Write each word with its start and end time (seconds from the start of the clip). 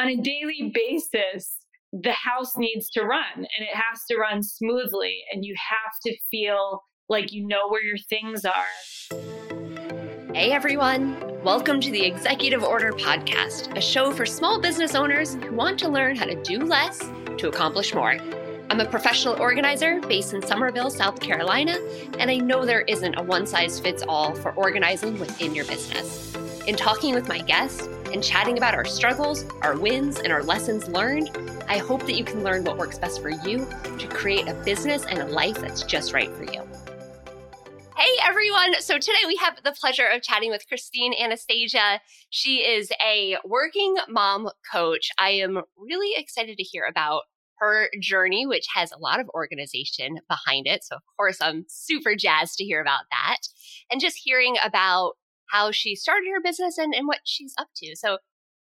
on 0.00 0.08
a 0.08 0.16
daily 0.16 0.72
basis, 0.72 1.58
the 1.92 2.12
house 2.12 2.56
needs 2.56 2.88
to 2.88 3.02
run 3.02 3.36
and 3.36 3.46
it 3.46 3.74
has 3.74 4.00
to 4.08 4.16
run 4.16 4.42
smoothly. 4.42 5.18
And 5.30 5.44
you 5.44 5.54
have 5.58 5.92
to 6.06 6.16
feel 6.30 6.82
like 7.10 7.32
you 7.32 7.46
know 7.46 7.68
where 7.68 7.82
your 7.82 7.98
things 8.08 8.46
are. 8.46 8.64
Hey 10.34 10.52
everyone, 10.52 11.20
welcome 11.44 11.82
to 11.82 11.90
the 11.90 12.02
Executive 12.02 12.64
Order 12.64 12.92
Podcast, 12.92 13.76
a 13.76 13.80
show 13.82 14.10
for 14.10 14.24
small 14.24 14.58
business 14.58 14.94
owners 14.94 15.34
who 15.34 15.54
want 15.54 15.78
to 15.80 15.90
learn 15.90 16.16
how 16.16 16.24
to 16.24 16.42
do 16.44 16.60
less 16.60 16.98
to 17.36 17.48
accomplish 17.48 17.92
more. 17.92 18.16
I'm 18.70 18.80
a 18.80 18.88
professional 18.88 19.38
organizer 19.38 20.00
based 20.00 20.32
in 20.32 20.40
Summerville, 20.40 20.88
South 20.88 21.20
Carolina, 21.20 21.76
and 22.18 22.30
I 22.30 22.38
know 22.38 22.64
there 22.64 22.82
isn't 22.82 23.16
a 23.16 23.22
one 23.22 23.46
size 23.46 23.78
fits 23.78 24.02
all 24.08 24.34
for 24.34 24.52
organizing 24.52 25.20
within 25.20 25.54
your 25.54 25.66
business. 25.66 26.34
In 26.66 26.76
talking 26.76 27.14
with 27.14 27.28
my 27.28 27.42
guests 27.42 27.86
and 28.12 28.22
chatting 28.22 28.58
about 28.58 28.74
our 28.74 28.84
struggles, 28.84 29.44
our 29.62 29.78
wins, 29.78 30.18
and 30.18 30.32
our 30.32 30.42
lessons 30.42 30.88
learned, 30.88 31.30
I 31.68 31.78
hope 31.78 32.06
that 32.06 32.14
you 32.14 32.24
can 32.24 32.42
learn 32.42 32.64
what 32.64 32.76
works 32.76 32.98
best 32.98 33.22
for 33.22 33.30
you 33.30 33.66
to 33.98 34.08
create 34.08 34.48
a 34.48 34.54
business 34.54 35.04
and 35.04 35.18
a 35.18 35.26
life 35.26 35.60
that's 35.60 35.82
just 35.82 36.12
right 36.12 36.30
for 36.34 36.44
you. 36.44 36.66
Hey 37.96 38.16
everyone! 38.24 38.80
So 38.80 38.98
today 38.98 39.22
we 39.26 39.36
have 39.36 39.58
the 39.62 39.72
pleasure 39.72 40.06
of 40.06 40.22
chatting 40.22 40.50
with 40.50 40.66
Christine 40.66 41.12
Anastasia. 41.14 42.00
She 42.30 42.58
is 42.58 42.90
a 43.04 43.36
working 43.44 43.94
mom 44.08 44.48
coach. 44.72 45.10
I 45.18 45.30
am 45.30 45.60
really 45.76 46.12
excited 46.16 46.56
to 46.56 46.62
hear 46.62 46.86
about 46.88 47.22
her 47.58 47.90
journey, 48.00 48.46
which 48.46 48.66
has 48.74 48.90
a 48.90 48.98
lot 48.98 49.20
of 49.20 49.28
organization 49.34 50.20
behind 50.28 50.66
it. 50.66 50.82
So, 50.82 50.96
of 50.96 51.02
course, 51.18 51.38
I'm 51.42 51.66
super 51.68 52.16
jazzed 52.16 52.56
to 52.56 52.64
hear 52.64 52.80
about 52.80 53.04
that 53.10 53.36
and 53.90 54.00
just 54.00 54.18
hearing 54.22 54.56
about 54.64 55.12
how 55.50 55.70
she 55.70 55.94
started 55.94 56.28
her 56.32 56.40
business 56.42 56.78
and, 56.78 56.94
and 56.94 57.06
what 57.06 57.20
she's 57.24 57.54
up 57.58 57.68
to. 57.76 57.94
So, 57.96 58.18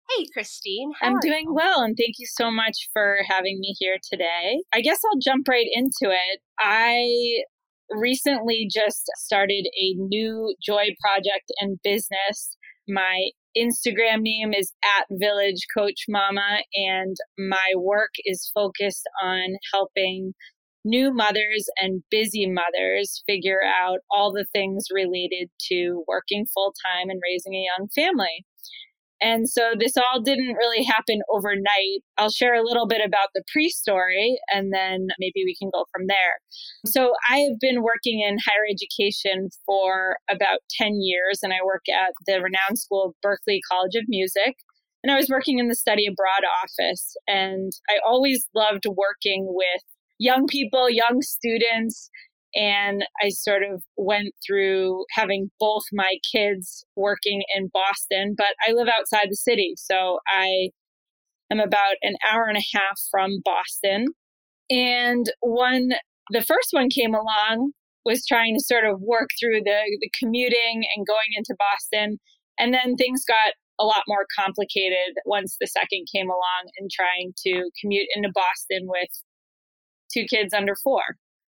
hey, 0.09 0.25
Christine. 0.33 0.91
I'm 1.01 1.19
doing 1.19 1.45
you? 1.45 1.53
well, 1.53 1.81
and 1.81 1.95
thank 1.97 2.15
you 2.19 2.27
so 2.27 2.51
much 2.51 2.89
for 2.93 3.17
having 3.27 3.59
me 3.59 3.75
here 3.79 3.97
today. 4.11 4.59
I 4.73 4.81
guess 4.81 4.99
I'll 5.05 5.19
jump 5.19 5.47
right 5.47 5.67
into 5.73 6.13
it. 6.13 6.39
I 6.59 7.43
recently 7.91 8.67
just 8.71 9.03
started 9.17 9.67
a 9.79 9.93
new 9.95 10.55
joy 10.63 10.87
project 11.01 11.51
and 11.59 11.79
business. 11.83 12.57
My 12.87 13.29
Instagram 13.57 14.21
name 14.21 14.53
is 14.53 14.73
at 14.83 15.05
Village 15.11 15.65
Coach 15.75 16.05
Mama, 16.07 16.59
and 16.75 17.15
my 17.37 17.73
work 17.77 18.11
is 18.25 18.51
focused 18.53 19.07
on 19.23 19.55
helping 19.73 20.33
new 20.85 21.11
mothers 21.13 21.65
and 21.81 22.03
busy 22.11 22.47
mothers 22.47 23.23
figure 23.27 23.59
out 23.65 23.99
all 24.11 24.31
the 24.31 24.45
things 24.53 24.85
related 24.93 25.49
to 25.69 26.03
working 26.07 26.45
full 26.53 26.73
time 26.85 27.09
and 27.09 27.19
raising 27.23 27.55
a 27.55 27.65
young 27.77 27.89
family. 27.93 28.45
And 29.21 29.49
so 29.49 29.71
this 29.79 29.93
all 29.97 30.21
didn't 30.21 30.55
really 30.55 30.83
happen 30.83 31.21
overnight. 31.31 32.03
I'll 32.17 32.29
share 32.29 32.53
a 32.53 32.63
little 32.63 32.85
bit 32.85 33.01
about 33.03 33.29
the 33.33 33.43
pre 33.51 33.69
story 33.69 34.37
and 34.53 34.73
then 34.73 35.07
maybe 35.19 35.43
we 35.45 35.55
can 35.59 35.71
go 35.73 35.85
from 35.91 36.07
there. 36.07 36.35
So 36.85 37.13
I 37.29 37.39
have 37.39 37.59
been 37.59 37.81
working 37.81 38.19
in 38.19 38.37
higher 38.45 38.67
education 38.69 39.49
for 39.65 40.17
about 40.29 40.59
10 40.79 40.99
years 40.99 41.39
and 41.41 41.53
I 41.53 41.65
work 41.65 41.83
at 41.89 42.11
the 42.27 42.35
renowned 42.35 42.77
school 42.77 43.05
of 43.05 43.15
Berklee 43.25 43.61
College 43.71 43.95
of 43.95 44.03
Music. 44.07 44.55
And 45.01 45.11
I 45.11 45.17
was 45.17 45.29
working 45.29 45.59
in 45.59 45.69
the 45.69 45.75
study 45.75 46.07
abroad 46.07 46.43
office 46.63 47.15
and 47.27 47.71
I 47.89 47.99
always 48.05 48.47
loved 48.53 48.85
working 48.85 49.45
with 49.47 49.81
young 50.17 50.47
people, 50.47 50.89
young 50.89 51.21
students, 51.21 52.09
and 52.55 53.03
I 53.21 53.29
sort 53.29 53.63
of 53.63 53.83
went 53.97 54.33
through 54.45 55.03
having 55.11 55.51
both 55.59 55.83
my 55.91 56.15
kids 56.31 56.85
working 56.95 57.43
in 57.55 57.69
Boston, 57.73 58.33
but 58.37 58.55
I 58.65 58.71
live 58.71 58.87
outside 58.87 59.27
the 59.29 59.35
city. 59.35 59.73
So 59.75 60.19
I 60.27 60.69
am 61.51 61.59
about 61.59 61.95
an 62.01 62.15
hour 62.31 62.45
and 62.45 62.57
a 62.57 62.77
half 62.77 62.97
from 63.11 63.41
Boston. 63.43 64.07
And 64.69 65.25
one, 65.41 65.89
the 66.31 66.41
first 66.41 66.69
one 66.71 66.87
came 66.89 67.13
along, 67.13 67.71
was 68.05 68.25
trying 68.25 68.55
to 68.55 68.63
sort 68.63 68.85
of 68.85 69.01
work 69.01 69.29
through 69.39 69.61
the, 69.65 69.81
the 69.99 70.09
commuting 70.17 70.83
and 70.95 71.05
going 71.05 71.35
into 71.35 71.55
Boston. 71.59 72.19
And 72.57 72.73
then 72.73 72.95
things 72.95 73.25
got 73.27 73.53
a 73.77 73.83
lot 73.83 74.03
more 74.07 74.25
complicated 74.39 75.15
once 75.25 75.57
the 75.59 75.67
second 75.67 76.07
came 76.13 76.29
along 76.29 76.71
and 76.79 76.89
trying 76.89 77.33
to 77.45 77.69
commute 77.81 78.07
into 78.15 78.31
Boston 78.33 78.87
with 78.87 79.09
two 80.13 80.25
kids 80.29 80.53
under 80.53 80.75
four. 80.83 81.01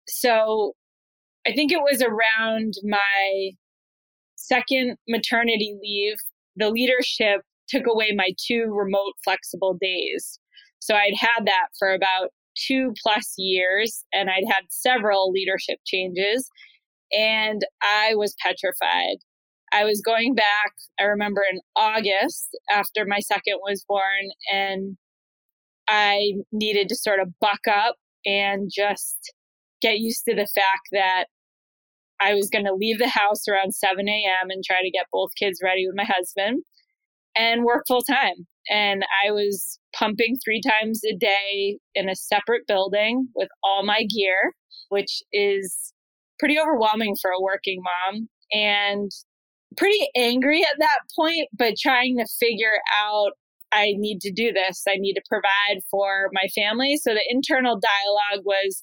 So 0.08 0.72
I 1.46 1.52
think 1.52 1.72
it 1.72 1.80
was 1.80 2.02
around 2.02 2.74
my 2.84 3.50
second 4.36 4.96
maternity 5.08 5.76
leave, 5.82 6.16
the 6.56 6.70
leadership 6.70 7.42
took 7.68 7.84
away 7.86 8.12
my 8.16 8.30
two 8.46 8.66
remote 8.72 9.14
flexible 9.24 9.76
days. 9.80 10.38
So 10.78 10.94
I'd 10.94 11.14
had 11.18 11.46
that 11.46 11.68
for 11.78 11.92
about 11.92 12.30
two 12.56 12.92
plus 13.02 13.34
years 13.36 14.04
and 14.12 14.30
I'd 14.30 14.46
had 14.46 14.64
several 14.68 15.30
leadership 15.30 15.78
changes 15.84 16.48
and 17.12 17.62
I 17.82 18.14
was 18.14 18.34
petrified. 18.42 19.18
I 19.72 19.84
was 19.84 20.00
going 20.00 20.34
back, 20.34 20.72
I 20.98 21.04
remember 21.04 21.42
in 21.50 21.60
August 21.74 22.56
after 22.70 23.04
my 23.04 23.18
second 23.18 23.58
was 23.62 23.84
born, 23.86 24.30
and 24.52 24.96
I 25.88 26.34
needed 26.52 26.88
to 26.88 26.96
sort 26.96 27.20
of 27.20 27.28
buck 27.40 27.60
up 27.68 27.96
and 28.24 28.70
just 28.74 29.32
get 29.82 29.98
used 29.98 30.24
to 30.28 30.34
the 30.34 30.48
fact 30.54 30.88
that 30.92 31.26
I 32.20 32.34
was 32.34 32.48
going 32.48 32.64
to 32.64 32.74
leave 32.74 32.98
the 32.98 33.08
house 33.08 33.46
around 33.48 33.74
7 33.74 34.08
a.m. 34.08 34.50
and 34.50 34.64
try 34.64 34.80
to 34.80 34.90
get 34.90 35.06
both 35.12 35.30
kids 35.38 35.60
ready 35.62 35.86
with 35.86 35.96
my 35.96 36.04
husband 36.04 36.62
and 37.36 37.64
work 37.64 37.84
full 37.86 38.00
time. 38.00 38.46
And 38.70 39.04
I 39.24 39.30
was 39.30 39.78
pumping 39.94 40.36
three 40.44 40.60
times 40.60 41.02
a 41.04 41.16
day 41.16 41.78
in 41.94 42.08
a 42.08 42.16
separate 42.16 42.66
building 42.66 43.28
with 43.34 43.48
all 43.62 43.84
my 43.84 44.04
gear, 44.04 44.52
which 44.88 45.22
is 45.32 45.92
pretty 46.38 46.58
overwhelming 46.58 47.14
for 47.20 47.30
a 47.30 47.42
working 47.42 47.82
mom 47.82 48.28
and 48.52 49.10
pretty 49.76 50.08
angry 50.16 50.62
at 50.62 50.78
that 50.78 50.98
point, 51.14 51.48
but 51.56 51.74
trying 51.80 52.16
to 52.18 52.26
figure 52.40 52.78
out 53.04 53.32
I 53.76 53.92
need 53.96 54.20
to 54.22 54.32
do 54.32 54.52
this. 54.52 54.82
I 54.88 54.94
need 54.96 55.14
to 55.14 55.22
provide 55.28 55.82
for 55.90 56.30
my 56.32 56.48
family. 56.54 56.96
So 56.96 57.12
the 57.12 57.24
internal 57.28 57.78
dialogue 57.78 58.44
was 58.44 58.82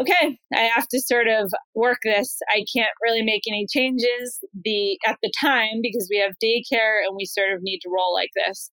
okay, 0.00 0.38
I 0.54 0.70
have 0.74 0.86
to 0.88 1.00
sort 1.00 1.26
of 1.26 1.52
work 1.74 1.98
this. 2.04 2.38
I 2.50 2.64
can't 2.74 2.92
really 3.02 3.22
make 3.22 3.42
any 3.48 3.66
changes 3.68 4.38
the 4.64 4.98
at 5.06 5.16
the 5.22 5.32
time 5.40 5.80
because 5.82 6.08
we 6.10 6.18
have 6.18 6.32
daycare 6.42 7.00
and 7.04 7.16
we 7.16 7.24
sort 7.24 7.52
of 7.52 7.62
need 7.62 7.80
to 7.80 7.90
roll 7.92 8.14
like 8.14 8.30
this. 8.36 8.70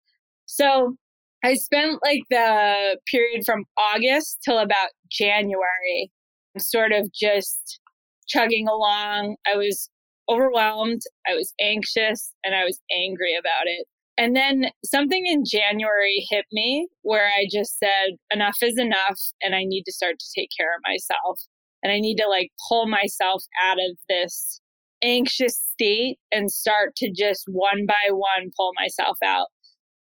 So 0.46 0.96
I 1.42 1.54
spent 1.54 2.00
like 2.04 2.20
the 2.30 2.98
period 3.10 3.42
from 3.46 3.64
August 3.78 4.40
till 4.44 4.58
about 4.58 4.90
January 5.10 6.10
sort 6.58 6.92
of 6.92 7.10
just 7.12 7.80
chugging 8.28 8.68
along. 8.68 9.36
I 9.50 9.56
was 9.56 9.90
overwhelmed, 10.28 11.02
I 11.26 11.34
was 11.34 11.52
anxious, 11.60 12.32
and 12.44 12.54
I 12.54 12.64
was 12.64 12.80
angry 12.96 13.34
about 13.38 13.66
it. 13.66 13.86
And 14.16 14.36
then 14.36 14.66
something 14.84 15.26
in 15.26 15.44
January 15.44 16.24
hit 16.30 16.44
me 16.52 16.88
where 17.02 17.26
I 17.26 17.46
just 17.50 17.78
said, 17.78 18.16
enough 18.30 18.56
is 18.62 18.78
enough. 18.78 19.18
And 19.42 19.54
I 19.54 19.64
need 19.64 19.82
to 19.84 19.92
start 19.92 20.18
to 20.18 20.26
take 20.36 20.50
care 20.56 20.74
of 20.74 20.82
myself. 20.86 21.40
And 21.82 21.92
I 21.92 21.98
need 21.98 22.16
to 22.16 22.28
like 22.28 22.50
pull 22.68 22.86
myself 22.86 23.44
out 23.62 23.78
of 23.78 23.98
this 24.08 24.60
anxious 25.02 25.60
state 25.72 26.18
and 26.32 26.50
start 26.50 26.96
to 26.96 27.10
just 27.10 27.44
one 27.48 27.86
by 27.86 28.10
one 28.10 28.50
pull 28.56 28.72
myself 28.78 29.18
out. 29.24 29.48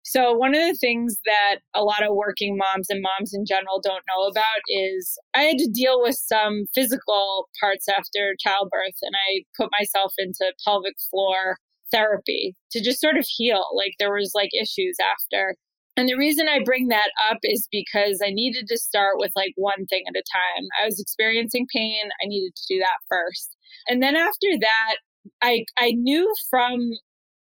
So, 0.05 0.35
one 0.35 0.55
of 0.55 0.61
the 0.61 0.79
things 0.81 1.19
that 1.25 1.57
a 1.75 1.83
lot 1.83 2.05
of 2.05 2.15
working 2.15 2.57
moms 2.57 2.89
and 2.91 3.03
moms 3.03 3.35
in 3.35 3.45
general 3.45 3.81
don't 3.83 4.05
know 4.07 4.27
about 4.27 4.63
is 4.69 5.19
I 5.35 5.43
had 5.43 5.59
to 5.59 5.69
deal 5.69 6.01
with 6.01 6.15
some 6.15 6.67
physical 6.73 7.49
parts 7.59 7.89
after 7.89 8.37
childbirth, 8.39 8.99
and 9.03 9.17
I 9.17 9.43
put 9.61 9.69
myself 9.77 10.13
into 10.19 10.45
pelvic 10.65 10.95
floor 11.11 11.57
therapy 11.93 12.55
to 12.73 12.83
just 12.83 13.01
sort 13.01 13.17
of 13.17 13.27
heal. 13.27 13.65
Like 13.77 13.93
there 13.99 14.13
was 14.13 14.33
like 14.35 14.51
issues 14.61 14.97
after. 15.01 15.55
And 15.97 16.09
the 16.09 16.17
reason 16.17 16.47
I 16.47 16.63
bring 16.63 16.89
that 16.89 17.11
up 17.31 17.39
is 17.43 17.69
because 17.73 18.21
I 18.23 18.31
needed 18.31 18.67
to 18.69 18.77
start 18.77 19.15
with 19.17 19.33
like 19.35 19.53
one 19.57 19.87
thing 19.87 20.05
at 20.07 20.19
a 20.19 20.23
time. 20.31 20.65
I 20.83 20.87
was 20.87 21.01
experiencing 21.01 21.67
pain. 21.75 22.03
I 22.23 22.27
needed 22.27 22.55
to 22.55 22.75
do 22.75 22.79
that 22.81 22.99
first. 23.09 23.57
And 23.89 24.03
then 24.03 24.15
after 24.15 24.49
that, 24.61 24.97
I 25.43 25.65
I 25.79 25.93
knew 25.93 26.33
from 26.51 26.91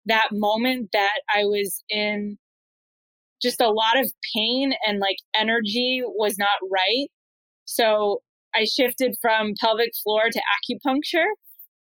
that 0.06 0.30
moment 0.32 0.90
that 0.94 1.22
I 1.34 1.46
was 1.46 1.82
in 1.90 2.38
just 3.42 3.62
a 3.62 3.70
lot 3.70 4.00
of 4.00 4.12
pain 4.36 4.74
and 4.86 5.00
like 5.00 5.18
energy 5.36 6.02
was 6.06 6.38
not 6.38 6.50
right. 6.72 7.08
So 7.66 8.22
I 8.54 8.66
shifted 8.66 9.16
from 9.22 9.54
pelvic 9.60 9.92
floor 10.04 10.24
to 10.32 10.40
acupuncture 10.40 11.26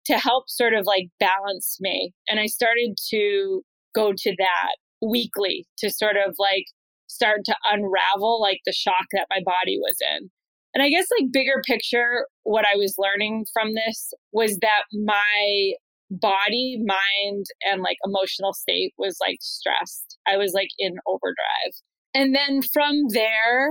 to 0.08 0.18
help 0.18 0.44
sort 0.48 0.74
of 0.74 0.84
like 0.86 1.08
balance 1.20 1.76
me. 1.80 2.12
And 2.28 2.40
I 2.40 2.46
started 2.46 2.96
to 3.10 3.62
go 3.94 4.12
to 4.16 4.34
that 4.38 4.76
weekly 5.00 5.66
to 5.78 5.90
sort 5.90 6.16
of 6.16 6.34
like 6.38 6.64
start 7.06 7.40
to 7.44 7.56
unravel 7.70 8.40
like 8.40 8.60
the 8.66 8.72
shock 8.72 9.06
that 9.12 9.26
my 9.30 9.40
body 9.44 9.78
was 9.78 9.96
in. 10.16 10.30
And 10.74 10.82
I 10.82 10.90
guess 10.90 11.06
like 11.18 11.32
bigger 11.32 11.62
picture, 11.66 12.26
what 12.42 12.64
I 12.70 12.76
was 12.76 12.94
learning 12.98 13.46
from 13.52 13.74
this 13.74 14.12
was 14.32 14.58
that 14.60 14.84
my 14.92 15.72
body, 16.10 16.78
mind, 16.84 17.46
and 17.70 17.82
like 17.82 17.96
emotional 18.04 18.52
state 18.52 18.92
was 18.98 19.16
like 19.20 19.38
stressed. 19.40 20.18
I 20.26 20.36
was 20.36 20.52
like 20.54 20.68
in 20.78 20.96
overdrive. 21.06 21.74
And 22.14 22.34
then 22.34 22.62
from 22.62 22.94
there, 23.12 23.70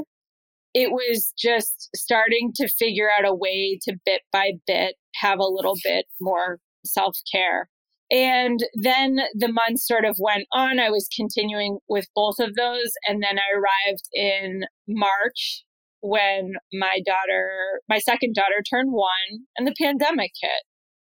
it 0.74 0.92
was 0.92 1.33
just 1.38 1.90
starting 1.95 2.51
to 2.56 2.68
figure 2.68 3.10
out 3.10 3.28
a 3.28 3.33
way 3.33 3.80
to 3.83 3.98
bit 4.06 4.22
by 4.31 4.51
bit 4.66 4.95
have 5.22 5.40
a 5.40 5.48
little 5.48 5.75
bit 5.84 6.06
more 6.19 6.60
self 6.86 7.18
care. 7.31 7.69
And 8.10 8.60
then 8.74 9.18
the 9.34 9.52
months 9.52 9.86
sort 9.86 10.06
of 10.06 10.16
went 10.19 10.46
on. 10.54 10.80
I 10.80 10.90
was 10.90 11.10
continuing 11.16 11.80
with 11.90 12.06
both 12.16 12.40
of 12.40 12.56
those. 12.56 12.92
And 13.08 13.22
then 13.22 13.38
I 13.38 13.58
arrived 13.58 14.04
in 14.14 14.62
March 14.88 15.64
when 16.02 16.54
my 16.74 17.02
daughter, 17.06 17.81
my 17.90 17.98
second 18.00 18.34
daughter 18.34 18.64
turned 18.69 18.92
one 18.92 19.46
and 19.58 19.68
the 19.68 19.75
pandemic 19.81 20.31
hit. 20.42 20.64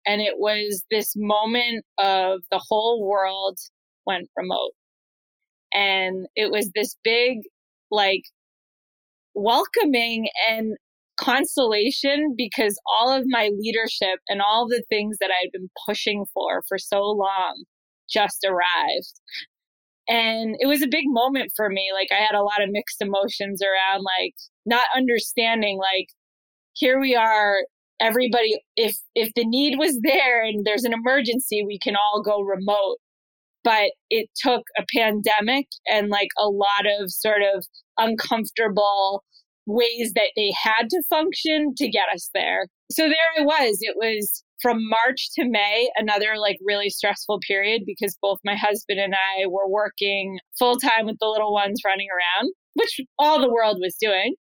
And 0.06 0.20
it 0.20 0.34
was 0.38 0.84
this 0.90 1.12
moment 1.14 1.84
of 1.98 2.40
the 2.50 2.62
whole 2.68 3.06
world 3.06 3.58
went 4.06 4.28
remote. 4.36 4.72
And 5.72 6.26
it 6.34 6.50
was 6.50 6.70
this 6.74 6.96
big, 7.04 7.38
like, 7.90 8.22
welcoming 9.34 10.28
and 10.48 10.76
consolation 11.18 12.34
because 12.36 12.78
all 12.98 13.12
of 13.12 13.24
my 13.26 13.50
leadership 13.58 14.20
and 14.28 14.40
all 14.40 14.66
the 14.68 14.82
things 14.88 15.16
that 15.20 15.30
I'd 15.30 15.52
been 15.52 15.70
pushing 15.86 16.24
for 16.32 16.62
for 16.68 16.78
so 16.78 17.00
long 17.00 17.64
just 18.10 18.46
arrived. 18.46 19.20
And 20.08 20.56
it 20.58 20.66
was 20.66 20.82
a 20.82 20.88
big 20.88 21.04
moment 21.06 21.52
for 21.54 21.68
me. 21.68 21.90
Like 21.92 22.08
I 22.10 22.22
had 22.22 22.34
a 22.34 22.42
lot 22.42 22.62
of 22.62 22.70
mixed 22.70 23.02
emotions 23.02 23.60
around 23.62 24.02
like 24.02 24.34
not 24.64 24.84
understanding 24.96 25.78
like 25.78 26.08
here 26.74 27.00
we 27.00 27.14
are 27.14 27.56
everybody 28.00 28.60
if 28.76 28.96
if 29.14 29.32
the 29.34 29.44
need 29.44 29.76
was 29.76 29.98
there 30.02 30.44
and 30.44 30.64
there's 30.64 30.84
an 30.84 30.92
emergency 30.92 31.64
we 31.66 31.78
can 31.78 31.96
all 31.96 32.22
go 32.22 32.40
remote 32.40 32.98
but 33.64 33.90
it 34.08 34.28
took 34.36 34.62
a 34.78 34.84
pandemic 34.96 35.66
and 35.90 36.08
like 36.08 36.28
a 36.38 36.46
lot 36.48 36.86
of 37.00 37.10
sort 37.10 37.42
of 37.42 37.64
uncomfortable 37.96 39.24
ways 39.68 40.12
that 40.14 40.32
they 40.34 40.50
had 40.60 40.88
to 40.88 41.02
function 41.08 41.74
to 41.76 41.88
get 41.88 42.08
us 42.12 42.30
there. 42.34 42.66
So 42.90 43.04
there 43.04 43.16
I 43.38 43.42
was. 43.42 43.78
It 43.82 43.96
was 43.96 44.42
from 44.60 44.78
March 44.88 45.28
to 45.34 45.44
May, 45.48 45.88
another 45.96 46.36
like 46.38 46.58
really 46.64 46.88
stressful 46.88 47.40
period 47.46 47.82
because 47.86 48.18
both 48.20 48.38
my 48.44 48.56
husband 48.56 48.98
and 48.98 49.14
I 49.14 49.46
were 49.46 49.68
working 49.68 50.38
full 50.58 50.76
time 50.78 51.06
with 51.06 51.16
the 51.20 51.28
little 51.28 51.52
ones 51.52 51.82
running 51.84 52.08
around, 52.10 52.50
which 52.74 53.00
all 53.18 53.40
the 53.40 53.52
world 53.52 53.76
was 53.80 53.94
doing. 54.00 54.34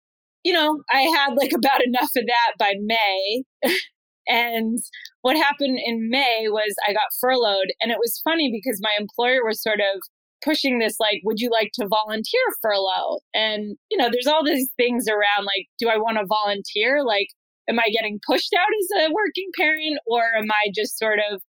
You 0.44 0.54
know, 0.54 0.77
I 0.94 1.01
had 1.01 1.33
like 1.36 1.51
about 1.56 1.83
enough 1.83 2.12
of 2.16 2.25
that 2.28 2.54
by 2.60 2.75
May. 2.80 3.44
and 4.28 4.78
what 5.21 5.36
happened 5.36 5.80
in 5.83 6.10
May 6.10 6.45
was 6.48 6.75
I 6.88 6.94
got 6.94 7.10
furloughed. 7.19 7.74
And 7.81 7.92
it 7.92 7.98
was 8.00 8.21
funny 8.24 8.51
because 8.51 8.80
my 8.81 8.95
employer 9.00 9.44
was 9.44 9.62
sort 9.62 9.80
of 9.80 10.01
pushing 10.44 10.80
this 10.80 10.98
like 11.00 11.22
would 11.24 11.40
you 11.40 11.50
like 11.50 11.72
to 11.74 11.88
volunteer 11.88 12.42
furlough 12.62 13.20
and 13.34 13.78
you 13.90 13.98
know 13.98 14.10
there's 14.12 14.28
all 14.28 14.44
these 14.44 14.70
things 14.78 15.08
around 15.08 15.46
like 15.46 15.68
do 15.80 15.90
i 15.90 15.98
want 15.98 16.18
to 16.18 16.26
volunteer? 16.28 17.04
Like 17.04 17.28
am 17.70 17.80
i 17.80 17.90
getting 17.92 18.20
pushed 18.28 18.54
out 18.54 18.68
as 18.80 19.06
a 19.06 19.14
working 19.14 19.50
parent 19.58 19.98
or 20.08 20.22
am 20.38 20.52
i 20.52 20.72
just 20.74 20.98
sort 20.98 21.20
of 21.32 21.42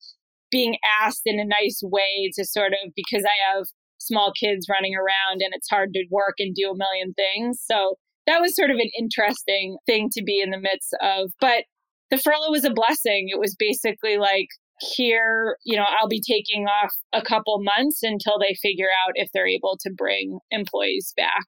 being 0.50 0.76
asked 1.02 1.22
in 1.26 1.40
a 1.40 1.44
nice 1.44 1.80
way 1.82 2.30
to 2.34 2.44
sort 2.44 2.72
of 2.72 2.92
because 2.94 3.24
i 3.24 3.56
have 3.56 3.66
small 3.98 4.32
kids 4.38 4.66
running 4.70 4.94
around 4.94 5.40
and 5.40 5.52
it's 5.52 5.68
hard 5.68 5.92
to 5.94 6.04
work 6.10 6.34
and 6.38 6.54
do 6.54 6.70
a 6.70 6.76
million 6.76 7.14
things? 7.14 7.62
So 7.64 7.96
that 8.26 8.40
was 8.40 8.56
sort 8.56 8.70
of 8.70 8.76
an 8.76 8.90
interesting 8.98 9.76
thing 9.86 10.08
to 10.12 10.22
be 10.22 10.40
in 10.40 10.50
the 10.50 10.60
midst 10.60 10.94
of. 11.00 11.30
But 11.40 11.64
the 12.10 12.18
furlough 12.18 12.50
was 12.50 12.64
a 12.64 12.70
blessing. 12.70 13.28
It 13.28 13.38
was 13.38 13.56
basically 13.58 14.18
like 14.18 14.48
here, 14.80 15.56
you 15.64 15.76
know, 15.76 15.86
I'll 15.98 16.08
be 16.08 16.22
taking 16.22 16.66
off 16.66 16.92
a 17.12 17.22
couple 17.22 17.62
months 17.62 18.02
until 18.02 18.38
they 18.38 18.56
figure 18.60 18.88
out 18.88 19.12
if 19.14 19.30
they're 19.32 19.48
able 19.48 19.78
to 19.80 19.90
bring 19.96 20.38
employees 20.50 21.12
back. 21.16 21.44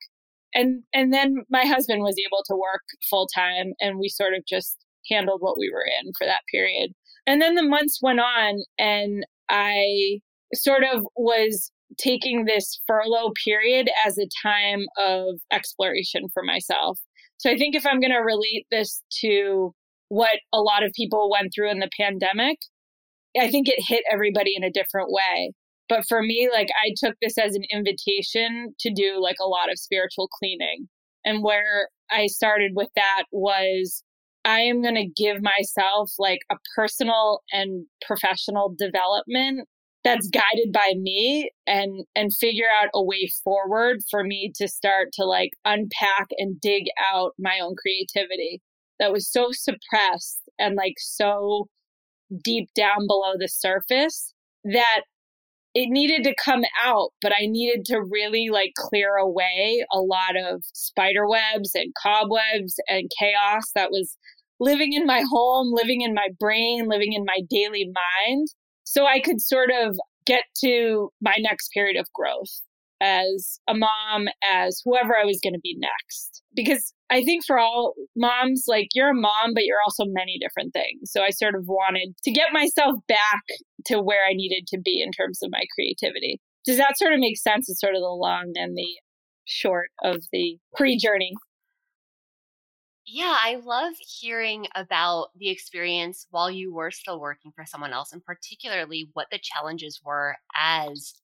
And 0.54 0.82
and 0.94 1.12
then 1.12 1.44
my 1.50 1.66
husband 1.66 2.02
was 2.02 2.16
able 2.18 2.42
to 2.46 2.54
work 2.54 2.82
full 3.10 3.28
time 3.34 3.74
and 3.80 3.98
we 3.98 4.08
sort 4.08 4.32
of 4.34 4.44
just 4.48 4.78
handled 5.10 5.40
what 5.40 5.58
we 5.58 5.70
were 5.70 5.84
in 6.00 6.12
for 6.18 6.26
that 6.26 6.42
period. 6.50 6.92
And 7.26 7.42
then 7.42 7.54
the 7.54 7.62
months 7.62 8.00
went 8.02 8.20
on 8.20 8.62
and 8.78 9.26
I 9.50 10.20
sort 10.54 10.84
of 10.84 11.04
was 11.16 11.70
taking 11.98 12.44
this 12.44 12.80
furlough 12.86 13.32
period 13.44 13.90
as 14.06 14.18
a 14.18 14.28
time 14.42 14.86
of 14.98 15.26
exploration 15.52 16.28
for 16.32 16.42
myself. 16.42 16.98
So 17.38 17.50
I 17.50 17.56
think 17.56 17.74
if 17.74 17.86
I'm 17.86 18.00
going 18.00 18.12
to 18.12 18.18
relate 18.18 18.66
this 18.70 19.02
to 19.20 19.74
what 20.08 20.40
a 20.52 20.60
lot 20.60 20.82
of 20.82 20.92
people 20.94 21.30
went 21.30 21.52
through 21.54 21.70
in 21.70 21.78
the 21.78 21.90
pandemic, 21.98 22.58
I 23.38 23.50
think 23.50 23.68
it 23.68 23.76
hit 23.78 24.04
everybody 24.10 24.54
in 24.56 24.64
a 24.64 24.70
different 24.70 25.10
way. 25.10 25.52
But 25.88 26.04
for 26.06 26.22
me, 26.22 26.50
like 26.52 26.68
I 26.84 26.94
took 26.96 27.16
this 27.20 27.38
as 27.38 27.54
an 27.54 27.64
invitation 27.72 28.74
to 28.80 28.90
do 28.90 29.20
like 29.22 29.36
a 29.40 29.48
lot 29.48 29.70
of 29.70 29.78
spiritual 29.78 30.28
cleaning. 30.28 30.88
And 31.24 31.42
where 31.42 31.88
I 32.10 32.26
started 32.26 32.72
with 32.74 32.88
that 32.94 33.24
was 33.32 34.02
I 34.44 34.60
am 34.60 34.82
going 34.82 34.94
to 34.94 35.22
give 35.22 35.42
myself 35.42 36.12
like 36.18 36.40
a 36.50 36.56
personal 36.76 37.42
and 37.52 37.86
professional 38.06 38.74
development 38.78 39.68
that's 40.04 40.28
guided 40.28 40.72
by 40.72 40.94
me 40.96 41.50
and 41.66 42.04
and 42.14 42.34
figure 42.34 42.68
out 42.80 42.88
a 42.94 43.02
way 43.02 43.28
forward 43.44 43.98
for 44.10 44.22
me 44.24 44.52
to 44.56 44.68
start 44.68 45.08
to 45.14 45.24
like 45.24 45.50
unpack 45.64 46.28
and 46.38 46.60
dig 46.60 46.84
out 47.12 47.32
my 47.38 47.58
own 47.60 47.74
creativity 47.76 48.62
that 49.00 49.12
was 49.12 49.30
so 49.30 49.48
suppressed 49.52 50.40
and 50.58 50.76
like 50.76 50.94
so 50.98 51.68
deep 52.42 52.68
down 52.74 53.06
below 53.06 53.34
the 53.38 53.48
surface 53.48 54.34
that 54.64 55.02
it 55.74 55.88
needed 55.90 56.24
to 56.24 56.34
come 56.42 56.62
out, 56.82 57.10
but 57.20 57.32
I 57.32 57.46
needed 57.46 57.84
to 57.86 58.00
really 58.00 58.48
like 58.50 58.72
clear 58.76 59.16
away 59.16 59.84
a 59.92 60.00
lot 60.00 60.36
of 60.36 60.64
spider 60.72 61.28
webs 61.28 61.72
and 61.74 61.92
cobwebs 62.02 62.74
and 62.88 63.10
chaos 63.18 63.70
that 63.74 63.90
was 63.90 64.16
living 64.60 64.92
in 64.92 65.06
my 65.06 65.22
home, 65.30 65.70
living 65.72 66.00
in 66.00 66.14
my 66.14 66.28
brain, 66.40 66.88
living 66.88 67.12
in 67.12 67.24
my 67.24 67.40
daily 67.48 67.84
mind. 67.84 68.48
So 68.84 69.06
I 69.06 69.20
could 69.20 69.40
sort 69.40 69.70
of 69.70 69.96
get 70.26 70.42
to 70.62 71.10
my 71.20 71.34
next 71.38 71.68
period 71.72 71.98
of 71.98 72.06
growth 72.12 72.62
as 73.00 73.60
a 73.68 73.74
mom, 73.74 74.26
as 74.44 74.82
whoever 74.84 75.16
I 75.16 75.24
was 75.24 75.38
going 75.42 75.54
to 75.54 75.60
be 75.62 75.78
next. 75.78 76.42
Because 76.54 76.92
I 77.10 77.24
think 77.24 77.44
for 77.46 77.58
all 77.58 77.94
moms, 78.16 78.64
like 78.66 78.88
you're 78.94 79.10
a 79.10 79.14
mom, 79.14 79.54
but 79.54 79.64
you're 79.64 79.82
also 79.84 80.04
many 80.06 80.38
different 80.38 80.74
things. 80.74 81.10
So 81.10 81.22
I 81.22 81.30
sort 81.30 81.54
of 81.54 81.64
wanted 81.66 82.14
to 82.24 82.30
get 82.30 82.52
myself 82.52 82.96
back 83.08 83.42
to 83.86 84.00
where 84.00 84.26
I 84.26 84.34
needed 84.34 84.66
to 84.68 84.78
be 84.78 85.02
in 85.02 85.10
terms 85.12 85.38
of 85.42 85.50
my 85.50 85.62
creativity. 85.74 86.40
Does 86.66 86.76
that 86.76 86.98
sort 86.98 87.14
of 87.14 87.20
make 87.20 87.38
sense? 87.38 87.68
It's 87.70 87.80
sort 87.80 87.94
of 87.94 88.02
the 88.02 88.08
long 88.08 88.52
and 88.56 88.76
the 88.76 89.00
short 89.46 89.88
of 90.04 90.22
the 90.32 90.58
pre 90.76 90.98
journey. 90.98 91.32
Yeah, 93.06 93.34
I 93.40 93.58
love 93.64 93.94
hearing 94.20 94.66
about 94.74 95.28
the 95.34 95.48
experience 95.48 96.26
while 96.28 96.50
you 96.50 96.74
were 96.74 96.90
still 96.90 97.18
working 97.18 97.52
for 97.56 97.64
someone 97.64 97.94
else, 97.94 98.12
and 98.12 98.22
particularly 98.22 99.08
what 99.14 99.28
the 99.30 99.40
challenges 99.42 99.98
were 100.04 100.36
as 100.54 101.14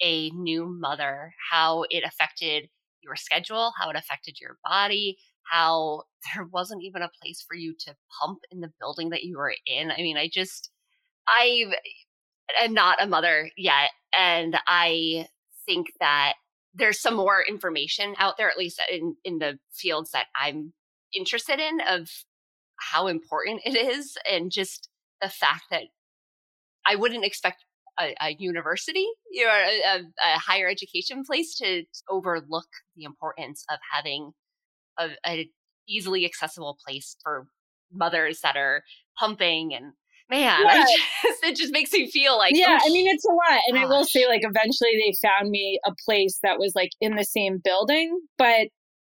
a 0.00 0.30
new 0.30 0.64
mother, 0.66 1.34
how 1.50 1.84
it 1.90 2.04
affected 2.04 2.70
your 3.02 3.16
schedule, 3.16 3.72
how 3.78 3.90
it 3.90 3.96
affected 3.96 4.40
your 4.40 4.58
body, 4.64 5.18
how 5.50 6.04
there 6.34 6.44
wasn't 6.44 6.82
even 6.82 7.02
a 7.02 7.10
place 7.22 7.44
for 7.46 7.54
you 7.54 7.74
to 7.80 7.96
pump 8.20 8.40
in 8.50 8.60
the 8.60 8.72
building 8.80 9.10
that 9.10 9.24
you 9.24 9.38
were 9.38 9.54
in. 9.66 9.90
I 9.90 9.96
mean, 9.96 10.16
I 10.16 10.28
just, 10.32 10.70
I 11.28 11.72
am 12.60 12.74
not 12.74 13.02
a 13.02 13.06
mother 13.06 13.50
yet. 13.56 13.90
And 14.16 14.56
I 14.66 15.28
think 15.66 15.88
that 16.00 16.34
there's 16.74 17.00
some 17.00 17.14
more 17.14 17.44
information 17.48 18.14
out 18.18 18.36
there, 18.36 18.48
at 18.48 18.58
least 18.58 18.80
in, 18.90 19.16
in 19.24 19.38
the 19.38 19.58
fields 19.72 20.12
that 20.12 20.26
I'm 20.40 20.72
interested 21.14 21.58
in, 21.58 21.80
of 21.88 22.08
how 22.76 23.06
important 23.06 23.62
it 23.64 23.76
is 23.76 24.16
and 24.30 24.50
just 24.50 24.88
the 25.20 25.28
fact 25.28 25.64
that 25.70 25.84
I 26.86 26.96
wouldn't 26.96 27.24
expect 27.24 27.64
a, 28.00 28.14
a 28.20 28.36
university 28.38 29.06
or 29.44 29.50
a, 29.50 29.82
uh, 29.88 29.96
um, 29.96 30.12
a, 30.24 30.38
higher 30.38 30.68
education 30.68 31.22
place 31.24 31.54
to 31.56 31.84
overlook 32.08 32.68
the 32.96 33.04
importance 33.04 33.64
of 33.70 33.78
having 33.92 34.32
a, 34.98 35.08
a 35.26 35.48
easily 35.88 36.24
accessible 36.24 36.78
place 36.86 37.16
for 37.22 37.46
mothers 37.92 38.40
that 38.42 38.56
are 38.56 38.82
pumping 39.18 39.74
and 39.74 39.92
man 40.30 40.62
yeah. 40.64 40.84
just, 40.84 40.92
it 41.42 41.56
just 41.56 41.72
makes 41.72 41.92
me 41.92 42.08
feel 42.08 42.38
like 42.38 42.52
yeah 42.54 42.78
oh, 42.80 42.86
i 42.86 42.90
mean 42.90 43.06
it's 43.08 43.24
a 43.24 43.28
lot 43.28 43.60
and 43.66 43.76
gosh. 43.76 43.84
i 43.84 43.88
will 43.88 44.04
say 44.04 44.28
like 44.28 44.42
eventually 44.44 44.92
they 45.04 45.12
found 45.20 45.50
me 45.50 45.80
a 45.84 45.92
place 46.04 46.38
that 46.42 46.58
was 46.58 46.72
like 46.76 46.90
in 47.00 47.16
the 47.16 47.24
same 47.24 47.60
building 47.62 48.20
but 48.38 48.68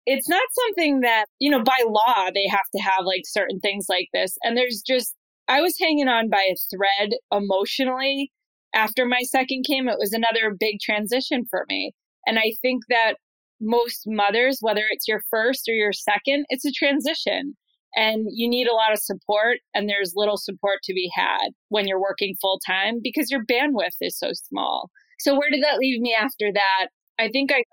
it's 0.07 0.29
not 0.29 0.43
something 0.53 1.01
that 1.01 1.27
you 1.41 1.51
know 1.51 1.63
by 1.63 1.85
law 1.87 2.31
they 2.33 2.47
have 2.49 2.61
to 2.75 2.81
have 2.81 3.05
like 3.05 3.23
certain 3.25 3.59
things 3.59 3.87
like 3.89 4.09
this 4.13 4.37
and 4.43 4.57
there's 4.57 4.83
just 4.87 5.15
i 5.49 5.61
was 5.61 5.75
hanging 5.81 6.09
on 6.09 6.31
by 6.31 6.47
a 6.51 6.57
thread 6.71 7.11
emotionally 7.33 8.31
after 8.75 9.07
my 9.07 9.23
second 9.23 9.65
came, 9.65 9.89
it 9.89 9.99
was 9.99 10.13
another 10.13 10.55
big 10.59 10.81
transition 10.81 11.45
for 11.49 11.65
me. 11.69 11.93
And 12.27 12.39
I 12.39 12.53
think 12.61 12.83
that 12.89 13.15
most 13.61 14.03
mothers, 14.07 14.59
whether 14.61 14.85
it's 14.91 15.09
your 15.09 15.23
first 15.31 15.69
or 15.69 15.73
your 15.73 15.93
second, 15.93 16.45
it's 16.49 16.65
a 16.65 16.73
transition. 16.73 17.57
And 17.97 18.27
you 18.31 18.49
need 18.49 18.67
a 18.69 18.75
lot 18.75 18.93
of 18.93 18.99
support, 18.99 19.59
and 19.75 19.89
there's 19.89 20.13
little 20.15 20.37
support 20.37 20.81
to 20.85 20.93
be 20.93 21.11
had 21.15 21.49
when 21.71 21.89
you're 21.89 22.01
working 22.01 22.37
full 22.41 22.61
time 22.67 23.01
because 23.03 23.31
your 23.31 23.45
bandwidth 23.45 23.97
is 24.03 24.19
so 24.19 24.29
small. 24.35 24.91
So, 25.21 25.37
where 25.37 25.51
did 25.51 25.65
that 25.65 25.79
leave 25.79 26.01
me 26.01 26.15
after 26.15 26.53
that? 26.53 26.89
I 27.19 27.29
think 27.29 27.51
I 27.51 27.65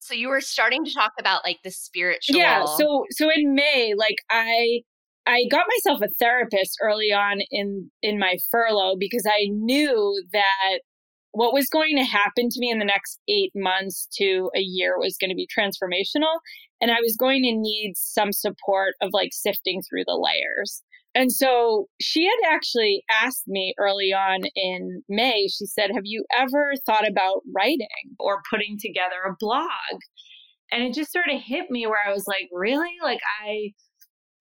so 0.00 0.14
you 0.14 0.28
were 0.28 0.40
starting 0.40 0.84
to 0.84 0.94
talk 0.94 1.12
about 1.18 1.44
like 1.44 1.58
the 1.64 1.70
spiritual. 1.70 2.36
Yeah. 2.36 2.64
So 2.64 3.04
so 3.10 3.30
in 3.34 3.54
May, 3.54 3.94
like 3.96 4.16
I 4.30 4.82
I 5.26 5.44
got 5.50 5.66
myself 5.68 6.00
a 6.02 6.14
therapist 6.18 6.78
early 6.82 7.12
on 7.12 7.40
in 7.50 7.90
in 8.02 8.18
my 8.18 8.36
furlough 8.50 8.96
because 8.98 9.24
I 9.26 9.46
knew 9.50 10.22
that 10.32 10.80
what 11.32 11.52
was 11.52 11.68
going 11.68 11.96
to 11.96 12.04
happen 12.04 12.48
to 12.48 12.60
me 12.60 12.70
in 12.70 12.78
the 12.78 12.84
next 12.84 13.18
8 13.28 13.50
months 13.54 14.08
to 14.18 14.50
a 14.56 14.60
year 14.60 14.96
was 14.98 15.18
going 15.20 15.30
to 15.30 15.36
be 15.36 15.46
transformational 15.46 16.38
and 16.80 16.90
I 16.90 17.00
was 17.00 17.16
going 17.18 17.42
to 17.42 17.52
need 17.52 17.94
some 17.96 18.32
support 18.32 18.94
of 19.02 19.10
like 19.12 19.30
sifting 19.32 19.82
through 19.82 20.04
the 20.06 20.18
layers. 20.18 20.82
And 21.14 21.32
so 21.32 21.86
she 21.98 22.24
had 22.24 22.54
actually 22.54 23.02
asked 23.10 23.44
me 23.48 23.74
early 23.78 24.12
on 24.12 24.42
in 24.54 25.02
May, 25.08 25.48
she 25.48 25.64
said, 25.64 25.90
Have 25.94 26.04
you 26.04 26.26
ever 26.36 26.72
thought 26.84 27.08
about 27.08 27.40
writing 27.54 28.16
or 28.18 28.42
putting 28.50 28.76
together 28.78 29.16
a 29.26 29.36
blog? 29.40 29.70
And 30.70 30.82
it 30.82 30.94
just 30.94 31.12
sort 31.12 31.30
of 31.32 31.40
hit 31.40 31.70
me 31.70 31.86
where 31.86 32.06
I 32.06 32.12
was 32.12 32.26
like, 32.26 32.48
Really? 32.52 32.92
Like, 33.02 33.20
I. 33.42 33.72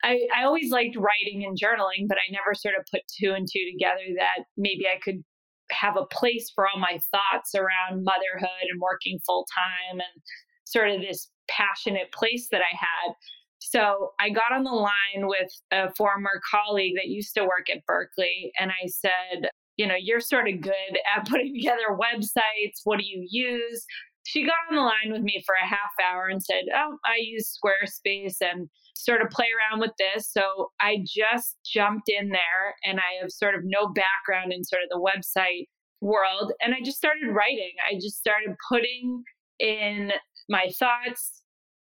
I, 0.04 0.28
I 0.36 0.44
always 0.44 0.72
liked 0.72 0.96
writing 0.98 1.46
and 1.46 1.58
journaling, 1.58 2.08
but 2.08 2.18
I 2.18 2.32
never 2.32 2.54
sort 2.54 2.76
of 2.78 2.86
put 2.92 3.02
two 3.20 3.34
and 3.34 3.48
two 3.52 3.66
together 3.72 4.04
that 4.18 4.46
maybe 4.58 4.86
I 4.88 5.00
could 5.04 5.24
have 5.72 5.98
a 5.98 6.06
place 6.06 6.52
for 6.54 6.68
all 6.68 6.80
my 6.80 7.00
thoughts 7.12 7.56
around 7.56 8.04
motherhood 8.04 8.68
and 8.70 8.80
working 8.80 9.20
full 9.26 9.48
time 9.56 10.00
and 10.00 10.22
sort 10.66 10.90
of 10.90 11.02
this 11.02 11.30
passionate 11.48 12.12
place 12.12 12.48
that 12.52 12.62
I 12.62 12.76
had. 12.76 13.16
So 13.60 14.12
I 14.20 14.30
got 14.30 14.52
on 14.54 14.64
the 14.64 14.72
line 14.72 15.28
with 15.28 15.50
a 15.72 15.94
former 15.96 16.42
colleague 16.50 16.94
that 16.98 17.08
used 17.08 17.34
to 17.36 17.44
work 17.44 17.68
at 17.72 17.86
Berklee, 17.90 18.52
and 18.60 18.72
I 18.72 18.88
said, 18.88 19.50
You 19.78 19.88
know, 19.88 19.96
you're 19.98 20.20
sort 20.20 20.48
of 20.48 20.62
good 20.62 21.00
at 21.16 21.28
putting 21.28 21.54
together 21.56 21.98
websites. 21.98 22.82
What 22.84 23.00
do 23.00 23.06
you 23.06 23.26
use? 23.28 23.86
She 24.24 24.46
got 24.46 24.56
on 24.70 24.76
the 24.76 24.82
line 24.82 25.12
with 25.12 25.22
me 25.22 25.44
for 25.46 25.56
a 25.56 25.68
half 25.68 25.92
hour 26.12 26.28
and 26.28 26.44
said, 26.44 26.64
Oh, 26.76 26.98
I 27.06 27.18
use 27.20 27.58
Squarespace 27.58 28.36
and 28.42 28.70
sort 28.96 29.22
of 29.22 29.30
play 29.30 29.48
around 29.52 29.82
with 29.82 29.92
this. 29.98 30.32
So 30.32 30.72
I 30.82 30.98
just 31.06 31.58
jumped 31.66 32.10
in 32.10 32.30
there 32.30 32.76
and 32.84 33.00
I 33.00 33.22
have 33.22 33.32
sort 33.32 33.56
of 33.56 33.62
no 33.64 33.88
background 33.88 34.54
in 34.54 34.64
sort 34.64 34.82
of 34.84 34.90
the 34.90 35.00
website 35.00 35.68
world. 36.02 36.54
And 36.62 36.74
I 36.74 36.78
just 36.84 36.98
started 36.98 37.28
writing. 37.30 37.74
I 37.90 37.96
just 37.96 38.18
started 38.18 38.56
putting 38.70 39.24
in 39.60 40.12
my 40.50 40.70
thoughts, 40.78 41.42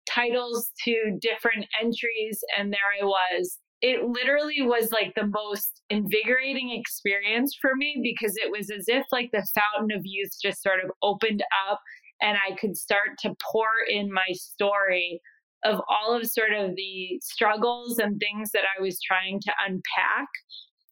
titles 0.09 0.71
to 0.85 1.17
different 1.19 1.65
entries, 1.81 2.39
and 2.57 2.71
there 2.71 2.79
I 3.01 3.05
was. 3.05 3.59
It 3.81 4.03
literally 4.03 4.61
was 4.61 4.91
like 4.91 5.13
the 5.15 5.27
most 5.27 5.81
invigorating 5.89 6.71
experience 6.71 7.55
for 7.59 7.75
me 7.75 7.99
because 8.01 8.35
it 8.37 8.49
was 8.51 8.71
as 8.71 8.85
if 8.87 9.05
like 9.11 9.29
the 9.31 9.45
fountain 9.53 9.95
of 9.95 10.01
youth 10.05 10.31
just 10.41 10.63
sort 10.63 10.79
of 10.83 10.89
opened 11.03 11.43
up 11.69 11.79
and 12.21 12.37
I 12.37 12.55
could 12.55 12.77
start 12.77 13.09
to 13.19 13.35
pour 13.51 13.67
in 13.89 14.11
my 14.11 14.27
story 14.33 15.19
of 15.63 15.81
all 15.89 16.15
of 16.15 16.27
sort 16.27 16.53
of 16.53 16.75
the 16.75 17.19
struggles 17.21 17.97
and 17.97 18.19
things 18.19 18.51
that 18.51 18.63
I 18.77 18.81
was 18.81 18.99
trying 19.01 19.39
to 19.41 19.51
unpack 19.65 20.27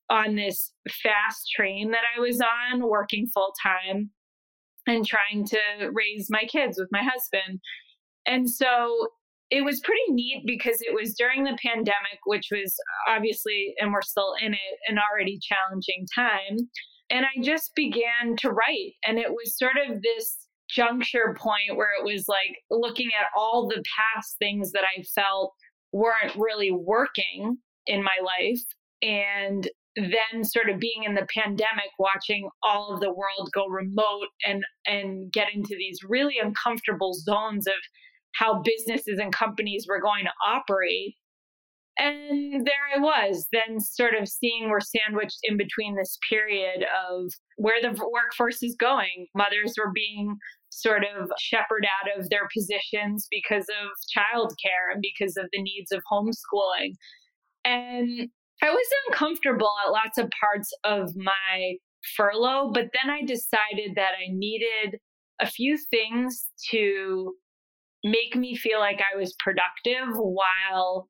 on 0.09 0.35
this 0.35 0.71
fast 1.03 1.49
train 1.55 1.91
that 1.91 2.03
I 2.15 2.19
was 2.19 2.41
on, 2.41 2.87
working 2.87 3.27
full 3.33 3.53
time 3.63 4.09
and 4.87 5.05
trying 5.05 5.45
to 5.45 5.59
raise 5.93 6.27
my 6.29 6.43
kids 6.43 6.77
with 6.77 6.89
my 6.91 7.03
husband. 7.03 7.59
And 8.25 8.49
so 8.49 9.07
it 9.49 9.63
was 9.63 9.81
pretty 9.81 10.01
neat 10.09 10.43
because 10.45 10.77
it 10.81 10.93
was 10.93 11.13
during 11.13 11.43
the 11.43 11.57
pandemic, 11.63 12.19
which 12.25 12.47
was 12.51 12.75
obviously, 13.07 13.73
and 13.79 13.93
we're 13.93 14.01
still 14.01 14.33
in 14.41 14.53
it, 14.53 14.79
an 14.87 14.97
already 14.97 15.39
challenging 15.41 16.05
time. 16.15 16.57
And 17.09 17.25
I 17.25 17.41
just 17.43 17.71
began 17.75 18.35
to 18.39 18.49
write. 18.49 18.93
And 19.05 19.19
it 19.19 19.29
was 19.29 19.57
sort 19.57 19.77
of 19.77 20.01
this 20.01 20.42
juncture 20.73 21.35
point 21.39 21.75
where 21.75 21.91
it 21.99 22.03
was 22.03 22.25
like 22.27 22.57
looking 22.69 23.09
at 23.19 23.27
all 23.37 23.67
the 23.67 23.83
past 23.97 24.35
things 24.39 24.71
that 24.71 24.83
I 24.83 25.03
felt 25.15 25.53
weren't 25.91 26.35
really 26.35 26.71
working 26.71 27.57
in 27.85 28.03
my 28.03 28.17
life 28.23 28.63
and 29.01 29.69
then 29.95 30.43
sort 30.43 30.69
of 30.69 30.79
being 30.79 31.03
in 31.03 31.13
the 31.13 31.27
pandemic 31.33 31.91
watching 31.99 32.49
all 32.63 32.93
of 32.93 32.99
the 32.99 33.13
world 33.13 33.49
go 33.53 33.67
remote 33.67 34.29
and 34.45 34.63
and 34.87 35.31
get 35.31 35.53
into 35.53 35.75
these 35.77 35.99
really 36.07 36.35
uncomfortable 36.41 37.13
zones 37.13 37.67
of 37.67 37.73
how 38.35 38.63
businesses 38.63 39.19
and 39.19 39.31
companies 39.31 39.85
were 39.87 40.01
going 40.01 40.25
to 40.25 40.31
operate 40.47 41.15
and 41.97 42.65
there 42.65 42.73
I 42.95 42.99
was, 42.99 43.47
then 43.51 43.79
sort 43.79 44.15
of 44.19 44.27
seeing 44.27 44.69
we're 44.69 44.79
sandwiched 44.79 45.39
in 45.43 45.57
between 45.57 45.95
this 45.95 46.17
period 46.27 46.85
of 47.07 47.31
where 47.57 47.81
the 47.81 47.89
workforce 47.89 48.63
is 48.63 48.75
going. 48.75 49.27
Mothers 49.35 49.75
were 49.77 49.91
being 49.93 50.37
sort 50.81 51.03
of 51.03 51.29
shepherded 51.39 51.89
out 52.01 52.19
of 52.19 52.29
their 52.29 52.47
positions 52.53 53.27
because 53.29 53.65
of 53.69 53.89
childcare 54.15 54.91
and 54.93 55.01
because 55.01 55.37
of 55.37 55.47
the 55.51 55.61
needs 55.61 55.91
of 55.91 56.01
homeschooling. 56.11 56.93
And 57.65 58.29
I 58.61 58.69
was 58.69 58.87
uncomfortable 59.07 59.71
at 59.85 59.91
lots 59.91 60.17
of 60.17 60.29
parts 60.39 60.71
of 60.83 61.15
my 61.15 61.75
furlough, 62.15 62.71
but 62.73 62.89
then 62.93 63.09
I 63.09 63.21
decided 63.21 63.95
that 63.95 64.11
I 64.19 64.31
needed 64.31 64.99
a 65.39 65.47
few 65.47 65.77
things 65.77 66.45
to 66.71 67.33
make 68.03 68.35
me 68.35 68.55
feel 68.55 68.79
like 68.79 69.01
I 69.01 69.17
was 69.17 69.35
productive 69.39 70.15
while 70.15 71.09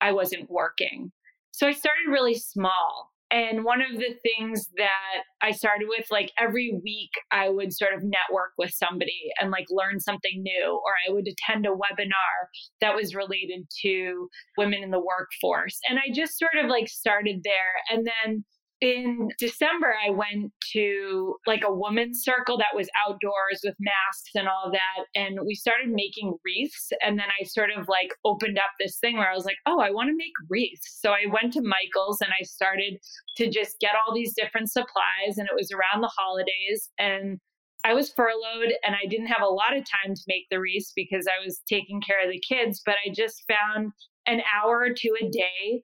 I 0.00 0.12
wasn't 0.12 0.50
working. 0.50 1.12
So 1.52 1.68
I 1.68 1.72
started 1.72 2.10
really 2.10 2.34
small. 2.34 3.13
And 3.34 3.64
one 3.64 3.82
of 3.82 3.98
the 3.98 4.14
things 4.22 4.68
that 4.76 5.24
I 5.42 5.50
started 5.50 5.88
with, 5.88 6.06
like 6.08 6.30
every 6.38 6.78
week, 6.84 7.10
I 7.32 7.48
would 7.48 7.72
sort 7.72 7.92
of 7.92 8.04
network 8.04 8.52
with 8.58 8.70
somebody 8.70 9.32
and 9.40 9.50
like 9.50 9.66
learn 9.70 9.98
something 9.98 10.36
new, 10.36 10.80
or 10.86 10.92
I 11.08 11.12
would 11.12 11.26
attend 11.26 11.66
a 11.66 11.70
webinar 11.70 12.36
that 12.80 12.94
was 12.94 13.16
related 13.16 13.66
to 13.82 14.28
women 14.56 14.84
in 14.84 14.92
the 14.92 15.00
workforce. 15.00 15.76
And 15.90 15.98
I 15.98 16.14
just 16.14 16.38
sort 16.38 16.62
of 16.62 16.70
like 16.70 16.86
started 16.86 17.40
there. 17.42 17.74
And 17.90 18.06
then 18.06 18.44
in 18.84 19.30
December, 19.38 19.94
I 20.06 20.10
went 20.10 20.52
to 20.74 21.36
like 21.46 21.62
a 21.66 21.72
women's 21.72 22.22
circle 22.22 22.58
that 22.58 22.76
was 22.76 22.88
outdoors 23.06 23.60
with 23.64 23.74
masks 23.80 24.30
and 24.34 24.46
all 24.46 24.70
that. 24.70 25.06
And 25.14 25.38
we 25.46 25.54
started 25.54 25.88
making 25.88 26.36
wreaths. 26.44 26.92
And 27.02 27.18
then 27.18 27.26
I 27.40 27.44
sort 27.44 27.70
of 27.76 27.88
like 27.88 28.10
opened 28.26 28.58
up 28.58 28.70
this 28.78 28.98
thing 28.98 29.16
where 29.16 29.30
I 29.30 29.34
was 29.34 29.46
like, 29.46 29.56
oh, 29.64 29.80
I 29.80 29.90
want 29.90 30.08
to 30.08 30.16
make 30.16 30.34
wreaths. 30.50 31.00
So 31.00 31.12
I 31.12 31.24
went 31.32 31.54
to 31.54 31.62
Michael's 31.62 32.20
and 32.20 32.30
I 32.38 32.44
started 32.44 32.98
to 33.38 33.48
just 33.48 33.80
get 33.80 33.94
all 33.94 34.14
these 34.14 34.34
different 34.36 34.70
supplies. 34.70 35.38
And 35.38 35.48
it 35.48 35.56
was 35.56 35.72
around 35.72 36.02
the 36.02 36.12
holidays. 36.18 36.90
And 36.98 37.38
I 37.86 37.94
was 37.94 38.12
furloughed 38.12 38.72
and 38.84 38.94
I 38.94 39.08
didn't 39.08 39.28
have 39.28 39.42
a 39.42 39.48
lot 39.48 39.74
of 39.74 39.84
time 39.84 40.14
to 40.14 40.22
make 40.28 40.44
the 40.50 40.60
wreaths 40.60 40.92
because 40.94 41.26
I 41.26 41.42
was 41.42 41.62
taking 41.68 42.02
care 42.02 42.22
of 42.22 42.30
the 42.30 42.42
kids. 42.46 42.82
But 42.84 42.96
I 43.06 43.12
just 43.14 43.44
found 43.48 43.92
an 44.26 44.42
hour 44.54 44.78
or 44.78 44.90
two 44.90 45.14
a 45.20 45.28
day 45.28 45.82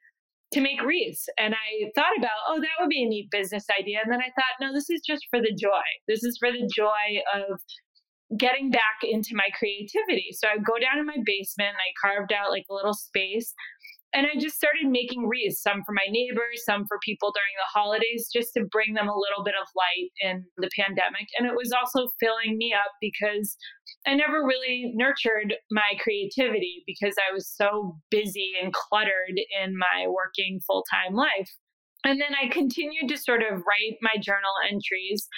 to 0.52 0.60
make 0.60 0.82
wreaths. 0.82 1.28
And 1.38 1.54
I 1.54 1.90
thought 1.94 2.16
about, 2.18 2.42
oh, 2.48 2.60
that 2.60 2.80
would 2.80 2.88
be 2.88 3.04
a 3.04 3.08
neat 3.08 3.30
business 3.30 3.66
idea. 3.78 4.00
And 4.02 4.12
then 4.12 4.20
I 4.20 4.30
thought, 4.34 4.60
no, 4.60 4.72
this 4.72 4.90
is 4.90 5.00
just 5.06 5.26
for 5.30 5.40
the 5.40 5.54
joy. 5.54 5.86
This 6.08 6.24
is 6.24 6.36
for 6.38 6.50
the 6.50 6.68
joy 6.74 7.22
of 7.34 7.60
getting 8.38 8.70
back 8.70 9.02
into 9.02 9.34
my 9.34 9.48
creativity. 9.58 10.28
So 10.32 10.48
I 10.48 10.58
go 10.58 10.78
down 10.78 10.98
in 10.98 11.06
my 11.06 11.18
basement 11.24 11.70
and 11.70 11.82
I 11.82 11.90
carved 12.00 12.32
out 12.32 12.50
like 12.50 12.64
a 12.70 12.74
little 12.74 12.94
space 12.94 13.52
and 14.12 14.26
I 14.26 14.38
just 14.40 14.56
started 14.56 14.90
making 14.90 15.28
wreaths, 15.28 15.62
some 15.62 15.82
for 15.86 15.92
my 15.92 16.06
neighbors, 16.10 16.64
some 16.64 16.84
for 16.88 16.98
people 17.04 17.32
during 17.32 17.54
the 17.54 17.78
holidays, 17.78 18.28
just 18.32 18.52
to 18.54 18.64
bring 18.70 18.94
them 18.94 19.08
a 19.08 19.14
little 19.14 19.44
bit 19.44 19.54
of 19.54 19.68
light 19.76 20.10
in 20.20 20.44
the 20.56 20.70
pandemic. 20.76 21.28
And 21.38 21.46
it 21.46 21.54
was 21.54 21.70
also 21.72 22.10
filling 22.18 22.58
me 22.58 22.74
up 22.74 22.90
because 23.00 23.56
I 24.06 24.14
never 24.14 24.44
really 24.44 24.90
nurtured 24.94 25.54
my 25.70 25.94
creativity 26.00 26.82
because 26.86 27.14
I 27.18 27.32
was 27.32 27.48
so 27.48 27.96
busy 28.10 28.54
and 28.60 28.72
cluttered 28.72 29.38
in 29.62 29.78
my 29.78 30.08
working 30.08 30.58
full 30.66 30.84
time 30.90 31.14
life. 31.14 31.50
And 32.04 32.20
then 32.20 32.34
I 32.34 32.48
continued 32.48 33.08
to 33.10 33.18
sort 33.18 33.42
of 33.42 33.58
write 33.58 33.98
my 34.02 34.20
journal 34.20 34.54
entries. 34.68 35.28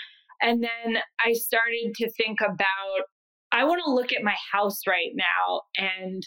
And 0.40 0.62
then 0.62 1.02
I 1.20 1.32
started 1.34 1.92
to 1.96 2.10
think 2.12 2.40
about 2.40 3.04
I 3.52 3.64
want 3.64 3.82
to 3.84 3.92
look 3.92 4.14
at 4.14 4.24
my 4.24 4.34
house 4.50 4.80
right 4.88 5.12
now 5.14 5.60
and 5.76 6.22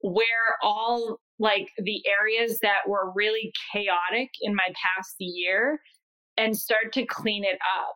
where 0.00 0.56
all 0.62 1.20
like 1.38 1.68
the 1.78 2.02
areas 2.06 2.58
that 2.62 2.88
were 2.88 3.12
really 3.14 3.52
chaotic 3.72 4.30
in 4.42 4.54
my 4.54 4.66
past 4.66 5.14
year 5.18 5.80
and 6.36 6.56
start 6.56 6.92
to 6.92 7.06
clean 7.06 7.44
it 7.44 7.58
up. 7.78 7.94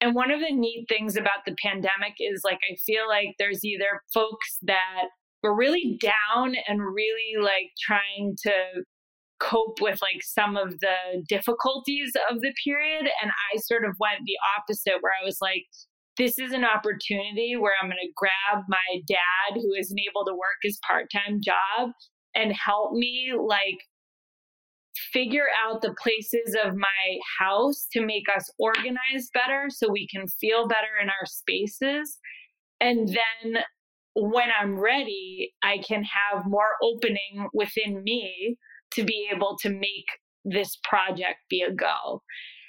And 0.00 0.14
one 0.14 0.30
of 0.30 0.40
the 0.40 0.54
neat 0.54 0.86
things 0.88 1.16
about 1.16 1.44
the 1.46 1.56
pandemic 1.62 2.14
is 2.18 2.42
like, 2.44 2.58
I 2.70 2.76
feel 2.84 3.08
like 3.08 3.34
there's 3.38 3.64
either 3.64 4.02
folks 4.12 4.58
that 4.62 5.04
were 5.42 5.56
really 5.56 5.98
down 6.00 6.54
and 6.68 6.80
really 6.80 7.42
like 7.42 7.70
trying 7.80 8.36
to 8.42 8.52
cope 9.38 9.80
with 9.80 10.00
like 10.02 10.22
some 10.22 10.56
of 10.56 10.78
the 10.80 11.22
difficulties 11.28 12.12
of 12.30 12.40
the 12.40 12.52
period. 12.64 13.08
And 13.22 13.30
I 13.30 13.58
sort 13.58 13.84
of 13.84 13.96
went 13.98 14.20
the 14.24 14.36
opposite, 14.58 15.00
where 15.00 15.12
I 15.20 15.24
was 15.24 15.38
like, 15.40 15.64
this 16.18 16.38
is 16.38 16.52
an 16.52 16.64
opportunity 16.64 17.56
where 17.58 17.74
I'm 17.80 17.88
going 17.88 17.98
to 18.00 18.12
grab 18.16 18.64
my 18.68 19.00
dad, 19.06 19.60
who 19.60 19.74
isn't 19.78 20.00
able 20.10 20.24
to 20.24 20.32
work 20.32 20.58
his 20.62 20.78
part 20.86 21.06
time 21.10 21.40
job, 21.42 21.90
and 22.34 22.52
help 22.52 22.92
me 22.92 23.32
like 23.38 23.78
figure 25.12 25.46
out 25.64 25.82
the 25.82 25.94
places 26.02 26.56
of 26.64 26.74
my 26.74 27.18
house 27.38 27.86
to 27.92 28.04
make 28.04 28.24
us 28.34 28.50
organized 28.58 29.32
better 29.34 29.66
so 29.68 29.90
we 29.90 30.08
can 30.08 30.26
feel 30.40 30.66
better 30.66 31.00
in 31.02 31.08
our 31.08 31.26
spaces. 31.26 32.18
And 32.80 33.08
then 33.08 33.62
when 34.14 34.48
I'm 34.58 34.78
ready, 34.78 35.52
I 35.62 35.78
can 35.86 36.02
have 36.04 36.44
more 36.46 36.76
opening 36.82 37.48
within 37.52 38.02
me 38.02 38.56
to 38.92 39.04
be 39.04 39.28
able 39.34 39.56
to 39.60 39.70
make 39.70 40.06
this 40.44 40.78
project 40.84 41.38
be 41.50 41.62
a 41.62 41.72
go. 41.72 42.22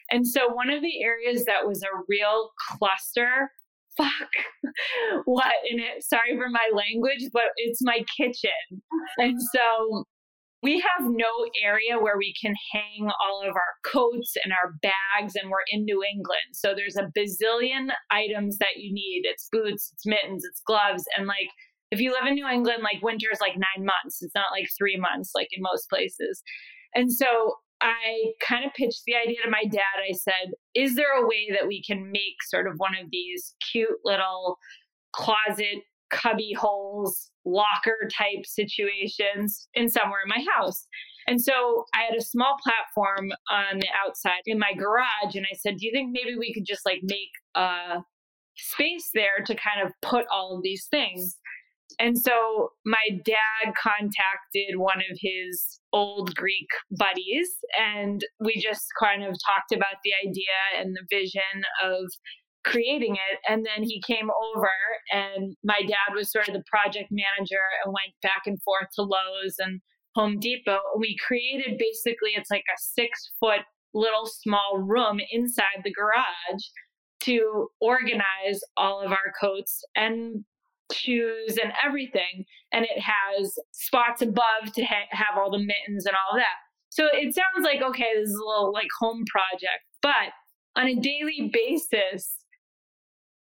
And 0.10 0.28
so 0.28 0.48
one 0.54 0.70
of 0.70 0.82
the 0.82 1.04
areas 1.04 1.46
that 1.46 1.68
was 1.68 1.84
a 1.84 2.04
real 2.08 2.50
cluster, 2.70 3.52
fuck, 3.98 4.30
what 5.26 5.54
in 5.70 5.80
it, 5.80 6.04
sorry 6.04 6.38
for 6.38 6.50
my 6.50 6.70
language, 6.74 7.30
but 7.34 7.52
it's 7.58 7.80
my 7.82 8.00
kitchen. 8.18 8.82
And 9.18 9.38
so 9.54 10.06
we 10.64 10.80
have 10.80 11.10
no 11.10 11.30
area 11.64 12.00
where 12.00 12.18
we 12.18 12.34
can 12.42 12.54
hang 12.74 13.10
all 13.24 13.42
of 13.42 13.56
our 13.56 13.74
coats 13.86 14.34
and 14.44 14.52
our 14.52 14.74
bags, 14.82 15.36
and 15.36 15.52
we're 15.52 15.68
in 15.70 15.86
New 15.86 16.04
England. 16.04 16.54
So 16.54 16.74
there's 16.74 16.98
a 16.98 17.12
bazillion 17.18 17.90
items 18.12 18.58
that 18.58 18.78
you 18.78 18.94
need. 18.94 19.22
It's 19.26 19.50
boots, 19.52 19.92
it's 19.94 20.06
mittens, 20.06 20.44
it's 20.44 20.62
gloves. 20.66 21.04
And 21.16 21.28
like, 21.28 21.50
if 21.92 22.02
you 22.02 22.12
live 22.12 22.26
in 22.28 22.34
New 22.34 22.48
England, 22.48 22.82
like 22.84 23.04
winter 23.04 23.28
is 23.32 23.40
like 23.40 23.54
nine 23.54 23.86
months. 23.86 24.22
It's 24.22 24.36
not 24.36 24.52
like 24.52 24.68
three 24.78 24.98
months, 24.98 25.32
like 25.36 25.48
in 25.52 25.62
most 25.62 25.90
places. 25.90 26.42
And 26.96 27.12
so 27.12 27.56
I 27.82 28.34
kind 28.46 28.66
of 28.66 28.74
pitched 28.74 29.04
the 29.06 29.16
idea 29.16 29.38
to 29.44 29.50
my 29.50 29.64
dad. 29.70 29.82
I 30.08 30.14
said, 30.14 30.54
Is 30.74 30.96
there 30.96 31.14
a 31.14 31.28
way 31.28 31.50
that 31.52 31.68
we 31.68 31.84
can 31.84 32.12
make 32.12 32.42
sort 32.48 32.68
of 32.68 32.74
one 32.78 32.94
of 33.02 33.10
these 33.12 33.56
cute 33.72 34.00
little 34.04 34.58
closet 35.14 35.84
cubby 36.10 36.54
holes, 36.54 37.30
locker 37.46 38.10
type 38.18 38.46
situations 38.46 39.68
in 39.74 39.90
somewhere 39.90 40.22
in 40.24 40.30
my 40.30 40.44
house? 40.56 40.88
And 41.28 41.42
so 41.42 41.86
I 41.94 42.04
had 42.04 42.18
a 42.18 42.24
small 42.24 42.56
platform 42.64 43.32
on 43.52 43.80
the 43.80 43.90
outside 44.06 44.42
in 44.46 44.58
my 44.58 44.74
garage. 44.74 45.36
And 45.36 45.46
I 45.52 45.56
said, 45.56 45.78
Do 45.78 45.86
you 45.86 45.92
think 45.92 46.12
maybe 46.12 46.38
we 46.38 46.54
could 46.54 46.66
just 46.66 46.86
like 46.86 47.02
make 47.04 47.32
a 47.56 47.98
space 48.56 49.12
there 49.14 49.44
to 49.46 49.56
kind 49.56 49.86
of 49.86 49.92
put 50.02 50.26
all 50.32 50.56
of 50.56 50.64
these 50.64 50.88
things? 50.90 51.38
And 52.00 52.18
so 52.18 52.70
my 52.86 53.04
dad 53.26 53.74
contacted 53.82 54.78
one 54.78 55.00
of 55.12 55.18
his 55.20 55.80
old 55.94 56.36
Greek 56.36 56.68
buddies, 56.92 57.50
and 57.80 58.22
we 58.40 58.60
just 58.62 58.86
kind 59.00 59.24
of 59.24 59.36
talked 59.46 59.72
about 59.72 59.98
the 60.04 60.12
idea 60.28 60.80
and 60.80 60.96
the 60.96 61.06
vision 61.10 61.64
of 61.84 62.06
creating 62.66 63.16
it. 63.16 63.40
And 63.50 63.66
then 63.66 63.84
he 63.84 64.02
came 64.06 64.30
over, 64.30 64.70
and 65.12 65.56
my 65.64 65.82
dad 65.82 66.14
was 66.16 66.32
sort 66.32 66.48
of 66.48 66.54
the 66.54 66.64
project 66.70 67.10
manager 67.10 67.64
and 67.84 67.94
went 67.94 68.14
back 68.22 68.44
and 68.46 68.62
forth 68.62 68.90
to 68.96 69.02
Lowe's 69.02 69.56
and 69.58 69.82
Home 70.16 70.40
Depot. 70.40 70.80
We 71.00 71.18
created 71.26 71.78
basically, 71.80 72.32
it's 72.36 72.52
like 72.52 72.66
a 72.74 72.78
six 72.78 73.32
foot 73.40 73.62
little 73.94 74.28
small 74.28 74.78
room 74.78 75.20
inside 75.32 75.82
the 75.84 75.94
garage 75.94 76.64
to 77.24 77.70
organize 77.82 78.62
all 78.76 79.02
of 79.02 79.12
our 79.12 79.34
coats 79.42 79.82
and 79.96 80.44
shoes 80.94 81.58
and 81.62 81.72
everything. 81.86 82.46
And 82.72 82.86
it 82.86 83.00
has 83.02 83.56
spots 83.72 84.22
above 84.22 84.74
to 84.74 84.84
ha- 84.84 85.10
have 85.12 85.38
all 85.38 85.52
the 85.52 85.60
mittens 85.60 86.06
and 86.06 86.16
all 86.16 86.38
that. 86.38 86.56
So 86.90 87.08
it 87.12 87.36
sounds 87.36 87.64
like, 87.64 87.82
okay, 87.82 88.12
this 88.16 88.30
is 88.30 88.36
a 88.36 88.48
little 88.48 88.72
like 88.74 88.88
home 89.00 89.24
project, 89.30 89.84
but 90.02 90.34
on 90.76 90.88
a 90.88 90.96
daily 90.96 91.52
basis, 91.52 92.38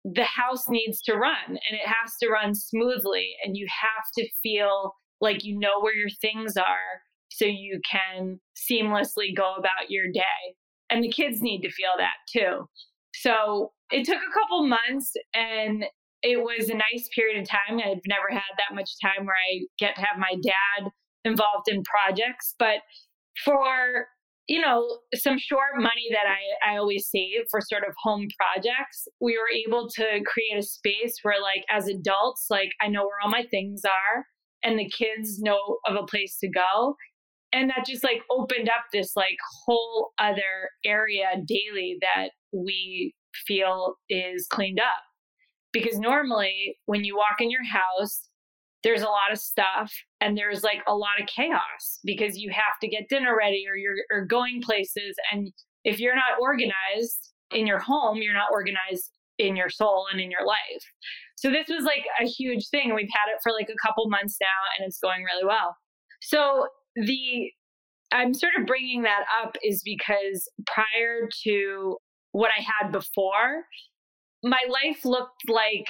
the 0.03 0.25
house 0.25 0.67
needs 0.67 1.01
to 1.03 1.15
run 1.15 1.47
and 1.47 1.57
it 1.57 1.87
has 1.87 2.13
to 2.21 2.29
run 2.29 2.53
smoothly. 2.53 3.31
And 3.43 3.55
you 3.55 3.67
have 3.69 4.05
to 4.17 4.29
feel 4.41 4.93
like 5.21 5.43
you 5.43 5.57
know 5.57 5.79
where 5.79 5.95
your 5.95 6.09
things 6.21 6.57
are 6.57 7.01
so 7.29 7.45
you 7.45 7.79
can 7.89 8.39
seamlessly 8.55 9.35
go 9.35 9.55
about 9.55 9.89
your 9.89 10.11
day. 10.11 10.55
And 10.89 11.03
the 11.03 11.11
kids 11.11 11.41
need 11.41 11.61
to 11.61 11.71
feel 11.71 11.93
that 11.97 12.15
too. 12.31 12.67
So 13.15 13.71
it 13.91 14.05
took 14.05 14.17
a 14.17 14.39
couple 14.39 14.67
months 14.67 15.13
and 15.33 15.85
it 16.23 16.37
was 16.37 16.69
a 16.69 16.73
nice 16.73 17.09
period 17.13 17.41
of 17.41 17.47
time. 17.47 17.79
I've 17.79 18.01
never 18.07 18.31
had 18.31 18.55
that 18.57 18.73
much 18.73 18.89
time 19.01 19.25
where 19.25 19.35
I 19.35 19.67
get 19.77 19.95
to 19.95 20.01
have 20.01 20.17
my 20.17 20.33
dad 20.41 20.89
involved 21.25 21.67
in 21.67 21.83
projects. 21.83 22.55
But 22.57 22.79
for 23.43 24.07
you 24.47 24.59
know 24.59 24.99
some 25.13 25.37
short 25.37 25.77
money 25.77 26.09
that 26.11 26.25
I, 26.27 26.73
I 26.73 26.77
always 26.77 27.07
save 27.09 27.45
for 27.49 27.61
sort 27.61 27.83
of 27.87 27.93
home 28.03 28.27
projects 28.37 29.07
we 29.21 29.37
were 29.37 29.49
able 29.49 29.87
to 29.95 30.03
create 30.03 30.59
a 30.59 30.61
space 30.61 31.15
where 31.21 31.41
like 31.41 31.63
as 31.71 31.87
adults 31.87 32.47
like 32.49 32.67
i 32.81 32.89
know 32.89 33.03
where 33.03 33.21
all 33.23 33.31
my 33.31 33.45
things 33.49 33.83
are 33.85 34.25
and 34.61 34.77
the 34.77 34.89
kids 34.89 35.39
know 35.39 35.77
of 35.87 35.95
a 35.95 36.05
place 36.05 36.37
to 36.41 36.49
go 36.49 36.95
and 37.53 37.69
that 37.69 37.85
just 37.87 38.03
like 38.03 38.21
opened 38.29 38.67
up 38.67 38.83
this 38.91 39.13
like 39.15 39.37
whole 39.65 40.11
other 40.19 40.69
area 40.85 41.27
daily 41.47 41.97
that 42.01 42.31
we 42.51 43.13
feel 43.47 43.95
is 44.09 44.45
cleaned 44.49 44.79
up 44.79 45.03
because 45.73 45.99
normally 45.99 46.77
when 46.85 47.03
you 47.03 47.15
walk 47.15 47.41
in 47.41 47.49
your 47.51 47.63
house, 47.65 48.29
there's 48.83 49.01
a 49.01 49.05
lot 49.05 49.31
of 49.31 49.39
stuff 49.39 49.93
and 50.21 50.37
there's 50.37 50.63
like 50.63 50.81
a 50.87 50.95
lot 50.95 51.19
of 51.19 51.27
chaos 51.27 51.99
because 52.03 52.37
you 52.37 52.51
have 52.51 52.79
to 52.81 52.87
get 52.87 53.09
dinner 53.09 53.35
ready 53.35 53.65
or 53.67 53.75
you're 53.75 53.95
or 54.11 54.25
going 54.25 54.61
places. 54.61 55.15
And 55.31 55.51
if 55.83 55.99
you're 55.99 56.15
not 56.15 56.39
organized 56.41 57.33
in 57.51 57.65
your 57.65 57.79
home, 57.79 58.17
you're 58.17 58.33
not 58.33 58.51
organized 58.51 59.11
in 59.39 59.55
your 59.55 59.69
soul 59.69 60.05
and 60.11 60.21
in 60.21 60.29
your 60.29 60.45
life. 60.45 60.83
So 61.35 61.49
this 61.49 61.67
was 61.69 61.83
like 61.83 62.05
a 62.21 62.25
huge 62.25 62.69
thing. 62.69 62.93
We've 62.93 63.09
had 63.11 63.33
it 63.33 63.39
for 63.41 63.51
like 63.51 63.69
a 63.69 63.87
couple 63.87 64.09
months 64.09 64.37
now 64.39 64.47
and 64.77 64.87
it's 64.87 64.99
going 64.99 65.23
really 65.23 65.45
well. 65.45 65.75
So 66.21 66.67
the 66.95 67.51
I'm 68.11 68.33
sort 68.33 68.53
of 68.59 68.67
bringing 68.67 69.01
that 69.03 69.23
up 69.41 69.55
is 69.63 69.81
because 69.83 70.47
prior 70.67 71.27
to 71.45 71.97
what 72.31 72.51
I 72.57 72.61
had 72.61 72.91
before, 72.91 73.63
my 74.43 74.59
life 74.69 75.05
looked 75.05 75.49
like 75.49 75.87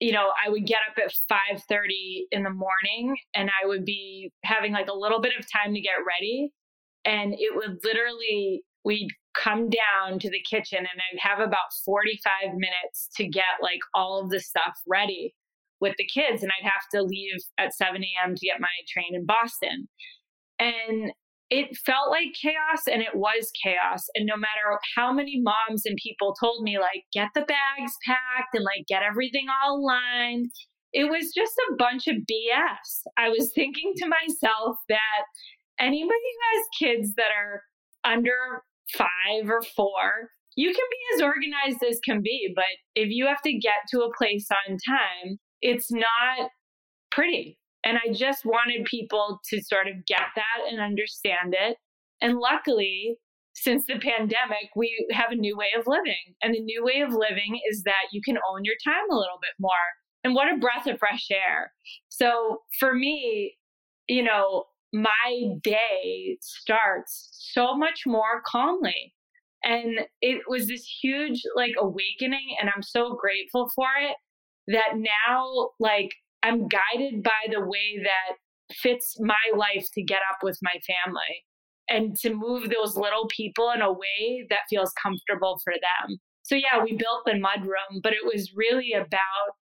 you 0.00 0.12
know 0.12 0.30
i 0.44 0.50
would 0.50 0.66
get 0.66 0.78
up 0.90 0.98
at 0.98 1.12
5.30 1.32 2.24
in 2.32 2.42
the 2.42 2.50
morning 2.50 3.16
and 3.34 3.50
i 3.62 3.66
would 3.66 3.84
be 3.84 4.30
having 4.44 4.72
like 4.72 4.88
a 4.88 4.96
little 4.96 5.20
bit 5.20 5.32
of 5.38 5.46
time 5.50 5.72
to 5.74 5.80
get 5.80 5.94
ready. 6.06 6.52
And 7.04 7.34
it 7.34 7.54
would 7.54 7.78
literally 7.84 8.64
we'd 8.84 9.10
come 9.34 9.68
down 9.70 10.18
to 10.18 10.30
the 10.30 10.42
kitchen 10.48 10.78
and 10.78 10.88
i'd 10.88 11.20
have 11.20 11.38
about 11.38 11.72
45 11.84 12.54
minutes 12.54 13.08
to 13.16 13.28
get 13.28 13.44
like 13.62 13.80
all 13.94 14.20
of 14.22 14.30
the 14.30 14.40
stuff 14.40 14.74
ready 14.86 15.34
with 15.80 15.94
the 15.98 16.06
kids. 16.06 16.42
And 16.42 16.52
i'd 16.58 16.68
have 16.68 16.88
to 16.94 17.02
leave 17.02 17.36
at 17.58 17.74
7 17.74 18.02
a.m 18.02 18.34
to 18.34 18.46
get 18.46 18.60
my 18.60 18.68
train 18.88 19.14
in 19.14 19.24
boston. 19.24 19.88
And 20.58 21.12
it 21.48 21.76
felt 21.84 22.10
like 22.10 22.34
chaos 22.40 22.82
and 22.90 23.02
it 23.02 23.14
was 23.14 23.50
chaos. 23.62 24.04
And 24.14 24.26
no 24.26 24.36
matter 24.36 24.78
how 24.96 25.12
many 25.12 25.40
moms 25.40 25.86
and 25.86 25.96
people 26.02 26.34
told 26.40 26.62
me, 26.62 26.78
like, 26.78 27.04
get 27.12 27.28
the 27.34 27.42
bags 27.42 27.92
packed 28.04 28.54
and 28.54 28.64
like 28.64 28.86
get 28.88 29.02
everything 29.02 29.46
all 29.62 29.84
lined, 29.84 30.50
it 30.92 31.04
was 31.04 31.32
just 31.34 31.52
a 31.70 31.76
bunch 31.76 32.08
of 32.08 32.16
BS. 32.16 33.06
I 33.16 33.28
was 33.28 33.52
thinking 33.54 33.92
to 33.96 34.08
myself 34.08 34.76
that 34.88 35.24
anybody 35.78 36.08
who 36.08 36.58
has 36.58 36.66
kids 36.80 37.14
that 37.16 37.30
are 37.36 37.62
under 38.04 38.62
five 38.96 39.48
or 39.48 39.62
four, 39.76 40.30
you 40.56 40.68
can 40.68 40.84
be 40.90 41.16
as 41.16 41.22
organized 41.22 41.84
as 41.88 42.00
can 42.04 42.22
be. 42.22 42.52
But 42.54 42.64
if 42.94 43.08
you 43.10 43.26
have 43.26 43.42
to 43.42 43.52
get 43.52 43.86
to 43.90 44.00
a 44.00 44.16
place 44.16 44.48
on 44.50 44.78
time, 44.88 45.38
it's 45.60 45.92
not 45.92 46.50
pretty. 47.10 47.58
And 47.84 47.98
I 47.98 48.12
just 48.12 48.44
wanted 48.44 48.84
people 48.84 49.40
to 49.50 49.62
sort 49.62 49.86
of 49.86 50.04
get 50.06 50.28
that 50.34 50.70
and 50.70 50.80
understand 50.80 51.54
it. 51.58 51.76
And 52.20 52.38
luckily, 52.38 53.16
since 53.54 53.84
the 53.86 53.98
pandemic, 53.98 54.70
we 54.74 55.06
have 55.12 55.30
a 55.30 55.36
new 55.36 55.56
way 55.56 55.68
of 55.78 55.86
living. 55.86 56.34
And 56.42 56.54
the 56.54 56.60
new 56.60 56.84
way 56.84 57.00
of 57.00 57.10
living 57.12 57.60
is 57.70 57.82
that 57.84 58.10
you 58.12 58.20
can 58.24 58.36
own 58.50 58.64
your 58.64 58.74
time 58.84 59.10
a 59.10 59.14
little 59.14 59.38
bit 59.40 59.52
more. 59.58 59.70
And 60.24 60.34
what 60.34 60.52
a 60.52 60.58
breath 60.58 60.86
of 60.86 60.98
fresh 60.98 61.28
air. 61.30 61.72
So 62.08 62.62
for 62.78 62.94
me, 62.94 63.56
you 64.08 64.22
know, 64.22 64.64
my 64.92 65.54
day 65.62 66.38
starts 66.40 67.28
so 67.54 67.76
much 67.76 68.02
more 68.06 68.42
calmly. 68.44 69.14
And 69.62 70.00
it 70.20 70.42
was 70.48 70.68
this 70.68 70.86
huge 71.02 71.42
like 71.54 71.74
awakening. 71.78 72.56
And 72.60 72.70
I'm 72.74 72.82
so 72.82 73.14
grateful 73.14 73.70
for 73.74 73.88
it 74.00 74.16
that 74.68 74.96
now, 74.96 75.70
like, 75.78 76.10
I'm 76.46 76.68
guided 76.68 77.22
by 77.22 77.50
the 77.50 77.60
way 77.60 78.00
that 78.02 78.36
fits 78.72 79.16
my 79.20 79.56
life 79.56 79.86
to 79.94 80.02
get 80.02 80.20
up 80.30 80.38
with 80.42 80.58
my 80.62 80.74
family 80.86 81.44
and 81.88 82.16
to 82.16 82.34
move 82.34 82.70
those 82.70 82.96
little 82.96 83.28
people 83.28 83.70
in 83.70 83.82
a 83.82 83.92
way 83.92 84.46
that 84.50 84.60
feels 84.68 84.92
comfortable 85.00 85.60
for 85.64 85.72
them. 85.72 86.18
So 86.42 86.54
yeah, 86.54 86.82
we 86.82 86.96
built 86.96 87.22
the 87.24 87.38
mud 87.38 87.62
room, 87.62 88.00
but 88.02 88.12
it 88.12 88.24
was 88.24 88.52
really 88.54 88.92
about 88.92 89.54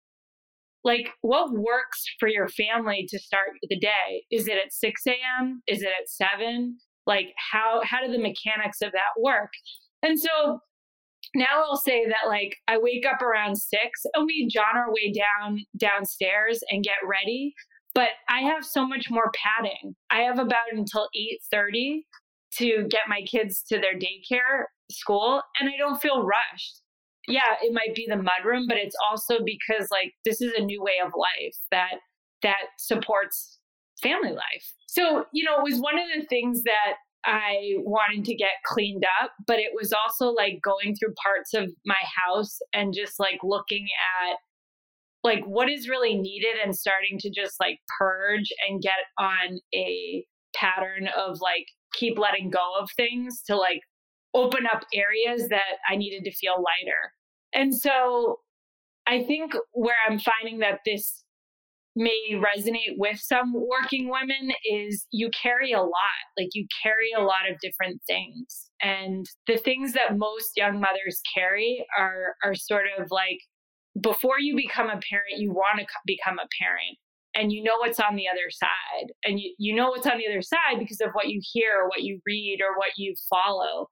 like 0.85 1.11
what 1.23 1.53
works 1.53 2.05
for 2.19 2.29
your 2.29 2.49
family 2.49 3.07
to 3.09 3.19
start 3.19 3.49
the 3.69 3.79
day. 3.79 4.25
Is 4.31 4.47
it 4.47 4.59
at 4.63 4.73
6 4.73 5.03
a.m.? 5.07 5.63
Is 5.67 5.83
it 5.83 5.89
at 5.89 6.09
7? 6.09 6.77
Like 7.07 7.29
how 7.53 7.81
how 7.85 8.05
do 8.05 8.13
the 8.13 8.19
mechanics 8.19 8.83
of 8.83 8.93
that 8.93 9.21
work? 9.21 9.51
And 10.03 10.21
so 10.21 10.61
now 11.35 11.65
I'll 11.69 11.77
say 11.77 12.07
that 12.07 12.29
like 12.29 12.57
I 12.69 12.79
wake 12.79 13.05
up 13.07 13.23
around 13.23 13.57
six 13.57 14.03
and 14.15 14.27
we 14.27 14.49
john 14.53 14.77
our 14.77 14.93
way 14.93 15.13
down 15.13 15.65
downstairs 15.77 16.61
and 16.71 16.85
get 16.85 16.97
ready. 17.07 17.55
but 17.95 18.11
I 18.29 18.41
have 18.41 18.65
so 18.65 18.87
much 18.87 19.07
more 19.11 19.31
padding. 19.35 19.95
I 20.11 20.21
have 20.23 20.39
about 20.39 20.73
until 20.73 21.09
8:30 21.53 22.03
to 22.59 22.87
get 22.89 23.03
my 23.09 23.23
kids 23.23 23.63
to 23.69 23.79
their 23.79 23.95
daycare 23.95 24.65
school 24.91 25.43
and 25.59 25.69
I 25.69 25.77
don't 25.79 26.01
feel 26.01 26.23
rushed. 26.23 26.81
Yeah, 27.27 27.57
it 27.63 27.73
might 27.73 27.95
be 27.95 28.07
the 28.09 28.17
mudroom, 28.17 28.67
but 28.69 28.77
it's 28.77 28.97
also 29.09 29.39
because 29.45 29.89
like 29.91 30.13
this 30.25 30.41
is 30.41 30.53
a 30.57 30.63
new 30.63 30.83
way 30.83 30.99
of 31.05 31.13
life 31.17 31.57
that 31.71 31.95
that 32.43 32.67
supports 32.79 33.59
family 34.03 34.33
life. 34.33 34.67
So, 34.89 35.25
you 35.33 35.45
know, 35.45 35.57
it 35.59 35.63
was 35.63 35.81
one 35.81 35.99
of 35.99 36.05
the 36.15 36.27
things 36.27 36.63
that 36.65 36.95
I 37.27 37.75
wanted 37.79 38.25
to 38.27 38.35
get 38.35 38.53
cleaned 38.65 39.05
up, 39.23 39.33
but 39.47 39.59
it 39.59 39.73
was 39.75 39.93
also 39.93 40.29
like 40.29 40.61
going 40.63 40.95
through 40.95 41.15
parts 41.23 41.55
of 41.55 41.71
my 41.87 42.01
house 42.17 42.59
and 42.73 42.93
just 42.95 43.19
like 43.19 43.39
looking 43.43 43.87
at 44.27 44.37
like 45.23 45.43
what 45.45 45.71
is 45.71 45.89
really 45.89 46.17
needed 46.17 46.57
and 46.63 46.77
starting 46.77 47.19
to 47.19 47.31
just 47.31 47.59
like 47.59 47.79
purge 47.99 48.53
and 48.69 48.83
get 48.83 48.93
on 49.19 49.59
a 49.75 50.25
pattern 50.55 51.09
of 51.17 51.39
like 51.41 51.67
keep 51.95 52.19
letting 52.19 52.51
go 52.51 52.73
of 52.79 52.91
things 52.97 53.43
to 53.47 53.57
like 53.57 53.81
open 54.35 54.67
up 54.71 54.83
areas 54.93 55.49
that 55.49 55.79
I 55.89 55.97
needed 55.97 56.25
to 56.25 56.37
feel 56.37 56.55
lighter. 56.57 57.13
And 57.55 57.75
so 57.75 58.41
I 59.07 59.23
think 59.23 59.55
where 59.73 59.97
I'm 60.09 60.19
finding 60.19 60.59
that 60.59 60.81
this 60.85 61.25
may 61.97 62.33
resonate 62.33 62.97
with 62.97 63.19
some 63.21 63.53
working 63.55 64.11
women 64.11 64.53
is 64.65 65.07
you 65.13 65.31
carry 65.31 65.73
a 65.73 65.81
lot. 65.81 66.25
Like 66.37 66.49
you 66.53 66.67
carry 66.83 67.11
a 67.17 67.23
lot 67.23 67.51
of 67.51 67.59
different 67.61 68.01
things. 68.07 68.71
And 68.83 69.27
the 69.47 69.57
things 69.57 69.93
that 69.93 70.19
most 70.19 70.53
young 70.57 70.81
mothers 70.81 71.21
carry 71.35 71.85
are 71.99 72.35
are 72.43 72.55
sort 72.55 72.87
of 72.99 73.09
like 73.11 73.39
before 74.01 74.41
you 74.41 74.57
become 74.57 74.87
a 74.87 75.01
parent, 75.09 75.39
you 75.39 75.53
want 75.53 75.79
to 75.79 75.87
become 76.07 76.39
a 76.39 76.49
parent 76.61 76.99
and 77.35 77.53
you 77.53 77.63
know 77.63 77.77
what's 77.79 78.01
on 78.01 78.17
the 78.17 78.29
other 78.29 78.51
side. 78.51 79.13
And 79.25 79.39
you, 79.41 79.55
you 79.59 79.75
know 79.75 79.91
what's 79.91 80.07
on 80.07 80.19
the 80.19 80.27
other 80.27 80.43
side 80.43 80.79
because 80.79 81.01
of 81.01 81.11
what 81.13 81.29
you 81.29 81.41
hear 81.53 81.83
or 81.83 81.89
what 81.89 82.03
you 82.03 82.21
read 82.27 82.59
or 82.61 82.77
what 82.77 82.93
you 82.97 83.15
follow. 83.31 83.89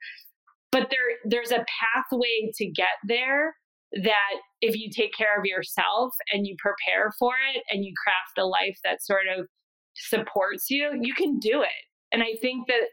But 0.70 0.90
there 0.90 1.18
there's 1.24 1.52
a 1.52 1.64
pathway 1.80 2.50
to 2.54 2.66
get 2.66 2.96
there 3.06 3.54
that 4.02 4.34
if 4.60 4.76
you 4.76 4.90
take 4.90 5.12
care 5.16 5.38
of 5.38 5.44
yourself 5.44 6.14
and 6.32 6.46
you 6.46 6.56
prepare 6.58 7.12
for 7.18 7.34
it 7.54 7.62
and 7.70 7.84
you 7.84 7.92
craft 8.02 8.38
a 8.38 8.46
life 8.46 8.78
that 8.84 9.02
sort 9.02 9.26
of 9.36 9.46
supports 9.94 10.70
you, 10.70 10.90
you 11.00 11.14
can 11.14 11.38
do 11.38 11.62
it. 11.62 11.68
And 12.10 12.22
I 12.22 12.34
think 12.40 12.66
that 12.68 12.88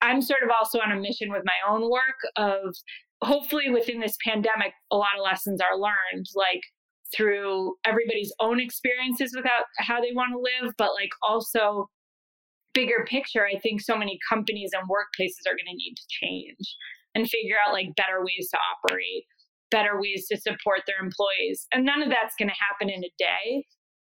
I'm 0.00 0.22
sort 0.22 0.42
of 0.42 0.50
also 0.50 0.78
on 0.78 0.92
a 0.92 1.00
mission 1.00 1.30
with 1.30 1.42
my 1.44 1.58
own 1.68 1.90
work 1.90 2.20
of 2.36 2.74
hopefully 3.22 3.70
within 3.70 4.00
this 4.00 4.16
pandemic, 4.24 4.72
a 4.90 4.96
lot 4.96 5.16
of 5.18 5.24
lessons 5.24 5.60
are 5.60 5.78
learned, 5.78 6.26
like 6.34 6.60
through 7.14 7.74
everybody's 7.84 8.32
own 8.40 8.60
experiences 8.60 9.32
without 9.34 9.64
how 9.78 10.00
they 10.00 10.12
want 10.12 10.32
to 10.32 10.38
live, 10.38 10.74
but 10.76 10.92
like 10.92 11.10
also 11.26 11.88
bigger 12.74 13.06
picture, 13.08 13.46
I 13.46 13.58
think 13.58 13.80
so 13.80 13.96
many 13.96 14.18
companies 14.28 14.70
and 14.74 14.88
workplaces 14.88 15.48
are 15.48 15.56
going 15.56 15.70
to 15.70 15.76
need 15.76 15.94
to 15.96 16.06
change 16.08 16.76
and 17.14 17.28
figure 17.28 17.56
out 17.66 17.72
like 17.72 17.96
better 17.96 18.20
ways 18.20 18.48
to 18.50 18.58
operate 18.74 19.24
better 19.70 20.00
ways 20.00 20.26
to 20.30 20.36
support 20.36 20.80
their 20.86 21.04
employees. 21.04 21.66
And 21.72 21.84
none 21.84 22.02
of 22.02 22.08
that's 22.08 22.34
going 22.38 22.48
to 22.48 22.64
happen 22.70 22.90
in 22.90 23.04
a 23.04 23.12
day. 23.18 23.64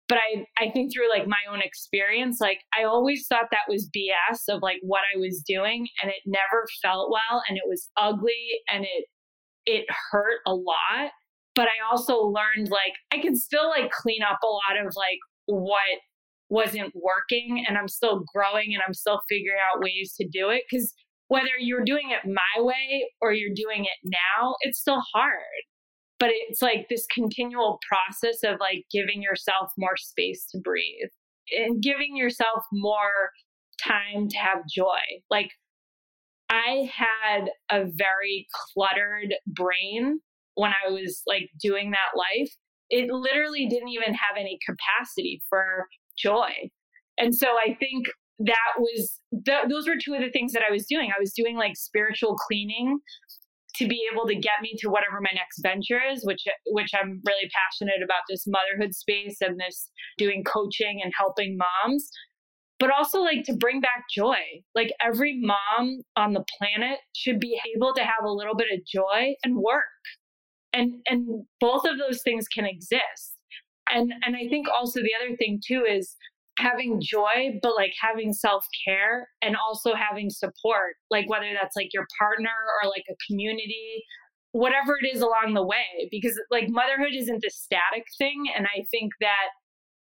But 0.08 0.18
I, 0.18 0.46
I 0.58 0.70
think 0.70 0.92
through 0.92 1.10
like 1.10 1.26
my 1.26 1.52
own 1.52 1.60
experience, 1.60 2.38
like 2.40 2.60
I 2.78 2.84
always 2.84 3.26
thought 3.26 3.50
that 3.50 3.68
was 3.68 3.90
BS 3.94 4.40
of 4.48 4.62
like 4.62 4.78
what 4.82 5.02
I 5.14 5.18
was 5.18 5.42
doing 5.46 5.86
and 6.02 6.10
it 6.10 6.22
never 6.24 6.64
felt 6.80 7.10
well 7.10 7.42
and 7.48 7.58
it 7.58 7.64
was 7.66 7.90
ugly 7.96 8.62
and 8.72 8.84
it 8.84 9.04
it 9.66 9.84
hurt 10.10 10.40
a 10.46 10.54
lot. 10.54 11.12
But 11.54 11.66
I 11.66 11.84
also 11.90 12.20
learned 12.20 12.70
like 12.70 12.94
I 13.12 13.18
can 13.18 13.36
still 13.36 13.68
like 13.68 13.90
clean 13.90 14.22
up 14.22 14.38
a 14.42 14.46
lot 14.46 14.80
of 14.80 14.94
like 14.96 15.18
what 15.44 16.00
wasn't 16.48 16.94
working 16.94 17.66
and 17.68 17.76
I'm 17.76 17.88
still 17.88 18.24
growing 18.34 18.72
and 18.72 18.82
I'm 18.86 18.94
still 18.94 19.20
figuring 19.28 19.58
out 19.60 19.82
ways 19.82 20.14
to 20.18 20.26
do 20.26 20.48
it. 20.48 20.62
Cause 20.72 20.94
whether 21.28 21.56
you're 21.58 21.84
doing 21.84 22.10
it 22.10 22.28
my 22.28 22.62
way 22.62 23.10
or 23.20 23.32
you're 23.32 23.54
doing 23.54 23.84
it 23.84 23.98
now, 24.04 24.56
it's 24.62 24.80
still 24.80 25.02
hard. 25.14 25.32
But 26.18 26.30
it's 26.32 26.60
like 26.60 26.86
this 26.88 27.06
continual 27.14 27.78
process 27.88 28.38
of 28.42 28.58
like 28.58 28.84
giving 28.90 29.22
yourself 29.22 29.70
more 29.78 29.96
space 29.96 30.46
to 30.50 30.58
breathe 30.60 31.10
and 31.52 31.80
giving 31.82 32.16
yourself 32.16 32.64
more 32.72 33.30
time 33.82 34.28
to 34.28 34.36
have 34.36 34.58
joy. 34.74 34.98
Like 35.30 35.50
I 36.50 36.90
had 36.92 37.50
a 37.70 37.84
very 37.84 38.46
cluttered 38.52 39.34
brain 39.46 40.20
when 40.54 40.72
I 40.72 40.90
was 40.90 41.22
like 41.26 41.50
doing 41.62 41.92
that 41.92 42.18
life. 42.18 42.50
It 42.90 43.10
literally 43.10 43.66
didn't 43.66 43.90
even 43.90 44.14
have 44.14 44.36
any 44.38 44.58
capacity 44.66 45.42
for 45.48 45.86
joy. 46.16 46.50
And 47.18 47.34
so 47.34 47.48
I 47.48 47.76
think 47.78 48.06
that 48.38 48.78
was 48.78 49.20
th- 49.44 49.68
those 49.68 49.88
were 49.88 49.96
two 50.02 50.14
of 50.14 50.20
the 50.20 50.30
things 50.30 50.52
that 50.52 50.62
I 50.68 50.72
was 50.72 50.86
doing. 50.86 51.10
I 51.10 51.20
was 51.20 51.32
doing 51.32 51.56
like 51.56 51.76
spiritual 51.76 52.36
cleaning 52.36 53.00
to 53.76 53.86
be 53.86 54.06
able 54.12 54.26
to 54.26 54.34
get 54.34 54.60
me 54.62 54.74
to 54.78 54.88
whatever 54.88 55.20
my 55.20 55.30
next 55.34 55.60
venture 55.62 56.00
is, 56.10 56.24
which 56.24 56.44
which 56.66 56.90
I'm 56.94 57.20
really 57.26 57.50
passionate 57.50 58.02
about 58.02 58.22
this 58.28 58.44
motherhood 58.46 58.94
space 58.94 59.38
and 59.40 59.58
this 59.58 59.90
doing 60.18 60.44
coaching 60.44 61.00
and 61.02 61.12
helping 61.16 61.58
moms, 61.58 62.10
but 62.78 62.90
also 62.90 63.20
like 63.20 63.44
to 63.44 63.56
bring 63.56 63.80
back 63.80 64.04
joy. 64.14 64.38
Like 64.74 64.92
every 65.04 65.40
mom 65.40 66.02
on 66.16 66.32
the 66.32 66.44
planet 66.58 66.98
should 67.14 67.40
be 67.40 67.60
able 67.76 67.92
to 67.94 68.02
have 68.02 68.24
a 68.24 68.32
little 68.32 68.56
bit 68.56 68.68
of 68.72 68.86
joy 68.86 69.34
and 69.44 69.56
work. 69.56 69.84
And 70.72 71.00
and 71.08 71.44
both 71.60 71.84
of 71.84 71.98
those 71.98 72.22
things 72.22 72.46
can 72.48 72.66
exist. 72.66 73.34
And 73.90 74.12
and 74.24 74.36
I 74.36 74.48
think 74.48 74.66
also 74.68 75.00
the 75.00 75.14
other 75.20 75.36
thing 75.36 75.60
too 75.64 75.84
is 75.88 76.16
having 76.58 77.00
joy, 77.00 77.58
but 77.62 77.74
like 77.76 77.92
having 78.00 78.32
self 78.32 78.66
care 78.86 79.28
and 79.42 79.56
also 79.56 79.94
having 79.94 80.30
support, 80.30 80.94
like 81.10 81.28
whether 81.28 81.50
that's 81.54 81.76
like 81.76 81.90
your 81.92 82.06
partner 82.18 82.50
or 82.82 82.88
like 82.88 83.04
a 83.10 83.16
community, 83.26 84.04
whatever 84.52 84.96
it 85.00 85.06
is 85.14 85.22
along 85.22 85.54
the 85.54 85.64
way. 85.64 86.08
Because 86.10 86.38
like 86.50 86.68
motherhood 86.68 87.14
isn't 87.14 87.42
the 87.42 87.50
static 87.50 88.04
thing. 88.18 88.44
And 88.56 88.66
I 88.66 88.84
think 88.90 89.12
that 89.20 89.48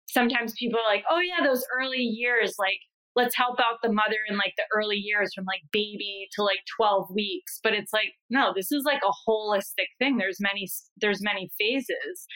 sometimes 0.08 0.54
people 0.58 0.78
are 0.78 0.94
like, 0.94 1.04
oh, 1.10 1.20
yeah, 1.20 1.44
those 1.44 1.64
early 1.80 2.02
years, 2.02 2.54
like, 2.58 2.78
let's 3.14 3.36
help 3.36 3.60
out 3.60 3.78
the 3.82 3.92
mother 3.92 4.16
in 4.28 4.36
like 4.36 4.54
the 4.56 4.64
early 4.74 4.96
years 4.96 5.32
from 5.34 5.44
like 5.44 5.60
baby 5.72 6.28
to 6.32 6.42
like 6.42 6.60
12 6.76 7.08
weeks 7.14 7.60
but 7.62 7.74
it's 7.74 7.92
like 7.92 8.12
no 8.30 8.52
this 8.54 8.72
is 8.72 8.84
like 8.84 9.02
a 9.06 9.30
holistic 9.30 9.90
thing 9.98 10.16
there's 10.16 10.38
many 10.40 10.66
there's 10.98 11.22
many 11.22 11.50
phases 11.58 12.26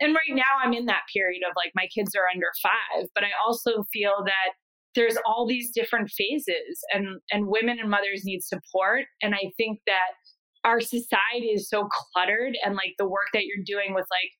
and 0.00 0.14
right 0.14 0.34
now 0.34 0.42
I'm 0.62 0.72
in 0.72 0.86
that 0.86 1.02
period 1.12 1.42
of 1.48 1.54
like 1.56 1.72
my 1.74 1.86
kids 1.94 2.14
are 2.14 2.28
under 2.32 2.48
five, 2.62 3.08
but 3.14 3.24
I 3.24 3.30
also 3.46 3.84
feel 3.92 4.22
that 4.24 4.54
there's 4.94 5.16
all 5.26 5.46
these 5.46 5.70
different 5.74 6.10
phases 6.10 6.82
and 6.92 7.20
and 7.30 7.46
women 7.48 7.78
and 7.80 7.90
mothers 7.90 8.22
need 8.24 8.42
support. 8.42 9.04
And 9.22 9.34
I 9.34 9.52
think 9.56 9.80
that 9.86 10.14
our 10.64 10.80
society 10.80 11.52
is 11.54 11.68
so 11.68 11.88
cluttered 12.12 12.56
and 12.64 12.74
like 12.74 12.94
the 12.98 13.08
work 13.08 13.28
that 13.32 13.44
you're 13.44 13.64
doing 13.64 13.94
with 13.94 14.06
like 14.10 14.30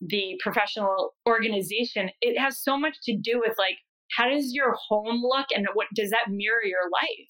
the 0.00 0.38
professional 0.42 1.12
organization, 1.28 2.10
it 2.20 2.38
has 2.38 2.62
so 2.62 2.78
much 2.78 2.96
to 3.04 3.16
do 3.16 3.40
with 3.44 3.56
like 3.58 3.76
how 4.16 4.28
does 4.28 4.52
your 4.52 4.76
home 4.88 5.22
look 5.22 5.46
and 5.54 5.66
what 5.74 5.86
does 5.94 6.10
that 6.10 6.30
mirror 6.30 6.64
your 6.64 6.90
life? 6.92 7.28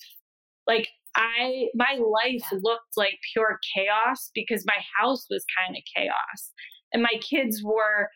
Like 0.66 0.88
I 1.16 1.68
my 1.75 1.99
life 1.99 2.44
looked 2.53 2.97
like 2.97 3.18
pure 3.33 3.59
chaos 3.75 4.31
because 4.35 4.64
my 4.66 4.79
house 4.99 5.27
was 5.31 5.44
kind 5.59 5.77
of 5.77 5.83
chaos 5.97 6.53
and 6.94 7.02
my 7.02 7.18
kids 7.20 7.61
were 7.62 8.09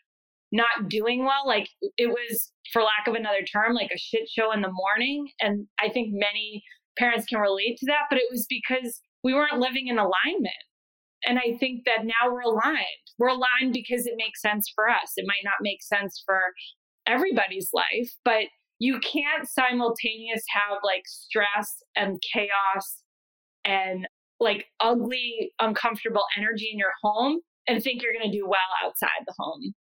not 0.50 0.88
doing 0.88 1.24
well. 1.24 1.46
Like 1.46 1.68
it 1.98 2.08
was, 2.08 2.52
for 2.72 2.80
lack 2.80 3.06
of 3.06 3.14
another 3.14 3.42
term, 3.42 3.74
like 3.74 3.90
a 3.92 3.98
shit 3.98 4.28
show 4.30 4.52
in 4.52 4.62
the 4.62 4.72
morning. 4.72 5.28
And 5.40 5.66
I 5.80 5.90
think 5.90 6.08
many 6.12 6.62
parents 6.96 7.26
can 7.26 7.40
relate 7.40 7.76
to 7.78 7.86
that, 7.86 8.06
but 8.08 8.18
it 8.18 8.28
was 8.30 8.46
because 8.48 9.00
we 9.22 9.34
weren't 9.34 9.58
living 9.58 9.88
in 9.88 9.98
alignment. 9.98 10.54
And 11.26 11.38
I 11.38 11.56
think 11.58 11.82
that 11.84 12.04
now 12.04 12.32
we're 12.32 12.42
aligned. 12.42 13.04
We're 13.18 13.28
aligned 13.28 13.72
because 13.72 14.06
it 14.06 14.14
makes 14.16 14.40
sense 14.40 14.70
for 14.74 14.88
us. 14.88 15.12
It 15.16 15.26
might 15.26 15.44
not 15.44 15.54
make 15.60 15.82
sense 15.82 16.22
for 16.24 16.40
everybody's 17.06 17.70
life, 17.74 18.10
but 18.24 18.44
you 18.78 19.00
can't 19.00 19.48
simultaneous 19.48 20.44
have 20.50 20.78
like 20.84 21.02
stress 21.06 21.82
and 21.96 22.22
chaos 22.32 23.02
and 23.64 24.06
like 24.38 24.66
ugly, 24.78 25.50
uncomfortable 25.58 26.22
energy 26.36 26.70
in 26.72 26.78
your 26.78 26.92
home 27.02 27.40
and 27.68 27.82
think 27.82 28.02
you're 28.02 28.12
going 28.12 28.30
to 28.30 28.36
do 28.36 28.46
well 28.46 28.72
outside 28.84 29.24
the 29.26 29.34
home. 29.38 29.74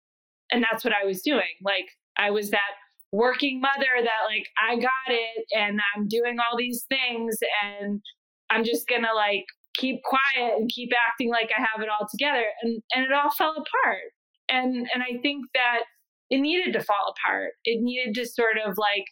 And 0.51 0.63
that's 0.63 0.83
what 0.83 0.93
I 0.93 1.05
was 1.05 1.21
doing. 1.21 1.55
Like 1.63 1.85
I 2.17 2.31
was 2.31 2.51
that 2.51 2.75
working 3.11 3.61
mother 3.61 3.93
that 4.01 4.27
like 4.27 4.47
I 4.61 4.75
got 4.75 5.07
it 5.09 5.45
and 5.55 5.79
I'm 5.95 6.07
doing 6.07 6.37
all 6.39 6.57
these 6.57 6.85
things 6.89 7.37
and 7.63 8.01
I'm 8.49 8.63
just 8.63 8.87
going 8.87 9.03
to 9.03 9.13
like 9.15 9.45
keep 9.75 10.01
quiet 10.03 10.57
and 10.57 10.69
keep 10.69 10.89
acting 11.07 11.29
like 11.29 11.49
I 11.55 11.61
have 11.61 11.81
it 11.81 11.89
all 11.89 12.07
together 12.09 12.43
and 12.61 12.81
and 12.93 13.05
it 13.05 13.11
all 13.11 13.31
fell 13.31 13.51
apart. 13.51 14.11
And 14.49 14.87
and 14.93 15.03
I 15.03 15.19
think 15.21 15.45
that 15.53 15.83
it 16.29 16.39
needed 16.39 16.73
to 16.73 16.83
fall 16.83 17.13
apart. 17.13 17.51
It 17.63 17.81
needed 17.81 18.15
to 18.15 18.25
sort 18.25 18.57
of 18.63 18.77
like 18.77 19.05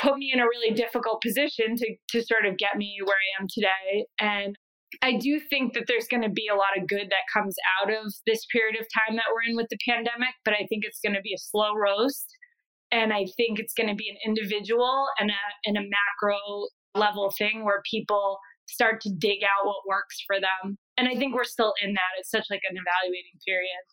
put 0.00 0.16
me 0.16 0.30
in 0.32 0.40
a 0.40 0.44
really 0.44 0.74
difficult 0.74 1.20
position 1.22 1.76
to 1.76 1.94
to 2.10 2.22
sort 2.22 2.46
of 2.46 2.58
get 2.58 2.76
me 2.76 2.96
where 3.04 3.16
I 3.16 3.42
am 3.42 3.48
today 3.52 4.06
and 4.20 4.56
I 5.02 5.16
do 5.16 5.38
think 5.38 5.74
that 5.74 5.84
there's 5.86 6.08
going 6.08 6.22
to 6.22 6.30
be 6.30 6.48
a 6.48 6.56
lot 6.56 6.76
of 6.76 6.88
good 6.88 7.08
that 7.10 7.32
comes 7.32 7.56
out 7.80 7.92
of 7.92 8.12
this 8.26 8.46
period 8.52 8.76
of 8.80 8.86
time 8.88 9.16
that 9.16 9.28
we're 9.32 9.50
in 9.50 9.56
with 9.56 9.68
the 9.70 9.78
pandemic, 9.86 10.34
but 10.44 10.54
I 10.54 10.66
think 10.68 10.84
it's 10.84 11.00
going 11.00 11.14
to 11.14 11.20
be 11.20 11.34
a 11.34 11.38
slow 11.38 11.74
roast. 11.74 12.26
And 12.90 13.12
I 13.12 13.26
think 13.36 13.58
it's 13.58 13.74
going 13.74 13.88
to 13.88 13.94
be 13.94 14.08
an 14.08 14.16
individual 14.24 15.06
and 15.20 15.30
a, 15.30 15.42
and 15.66 15.76
a 15.76 15.82
macro 15.84 16.38
level 16.94 17.30
thing 17.36 17.64
where 17.64 17.82
people 17.90 18.38
start 18.66 19.00
to 19.02 19.10
dig 19.18 19.42
out 19.44 19.66
what 19.66 19.86
works 19.86 20.16
for 20.26 20.40
them. 20.40 20.78
And 20.96 21.08
I 21.08 21.14
think 21.14 21.34
we're 21.34 21.44
still 21.44 21.74
in 21.82 21.92
that. 21.92 22.16
It's 22.18 22.30
such 22.30 22.46
like 22.50 22.62
an 22.68 22.76
evaluating 22.76 23.38
period. 23.46 23.84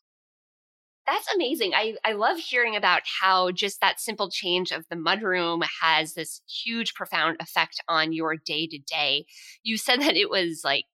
That's 1.08 1.34
amazing. 1.36 1.74
I, 1.76 1.96
I 2.04 2.14
love 2.14 2.38
hearing 2.38 2.76
about 2.76 3.04
how 3.22 3.52
just 3.52 3.80
that 3.82 4.00
simple 4.00 4.30
change 4.30 4.72
of 4.72 4.86
the 4.90 4.96
mudroom 4.96 5.64
has 5.82 6.14
this 6.14 6.42
huge, 6.48 6.96
profound 6.96 7.38
effect 7.40 7.80
on 7.88 8.12
your 8.12 8.36
day 8.38 8.66
to 8.68 8.80
day. 8.80 9.26
You 9.64 9.78
said 9.78 9.98
that 10.02 10.18
it 10.18 10.30
was 10.30 10.62
like 10.64 10.86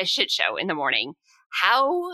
a 0.00 0.04
shit 0.04 0.30
show 0.30 0.56
in 0.56 0.68
the 0.68 0.74
morning. 0.74 1.14
How 1.50 2.12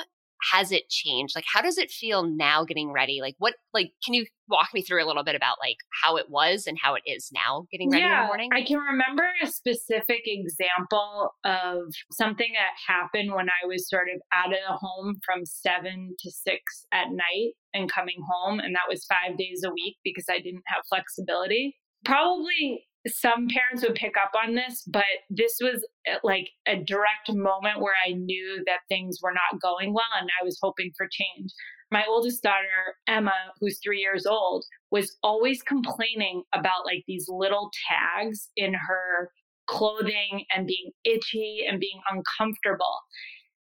has 0.53 0.73
it 0.73 0.89
changed? 0.89 1.35
Like, 1.35 1.45
how 1.53 1.63
does 1.63 1.79
it 1.79 1.91
feel 1.91 2.23
now 2.23 2.65
getting 2.65 2.93
ready? 2.93 3.21
Like, 3.21 3.35
what, 3.39 3.55
like, 3.73 3.93
can 4.05 4.15
you 4.15 4.27
walk 4.49 4.69
me 4.75 4.83
through 4.83 5.03
a 5.03 5.07
little 5.07 5.25
bit 5.25 5.35
about 5.35 5.57
like 5.61 5.79
how 6.03 6.17
it 6.17 6.27
was 6.29 6.67
and 6.67 6.79
how 6.81 6.95
it 6.95 7.03
is 7.07 7.31
now 7.33 7.67
getting 7.73 7.91
ready 7.91 8.05
yeah, 8.05 8.21
in 8.21 8.23
the 8.23 8.27
morning? 8.27 8.51
I 8.53 8.63
can 8.63 8.79
remember 8.79 9.25
a 9.43 9.47
specific 9.47 10.23
example 10.27 11.31
of 11.45 11.95
something 12.13 12.51
that 12.53 12.93
happened 12.93 13.33
when 13.35 13.49
I 13.49 13.67
was 13.67 13.89
sort 13.89 14.09
of 14.15 14.21
out 14.33 14.53
of 14.53 14.59
the 14.69 14.77
home 14.77 15.17
from 15.25 15.45
seven 15.45 16.15
to 16.21 16.31
six 16.31 16.87
at 16.93 17.09
night 17.11 17.53
and 17.73 17.91
coming 17.91 18.23
home. 18.31 18.61
And 18.61 18.75
that 18.75 18.89
was 18.89 19.07
five 19.07 19.39
days 19.39 19.63
a 19.65 19.71
week 19.71 19.97
because 20.05 20.27
I 20.31 20.39
didn't 20.39 20.65
have 20.67 20.85
flexibility. 20.89 21.77
Probably 22.05 22.87
some 23.07 23.49
parents 23.49 23.83
would 23.83 23.95
pick 23.95 24.15
up 24.17 24.33
on 24.35 24.55
this, 24.55 24.83
but 24.87 25.05
this 25.29 25.59
was 25.61 25.85
uh, 26.11 26.17
like 26.23 26.49
a 26.67 26.77
direct 26.77 27.31
moment 27.31 27.81
where 27.81 27.95
I 28.07 28.13
knew 28.13 28.63
that 28.67 28.81
things 28.89 29.19
were 29.23 29.33
not 29.33 29.61
going 29.61 29.93
well 29.93 30.05
and 30.19 30.29
I 30.41 30.45
was 30.45 30.59
hoping 30.63 30.91
for 30.97 31.07
change. 31.11 31.53
My 31.91 32.05
oldest 32.09 32.43
daughter, 32.43 32.97
Emma, 33.07 33.33
who's 33.61 33.79
three 33.85 34.01
years 34.01 34.27
old, 34.27 34.65
was 34.91 35.17
always 35.23 35.63
complaining 35.63 36.43
about 36.55 36.87
like 36.87 37.05
these 37.07 37.27
little 37.29 37.71
tags 37.89 38.49
in 38.57 38.73
her 38.73 39.31
clothing 39.67 40.45
and 40.55 40.67
being 40.67 40.91
itchy 41.05 41.65
and 41.69 41.81
being 41.81 42.01
uncomfortable. 42.11 42.99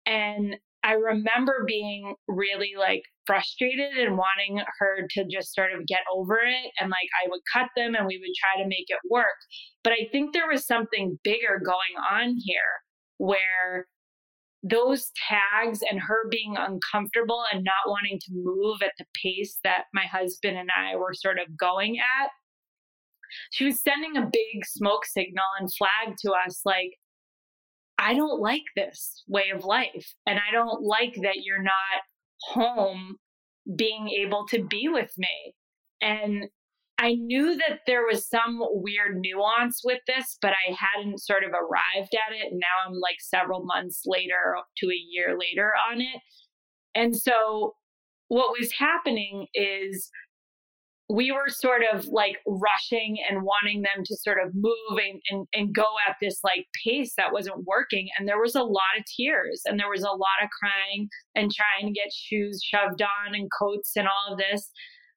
And 0.06 0.56
I 0.84 0.94
remember 0.94 1.66
being 1.68 2.16
really 2.28 2.74
like 2.78 3.02
frustrated 3.26 3.98
and 3.98 4.18
wanting 4.18 4.64
her 4.80 5.08
to 5.12 5.26
just 5.30 5.54
sort 5.54 5.74
of 5.74 5.86
get 5.86 6.02
over 6.14 6.38
it. 6.38 6.72
And 6.80 6.90
like 6.90 7.10
I 7.24 7.30
would 7.30 7.42
cut 7.52 7.68
them 7.76 7.94
and 7.96 8.08
we 8.08 8.18
would 8.18 8.36
try 8.40 8.62
to 8.62 8.68
make 8.68 8.86
it 8.88 9.00
work. 9.10 9.36
But 9.84 9.94
I 9.94 10.08
think 10.12 10.34
there 10.34 10.48
was 10.50 10.66
something 10.66 11.20
bigger 11.24 11.62
going 11.64 11.98
on 12.10 12.36
here 12.38 12.82
where 13.18 13.88
those 14.64 15.12
tags 15.30 15.80
and 15.90 16.00
her 16.00 16.28
being 16.30 16.56
uncomfortable 16.58 17.44
and 17.52 17.64
not 17.64 17.92
wanting 17.92 18.20
to 18.20 18.32
move 18.34 18.82
at 18.82 18.94
the 18.98 19.06
pace 19.22 19.60
that 19.64 19.84
my 19.94 20.06
husband 20.06 20.58
and 20.58 20.70
I 20.76 20.96
were 20.96 21.14
sort 21.14 21.38
of 21.40 21.58
going 21.58 21.98
at, 22.00 22.30
she 23.52 23.66
was 23.66 23.82
sending 23.82 24.18
a 24.18 24.30
big 24.32 24.66
smoke 24.66 25.06
signal 25.06 25.46
and 25.60 25.70
flag 25.78 26.16
to 26.22 26.32
us 26.32 26.62
like, 26.66 26.92
I 28.00 28.14
don't 28.14 28.40
like 28.40 28.64
this 28.76 29.24
way 29.28 29.46
of 29.54 29.64
life. 29.64 30.14
And 30.26 30.40
I 30.40 30.52
don't 30.52 30.84
like 30.84 31.16
that 31.24 31.44
you're 31.44 31.64
not 31.64 31.74
home 32.42 33.18
being 33.76 34.10
able 34.10 34.46
to 34.50 34.64
be 34.64 34.88
with 34.88 35.12
me. 35.18 35.54
And 36.02 36.46
I 37.00 37.14
knew 37.14 37.56
that 37.58 37.82
there 37.86 38.06
was 38.06 38.28
some 38.28 38.60
weird 38.60 39.20
nuance 39.20 39.82
with 39.84 40.00
this, 40.08 40.38
but 40.42 40.52
I 40.52 40.76
hadn't 40.76 41.20
sort 41.20 41.44
of 41.44 41.52
arrived 41.52 42.16
at 42.16 42.36
it. 42.36 42.52
And 42.52 42.60
now 42.60 42.88
I'm 42.88 42.94
like 42.94 43.18
several 43.20 43.66
months 43.66 44.04
later 44.06 44.58
to 44.78 44.88
a 44.88 45.04
year 45.12 45.38
later 45.38 45.74
on 45.92 46.02
it. 46.02 46.22
And 46.96 47.16
so 47.16 47.76
what 48.30 48.56
was 48.60 48.72
happening 48.74 49.48
is 49.54 50.10
we 51.10 51.32
were 51.32 51.48
sort 51.48 51.84
of 51.92 52.06
like 52.08 52.38
rushing 52.46 53.18
and 53.30 53.44
wanting 53.44 53.82
them 53.82 54.04
to 54.04 54.18
sort 54.18 54.38
of 54.44 54.54
move 54.54 55.00
and, 55.00 55.22
and, 55.30 55.48
and 55.54 55.74
go 55.74 55.86
at 56.08 56.18
this 56.22 56.40
like 56.44 56.66
pace 56.84 57.14
that 57.18 57.32
wasn't 57.32 57.66
working. 57.66 58.10
And 58.18 58.28
there 58.28 58.42
was 58.42 58.56
a 58.56 58.64
lot 58.64 58.98
of 58.98 59.06
tears 59.16 59.62
and 59.66 59.80
there 59.80 59.90
was 59.90 60.04
a 60.04 60.10
lot 60.10 60.44
of 60.44 60.50
crying 60.50 61.08
and 61.34 61.52
trying 61.52 61.88
to 61.88 61.98
get 61.98 62.12
shoes 62.14 62.62
shoved 62.62 63.02
on 63.02 63.36
and 63.36 63.50
coats 63.58 63.94
and 63.96 64.08
all 64.08 64.34
of 64.34 64.38
this. 64.38 64.70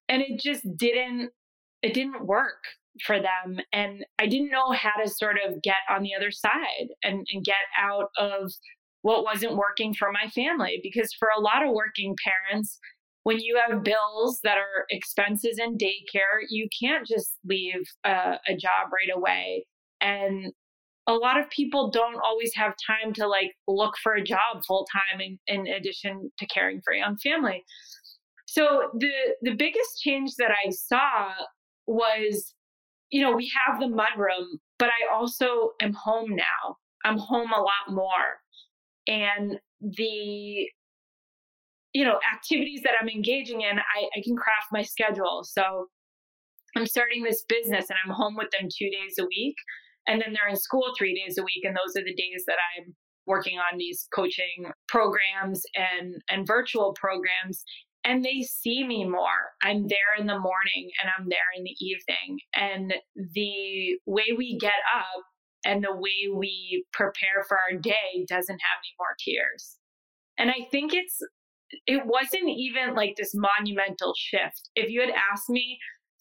And 0.08 0.22
it 0.22 0.40
just 0.40 0.64
didn't, 0.76 1.30
it 1.82 1.92
didn't 1.92 2.26
work 2.26 2.62
for 3.04 3.18
them. 3.18 3.58
And 3.72 4.04
I 4.20 4.26
didn't 4.26 4.50
know 4.50 4.70
how 4.70 4.92
to 5.02 5.10
sort 5.10 5.38
of 5.44 5.60
get 5.60 5.82
on 5.88 6.02
the 6.02 6.14
other 6.16 6.30
side 6.30 6.88
and, 7.02 7.26
and 7.32 7.44
get 7.44 7.56
out 7.76 8.10
of 8.16 8.52
what 9.02 9.24
wasn't 9.24 9.56
working 9.56 9.94
for 9.94 10.12
my 10.12 10.28
family. 10.30 10.78
Because 10.84 11.12
for 11.18 11.28
a 11.36 11.40
lot 11.40 11.66
of 11.66 11.72
working 11.72 12.14
parents, 12.24 12.78
when 13.24 13.38
you 13.38 13.60
have 13.68 13.84
bills 13.84 14.40
that 14.44 14.56
are 14.56 14.86
expenses 14.90 15.58
in 15.58 15.76
daycare, 15.76 16.40
you 16.48 16.68
can't 16.80 17.06
just 17.06 17.36
leave 17.44 17.82
a, 18.04 18.38
a 18.48 18.56
job 18.56 18.90
right 18.92 19.14
away. 19.14 19.66
And 20.00 20.52
a 21.06 21.14
lot 21.14 21.38
of 21.38 21.50
people 21.50 21.90
don't 21.90 22.20
always 22.24 22.52
have 22.54 22.74
time 22.86 23.12
to 23.14 23.26
like 23.26 23.52
look 23.66 23.94
for 24.02 24.14
a 24.14 24.22
job 24.22 24.62
full 24.66 24.86
time 24.92 25.20
in, 25.20 25.38
in 25.46 25.66
addition 25.66 26.30
to 26.38 26.46
caring 26.46 26.80
for 26.84 26.92
a 26.92 26.98
young 26.98 27.16
family. 27.18 27.64
So 28.46 28.90
the 28.98 29.10
the 29.42 29.54
biggest 29.54 30.00
change 30.02 30.34
that 30.38 30.50
I 30.50 30.70
saw 30.70 31.32
was, 31.86 32.54
you 33.10 33.22
know, 33.22 33.36
we 33.36 33.50
have 33.66 33.80
the 33.80 33.86
mudroom, 33.86 34.46
but 34.78 34.88
I 34.88 35.14
also 35.14 35.70
am 35.80 35.92
home 35.92 36.34
now. 36.34 36.76
I'm 37.04 37.18
home 37.18 37.50
a 37.52 37.60
lot 37.60 37.94
more. 37.94 38.40
And 39.06 39.58
the 39.80 40.68
you 41.92 42.04
know 42.04 42.18
activities 42.32 42.80
that 42.84 42.92
i'm 43.00 43.08
engaging 43.08 43.62
in 43.62 43.78
I, 43.78 44.08
I 44.16 44.22
can 44.24 44.36
craft 44.36 44.68
my 44.72 44.82
schedule. 44.82 45.42
So 45.44 45.86
i'm 46.76 46.86
starting 46.86 47.22
this 47.22 47.44
business 47.48 47.86
and 47.90 47.98
i'm 48.04 48.14
home 48.14 48.36
with 48.36 48.48
them 48.50 48.68
two 48.70 48.90
days 48.90 49.16
a 49.18 49.24
week. 49.24 49.56
And 50.06 50.20
then 50.20 50.32
they're 50.32 50.48
in 50.48 50.56
school 50.56 50.92
three 50.96 51.14
days 51.14 51.36
a 51.38 51.42
week. 51.42 51.62
And 51.64 51.76
those 51.76 51.94
are 51.96 52.04
the 52.04 52.14
days 52.14 52.44
that 52.46 52.56
i'm 52.78 52.94
working 53.26 53.58
on 53.58 53.78
these 53.78 54.08
coaching 54.14 54.70
programs 54.88 55.62
and 55.74 56.14
and 56.30 56.46
virtual 56.46 56.94
programs. 56.94 57.62
And 58.02 58.24
they 58.24 58.40
see 58.40 58.82
me 58.86 59.04
more. 59.04 59.52
I'm 59.62 59.86
there 59.86 60.16
in 60.18 60.26
the 60.26 60.38
morning 60.38 60.90
and 61.02 61.10
i'm 61.18 61.28
there 61.28 61.50
in 61.56 61.64
the 61.64 61.76
evening. 61.80 62.38
And 62.54 62.94
the 63.34 63.98
way 64.06 64.34
we 64.36 64.58
get 64.58 64.80
up 64.94 65.24
and 65.64 65.84
the 65.84 65.94
way 65.94 66.28
we 66.34 66.84
prepare 66.92 67.44
for 67.46 67.58
our 67.58 67.78
day 67.78 68.24
doesn't 68.28 68.48
have 68.48 68.78
any 68.80 68.94
more 68.98 69.14
tears. 69.18 69.76
And 70.38 70.50
I 70.50 70.66
think 70.70 70.94
it's 70.94 71.20
it 71.86 72.02
wasn't 72.04 72.48
even 72.48 72.94
like 72.94 73.14
this 73.16 73.32
monumental 73.34 74.14
shift. 74.16 74.70
If 74.74 74.90
you 74.90 75.00
had 75.00 75.10
asked 75.10 75.48
me 75.48 75.78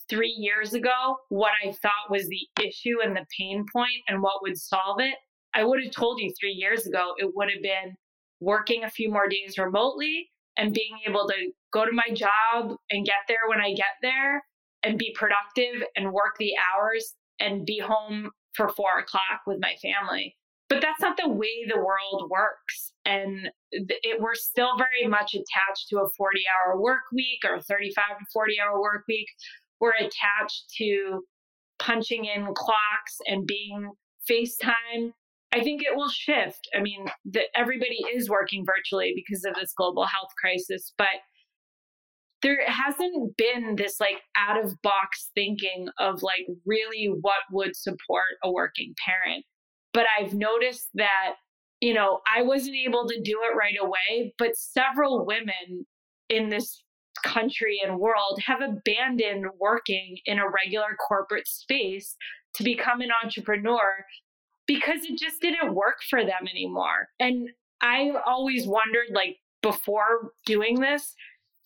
three 0.09 0.35
years 0.37 0.73
ago 0.73 1.17
what 1.29 1.51
I 1.63 1.71
thought 1.71 2.09
was 2.09 2.27
the 2.27 2.63
issue 2.63 3.01
and 3.03 3.15
the 3.15 3.25
pain 3.37 3.65
point 3.71 4.01
and 4.07 4.21
what 4.21 4.41
would 4.41 4.57
solve 4.57 4.99
it, 4.99 5.15
I 5.53 5.63
would 5.63 5.83
have 5.83 5.93
told 5.93 6.19
you 6.19 6.33
three 6.39 6.53
years 6.53 6.85
ago 6.85 7.13
it 7.17 7.31
would 7.35 7.49
have 7.49 7.61
been 7.61 7.95
working 8.39 8.83
a 8.83 8.89
few 8.89 9.11
more 9.11 9.27
days 9.27 9.57
remotely 9.57 10.29
and 10.57 10.73
being 10.73 10.99
able 11.07 11.27
to 11.27 11.51
go 11.71 11.85
to 11.85 11.91
my 11.91 12.13
job 12.13 12.75
and 12.89 13.05
get 13.05 13.15
there 13.27 13.47
when 13.47 13.61
I 13.61 13.73
get 13.73 13.95
there 14.01 14.43
and 14.83 14.97
be 14.97 15.15
productive 15.17 15.83
and 15.95 16.11
work 16.11 16.35
the 16.39 16.53
hours 16.57 17.15
and 17.39 17.65
be 17.65 17.79
home 17.79 18.29
for 18.53 18.69
four 18.69 18.99
o'clock 18.99 19.41
with 19.45 19.59
my 19.61 19.75
family. 19.81 20.35
But 20.69 20.81
that's 20.81 21.01
not 21.01 21.17
the 21.17 21.27
way 21.27 21.65
the 21.67 21.77
world 21.79 22.29
works. 22.29 22.93
And 23.03 23.49
it, 23.71 24.21
we're 24.21 24.35
still 24.35 24.77
very 24.77 25.07
much 25.07 25.33
attached 25.33 25.87
to 25.89 25.97
a 25.97 26.09
40 26.15 26.41
hour 26.47 26.79
work 26.79 27.01
week 27.11 27.39
or 27.43 27.55
a 27.55 27.61
35 27.61 28.19
to 28.19 28.25
40 28.31 28.55
hour 28.61 28.79
work 28.79 29.03
week. 29.07 29.27
We're 29.79 29.95
attached 29.95 30.65
to 30.77 31.23
punching 31.79 32.25
in 32.25 32.53
clocks 32.53 33.17
and 33.25 33.47
being 33.47 33.89
FaceTime. 34.29 35.13
I 35.51 35.61
think 35.61 35.81
it 35.81 35.95
will 35.95 36.09
shift. 36.09 36.67
I 36.75 36.81
mean, 36.81 37.07
the, 37.25 37.41
everybody 37.55 37.97
is 38.13 38.29
working 38.29 38.63
virtually 38.63 39.13
because 39.15 39.43
of 39.45 39.55
this 39.55 39.73
global 39.75 40.05
health 40.05 40.29
crisis, 40.39 40.93
but 40.97 41.07
there 42.41 42.59
hasn't 42.67 43.35
been 43.37 43.75
this 43.75 43.99
like 43.99 44.21
out 44.37 44.63
of 44.63 44.81
box 44.81 45.31
thinking 45.33 45.89
of 45.99 46.21
like 46.21 46.45
really 46.65 47.11
what 47.21 47.41
would 47.51 47.75
support 47.75 48.37
a 48.43 48.51
working 48.51 48.93
parent. 49.05 49.45
But 49.93 50.05
I've 50.19 50.33
noticed 50.33 50.89
that 50.95 51.35
you 51.81 51.93
know, 51.93 52.19
I 52.27 52.41
wasn't 52.41 52.75
able 52.75 53.07
to 53.07 53.21
do 53.21 53.39
it 53.43 53.55
right 53.55 53.77
away, 53.81 54.33
but 54.37 54.55
several 54.55 55.25
women 55.25 55.85
in 56.29 56.49
this 56.49 56.83
country 57.23 57.79
and 57.83 57.99
world 57.99 58.39
have 58.45 58.61
abandoned 58.61 59.45
working 59.59 60.17
in 60.25 60.39
a 60.39 60.49
regular 60.49 60.95
corporate 61.07 61.47
space 61.47 62.15
to 62.55 62.63
become 62.63 63.01
an 63.01 63.09
entrepreneur 63.23 64.05
because 64.67 65.01
it 65.03 65.17
just 65.17 65.41
didn't 65.41 65.73
work 65.73 65.97
for 66.09 66.23
them 66.23 66.47
anymore. 66.49 67.07
And 67.19 67.49
I 67.81 68.11
always 68.25 68.67
wondered, 68.67 69.07
like, 69.13 69.37
before 69.61 70.31
doing 70.45 70.79
this, 70.79 71.15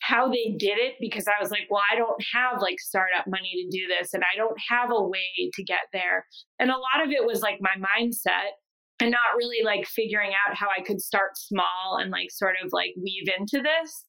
how 0.03 0.27
they 0.27 0.53
did 0.57 0.77
it 0.77 0.95
because 0.99 1.25
I 1.27 1.41
was 1.41 1.49
like, 1.49 1.67
well, 1.69 1.81
I 1.89 1.95
don't 1.95 2.21
have 2.33 2.61
like 2.61 2.77
startup 2.79 3.25
money 3.25 3.51
to 3.55 3.77
do 3.77 3.87
this 3.87 4.13
and 4.13 4.21
I 4.21 4.35
don't 4.35 4.57
have 4.69 4.89
a 4.91 5.01
way 5.01 5.49
to 5.53 5.63
get 5.63 5.87
there. 5.93 6.25
And 6.59 6.69
a 6.69 6.73
lot 6.73 7.05
of 7.05 7.11
it 7.11 7.25
was 7.25 7.41
like 7.41 7.59
my 7.61 7.75
mindset 7.77 8.51
and 8.99 9.11
not 9.11 9.37
really 9.37 9.63
like 9.63 9.87
figuring 9.87 10.31
out 10.31 10.57
how 10.57 10.67
I 10.67 10.83
could 10.83 10.99
start 10.99 11.37
small 11.37 11.99
and 12.01 12.11
like 12.11 12.31
sort 12.31 12.55
of 12.61 12.73
like 12.73 12.91
weave 13.01 13.29
into 13.37 13.63
this. 13.63 14.05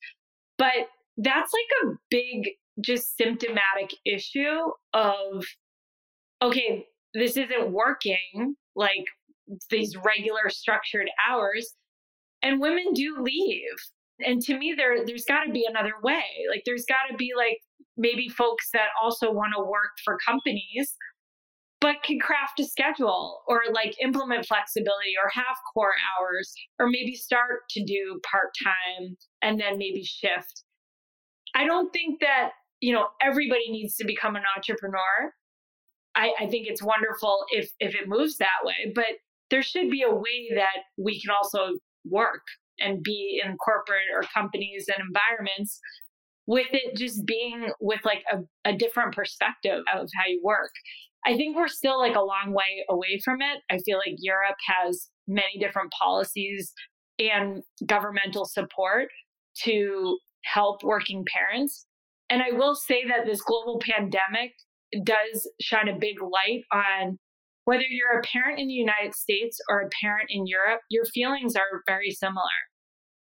But 0.58 0.88
that's 1.16 1.52
like 1.52 1.84
a 1.84 1.96
big 2.10 2.50
just 2.84 3.16
symptomatic 3.16 3.94
issue 4.04 4.70
of, 4.94 5.44
okay, 6.42 6.86
this 7.14 7.36
isn't 7.36 7.70
working 7.70 8.56
like 8.74 9.04
these 9.70 9.94
regular 10.04 10.50
structured 10.50 11.08
hours. 11.30 11.72
And 12.42 12.60
women 12.60 12.92
do 12.94 13.22
leave. 13.22 13.76
And 14.20 14.40
to 14.42 14.56
me, 14.56 14.74
there 14.76 15.04
there's 15.04 15.24
gotta 15.24 15.50
be 15.50 15.66
another 15.68 15.94
way. 16.02 16.24
Like 16.50 16.62
there's 16.66 16.84
gotta 16.86 17.16
be 17.16 17.32
like 17.36 17.58
maybe 17.96 18.28
folks 18.28 18.70
that 18.72 18.88
also 19.02 19.32
want 19.32 19.54
to 19.56 19.62
work 19.62 19.92
for 20.04 20.18
companies 20.26 20.96
but 21.84 22.02
can 22.02 22.18
craft 22.18 22.58
a 22.60 22.64
schedule 22.64 23.42
or 23.46 23.60
like 23.74 23.94
implement 24.02 24.46
flexibility 24.46 25.12
or 25.22 25.28
have 25.28 25.54
core 25.74 25.92
hours 26.16 26.50
or 26.78 26.88
maybe 26.88 27.14
start 27.14 27.60
to 27.68 27.84
do 27.84 28.18
part 28.24 28.54
time 28.64 29.14
and 29.42 29.60
then 29.60 29.76
maybe 29.76 30.02
shift. 30.02 30.64
I 31.54 31.66
don't 31.66 31.92
think 31.92 32.20
that, 32.20 32.52
you 32.80 32.94
know, 32.94 33.08
everybody 33.20 33.70
needs 33.70 33.96
to 33.96 34.06
become 34.06 34.34
an 34.34 34.44
entrepreneur. 34.56 35.34
I, 36.14 36.32
I 36.40 36.46
think 36.46 36.68
it's 36.68 36.82
wonderful 36.82 37.44
if 37.50 37.70
if 37.80 37.94
it 37.94 38.08
moves 38.08 38.38
that 38.38 38.64
way, 38.64 38.90
but 38.94 39.18
there 39.50 39.62
should 39.62 39.90
be 39.90 40.00
a 40.00 40.14
way 40.14 40.52
that 40.54 40.84
we 40.96 41.20
can 41.20 41.32
also 41.32 41.74
work 42.06 42.44
and 42.80 43.02
be 43.02 43.40
in 43.44 43.56
corporate 43.56 44.08
or 44.14 44.22
companies 44.34 44.86
and 44.88 45.06
environments 45.06 45.80
with 46.46 46.66
it 46.72 46.96
just 46.96 47.24
being 47.26 47.70
with 47.80 48.00
like 48.04 48.22
a, 48.32 48.38
a 48.68 48.76
different 48.76 49.14
perspective 49.14 49.82
of 49.94 50.08
how 50.14 50.26
you 50.26 50.40
work. 50.44 50.70
I 51.26 51.36
think 51.36 51.56
we're 51.56 51.68
still 51.68 51.98
like 51.98 52.16
a 52.16 52.20
long 52.20 52.52
way 52.52 52.84
away 52.90 53.20
from 53.24 53.40
it. 53.40 53.60
I 53.70 53.78
feel 53.78 53.96
like 53.96 54.16
Europe 54.18 54.56
has 54.66 55.08
many 55.26 55.58
different 55.58 55.90
policies 55.98 56.72
and 57.18 57.62
governmental 57.86 58.44
support 58.44 59.08
to 59.62 60.18
help 60.44 60.82
working 60.82 61.24
parents. 61.32 61.86
And 62.28 62.42
I 62.42 62.56
will 62.56 62.74
say 62.74 63.04
that 63.08 63.26
this 63.26 63.40
global 63.40 63.80
pandemic 63.80 64.52
does 65.02 65.50
shine 65.60 65.88
a 65.88 65.98
big 65.98 66.16
light 66.20 66.62
on 66.72 67.18
whether 67.64 67.84
you're 67.88 68.18
a 68.18 68.22
parent 68.22 68.58
in 68.58 68.68
the 68.68 68.74
United 68.74 69.14
States 69.14 69.58
or 69.68 69.80
a 69.80 69.88
parent 70.02 70.28
in 70.30 70.46
Europe, 70.46 70.80
your 70.90 71.04
feelings 71.06 71.56
are 71.56 71.82
very 71.86 72.10
similar. 72.10 72.44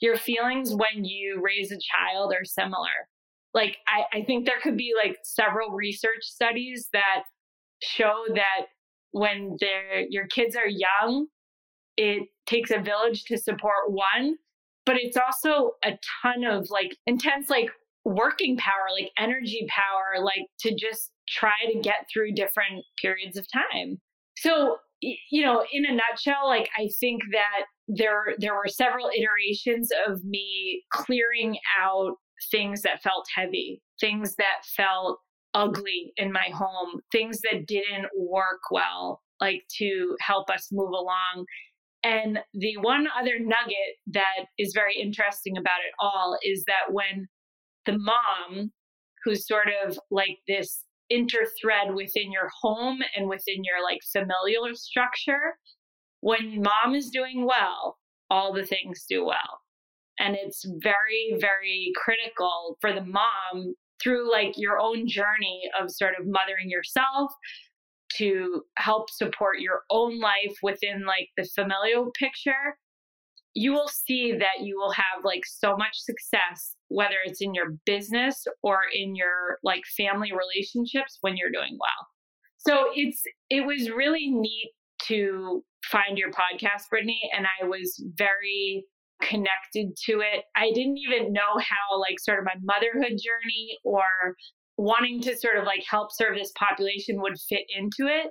Your 0.01 0.17
feelings 0.17 0.75
when 0.75 1.05
you 1.05 1.41
raise 1.43 1.73
a 1.73 1.79
child 1.79 2.33
are 2.35 2.45
similar. 2.45 3.09
Like, 3.55 3.79
I, 3.89 4.19
I 4.19 4.25
think 4.25 4.45
there 4.45 4.61
could 4.63 4.77
be 4.77 4.93
like 5.03 5.17
several 5.25 5.71
research 5.71 6.23
studies 6.23 6.89
that 6.93 7.23
show 7.83 8.25
that 8.35 8.67
when 9.13 9.57
your 10.11 10.27
kids 10.27 10.57
are 10.57 10.69
young, 10.69 11.27
it 11.97 12.29
takes 12.47 12.71
a 12.71 12.79
village 12.79 13.25
to 13.25 13.39
support 13.39 13.89
one, 13.89 14.37
but 14.85 14.97
it's 14.99 15.17
also 15.17 15.73
a 15.83 15.93
ton 16.23 16.45
of 16.45 16.69
like 16.71 16.95
intense, 17.07 17.49
like 17.49 17.71
working 18.05 18.59
power, 18.59 18.89
like 18.93 19.11
energy 19.19 19.67
power, 19.69 20.23
like 20.23 20.47
to 20.61 20.75
just 20.75 21.11
try 21.27 21.57
to 21.73 21.81
get 21.81 22.07
through 22.13 22.33
different 22.33 22.85
periods 23.01 23.39
of 23.39 23.47
time. 23.51 23.99
So, 24.39 24.77
you 25.01 25.45
know, 25.45 25.65
in 25.73 25.85
a 25.87 25.93
nutshell, 25.95 26.47
like 26.47 26.69
I 26.79 26.89
think 27.01 27.23
that 27.33 27.67
there 27.89 28.35
there 28.39 28.55
were 28.55 28.69
several 28.69 29.09
iterations 29.17 29.91
of 30.07 30.25
me 30.25 30.83
clearing 30.93 31.59
out 31.81 32.17
things 32.51 32.83
that 32.83 33.03
felt 33.03 33.27
heavy, 33.35 33.83
things 34.01 34.37
that 34.37 34.65
felt 34.77 35.19
ugly 35.55 36.13
in 36.17 36.33
my 36.33 36.49
home, 36.53 37.01
things 37.13 37.41
that 37.41 37.67
didn't 37.67 38.07
work 38.17 38.61
well, 38.71 39.23
like 39.41 39.63
to 39.79 40.17
help 40.21 40.51
us 40.51 40.69
move 40.71 40.91
along. 40.91 41.47
And 42.03 42.39
the 42.53 42.77
one 42.79 43.07
other 43.19 43.39
nugget 43.39 43.97
that 44.09 44.47
is 44.59 44.73
very 44.75 44.95
interesting 45.01 45.57
about 45.57 45.81
it 45.87 45.95
all 45.99 46.39
is 46.45 46.65
that 46.67 46.93
when 46.93 47.27
the 47.87 47.99
mom, 47.99 48.71
who's 49.25 49.47
sort 49.47 49.69
of 49.85 49.99
like 50.11 50.39
this 50.47 50.83
interthread 51.13 51.95
within 51.95 52.33
your 52.33 52.51
home 52.63 52.99
and 53.17 53.29
within 53.29 53.63
your 53.65 53.83
like 53.83 54.01
familial 54.13 54.75
structure, 54.75 55.59
when 56.21 56.63
mom 56.63 56.95
is 56.95 57.11
doing 57.11 57.47
well, 57.47 57.99
all 58.31 58.53
the 58.53 58.67
things 58.67 59.05
do 59.09 59.25
well. 59.25 59.61
And 60.19 60.35
it's 60.35 60.65
very, 60.83 61.37
very 61.39 61.93
critical 61.95 62.79
for 62.81 62.93
the 62.93 63.05
mom 63.05 63.75
through 64.03 64.31
like 64.31 64.55
your 64.57 64.79
own 64.79 65.07
journey 65.07 65.63
of 65.81 65.91
sort 65.91 66.15
of 66.19 66.27
mothering 66.27 66.71
yourself 66.71 67.33
to 68.17 68.63
help 68.79 69.11
support 69.11 69.61
your 69.61 69.83
own 69.91 70.19
life 70.21 70.57
within 70.63 71.05
like 71.07 71.29
the 71.37 71.49
familial 71.55 72.11
picture 72.19 72.77
you 73.57 73.73
will 73.73 73.89
see 73.89 74.33
that 74.33 74.63
you 74.63 74.77
will 74.77 74.93
have 74.93 75.25
like 75.25 75.45
so 75.47 75.77
much 75.77 75.95
success 75.95 76.76
whether 76.89 77.17
it's 77.25 77.41
in 77.41 77.55
your 77.55 77.73
business 77.85 78.45
or 78.63 78.81
in 78.95 79.15
your 79.15 79.59
like 79.63 79.83
family 79.97 80.31
relationships 80.33 81.19
when 81.21 81.37
you're 81.37 81.51
doing 81.51 81.77
well 81.81 82.07
so 82.59 82.87
it's 82.95 83.23
it 83.51 83.67
was 83.67 83.91
really 83.91 84.31
neat 84.31 84.73
to 85.03 85.63
find 85.85 86.19
your 86.19 86.31
podcast 86.31 86.89
brittany 86.91 87.21
and 87.37 87.47
i 87.61 87.67
was 87.67 88.03
very 88.17 88.85
connected 89.23 89.97
to 89.97 90.21
it. 90.21 90.45
I 90.57 90.71
didn't 90.75 90.99
even 90.99 91.33
know 91.33 91.59
how, 91.59 92.01
like, 92.01 92.21
sort 92.21 92.39
of 92.39 92.45
my 92.45 92.55
motherhood 92.63 93.19
journey 93.19 93.79
or 93.85 94.37
wanting 94.79 95.23
to 95.23 95.37
sort 95.37 95.57
of 95.57 95.65
like 95.65 95.83
help 95.89 96.11
serve 96.13 96.37
this 96.37 96.53
population 96.59 97.21
would 97.23 97.39
fit 97.49 97.65
into 97.75 98.11
it. 98.13 98.31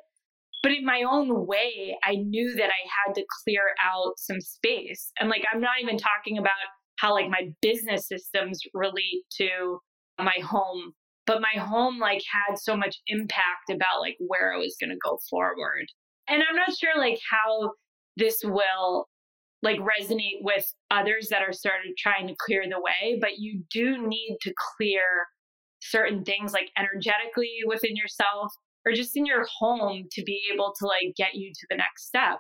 But 0.62 0.74
in 0.74 0.86
my 0.86 1.04
own 1.10 1.46
way, 1.46 1.98
I 2.04 2.16
knew 2.16 2.56
that 2.56 2.70
I 2.70 2.82
had 3.06 3.16
to 3.16 3.26
clear 3.44 3.62
out 3.84 4.14
some 4.18 4.42
space. 4.42 5.12
And 5.20 5.30
like, 5.30 5.44
I'm 5.52 5.62
not 5.62 5.82
even 5.82 5.98
talking 5.98 6.38
about 6.38 6.52
how 6.98 7.14
like 7.14 7.30
my 7.30 7.50
business 7.62 8.08
systems 8.08 8.60
relate 8.74 9.24
to 9.38 9.80
my 10.20 10.38
home, 10.44 10.94
but 11.26 11.42
my 11.42 11.60
home 11.60 12.00
like 12.00 12.22
had 12.32 12.58
so 12.58 12.76
much 12.76 12.98
impact 13.08 13.70
about 13.70 14.02
like 14.02 14.16
where 14.20 14.54
I 14.54 14.58
was 14.58 14.76
going 14.80 14.92
to 14.92 15.00
go 15.04 15.20
forward. 15.30 15.86
And 16.28 16.42
I'm 16.42 16.56
not 16.56 16.76
sure 16.76 16.98
like 16.98 17.20
how 17.30 17.72
this 18.18 18.42
will 18.44 19.08
like 19.62 19.80
resonate 19.80 20.42
with 20.42 20.66
others 20.92 21.30
that 21.30 21.42
are 21.42 21.54
sort 21.54 21.86
of 21.88 21.96
trying 21.98 22.28
to 22.28 22.36
clear 22.46 22.64
the 22.70 22.80
way, 22.80 23.18
but 23.20 23.40
you 23.40 23.64
do 23.72 24.08
need 24.08 24.38
to 24.42 24.54
clear 24.78 25.02
certain 25.82 26.24
things 26.24 26.54
like 26.54 26.70
energetically 26.78 27.60
within 27.66 27.96
yourself 27.96 28.52
or 28.86 28.94
just 28.94 29.18
in 29.18 29.26
your 29.26 29.46
home 29.60 30.04
to 30.12 30.24
be 30.24 30.42
able 30.54 30.74
to 30.80 30.86
like 30.86 31.16
get 31.18 31.34
you 31.34 31.52
to 31.52 31.68
the 31.70 31.76
next 31.76 32.08
step. 32.08 32.40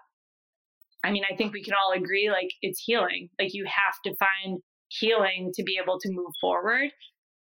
I 1.06 1.12
mean, 1.12 1.24
I 1.32 1.36
think 1.36 1.54
we 1.54 1.64
can 1.64 1.76
all 1.76 1.94
agree 1.96 2.30
like 2.32 2.50
it's 2.62 2.82
healing. 2.84 3.30
Like 3.40 3.54
you 3.54 3.66
have 3.66 3.96
to 4.06 4.16
find 4.18 4.60
healing 4.88 5.52
to 5.54 5.64
be 5.64 5.80
able 5.82 6.00
to 6.00 6.10
move 6.12 6.32
forward. 6.42 6.90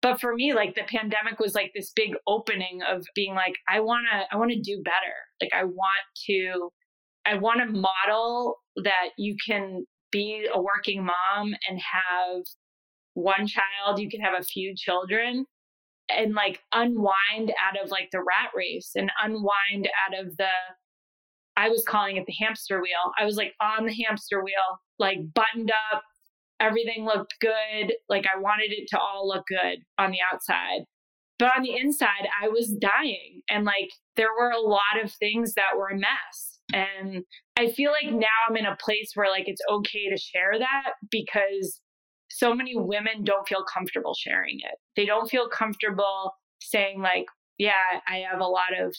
But 0.02 0.20
for 0.20 0.34
me, 0.34 0.52
like 0.52 0.74
the 0.74 0.82
pandemic 0.82 1.38
was 1.38 1.54
like 1.54 1.72
this 1.74 1.90
big 1.96 2.10
opening 2.26 2.80
of 2.86 3.06
being 3.14 3.34
like, 3.34 3.54
I 3.68 3.80
wanna, 3.80 4.26
I 4.30 4.36
wanna 4.36 4.60
do 4.62 4.82
better. 4.84 5.16
Like 5.40 5.52
I 5.54 5.64
want 5.64 6.04
to, 6.26 6.70
I 7.24 7.38
want 7.38 7.60
to 7.60 7.80
model 7.80 8.56
that 8.84 9.10
you 9.16 9.34
can 9.46 9.86
be 10.12 10.46
a 10.52 10.60
working 10.60 11.02
mom 11.02 11.54
and 11.68 11.80
have 11.80 12.42
one 13.14 13.46
child, 13.46 13.98
you 13.98 14.10
can 14.10 14.20
have 14.20 14.38
a 14.38 14.44
few 14.44 14.74
children 14.76 15.46
and 16.10 16.34
like 16.34 16.60
unwind 16.74 17.52
out 17.58 17.82
of 17.82 17.90
like 17.90 18.10
the 18.12 18.18
rat 18.18 18.50
race 18.54 18.90
and 18.94 19.10
unwind 19.22 19.88
out 20.06 20.18
of 20.22 20.36
the 20.36 20.50
I 21.56 21.68
was 21.68 21.84
calling 21.86 22.16
it 22.16 22.26
the 22.26 22.34
hamster 22.44 22.80
wheel. 22.80 23.12
I 23.18 23.24
was 23.24 23.36
like 23.36 23.52
on 23.60 23.86
the 23.86 23.94
hamster 23.94 24.42
wheel, 24.42 24.80
like 24.98 25.18
buttoned 25.34 25.72
up, 25.92 26.02
everything 26.60 27.04
looked 27.04 27.34
good, 27.40 27.94
like 28.08 28.24
I 28.26 28.40
wanted 28.40 28.72
it 28.72 28.88
to 28.88 28.98
all 28.98 29.28
look 29.28 29.44
good 29.46 29.78
on 29.98 30.10
the 30.10 30.18
outside. 30.32 30.82
But 31.38 31.50
on 31.56 31.62
the 31.62 31.76
inside, 31.76 32.28
I 32.42 32.48
was 32.48 32.76
dying 32.80 33.42
and 33.50 33.64
like 33.64 33.90
there 34.16 34.32
were 34.38 34.50
a 34.50 34.60
lot 34.60 35.02
of 35.02 35.12
things 35.12 35.54
that 35.54 35.76
were 35.76 35.88
a 35.88 35.98
mess 35.98 36.54
and 36.72 37.24
I 37.56 37.70
feel 37.70 37.92
like 37.92 38.12
now 38.12 38.26
I'm 38.48 38.56
in 38.56 38.66
a 38.66 38.76
place 38.76 39.12
where 39.14 39.30
like 39.30 39.48
it's 39.48 39.60
okay 39.70 40.08
to 40.08 40.16
share 40.16 40.58
that 40.58 40.94
because 41.10 41.80
so 42.30 42.54
many 42.54 42.74
women 42.76 43.22
don't 43.22 43.46
feel 43.46 43.64
comfortable 43.64 44.14
sharing 44.14 44.58
it. 44.58 44.78
They 44.96 45.04
don't 45.04 45.28
feel 45.28 45.48
comfortable 45.48 46.32
saying 46.60 47.00
like, 47.00 47.26
yeah, 47.58 48.00
I 48.08 48.24
have 48.30 48.40
a 48.40 48.46
lot 48.46 48.78
of 48.78 48.96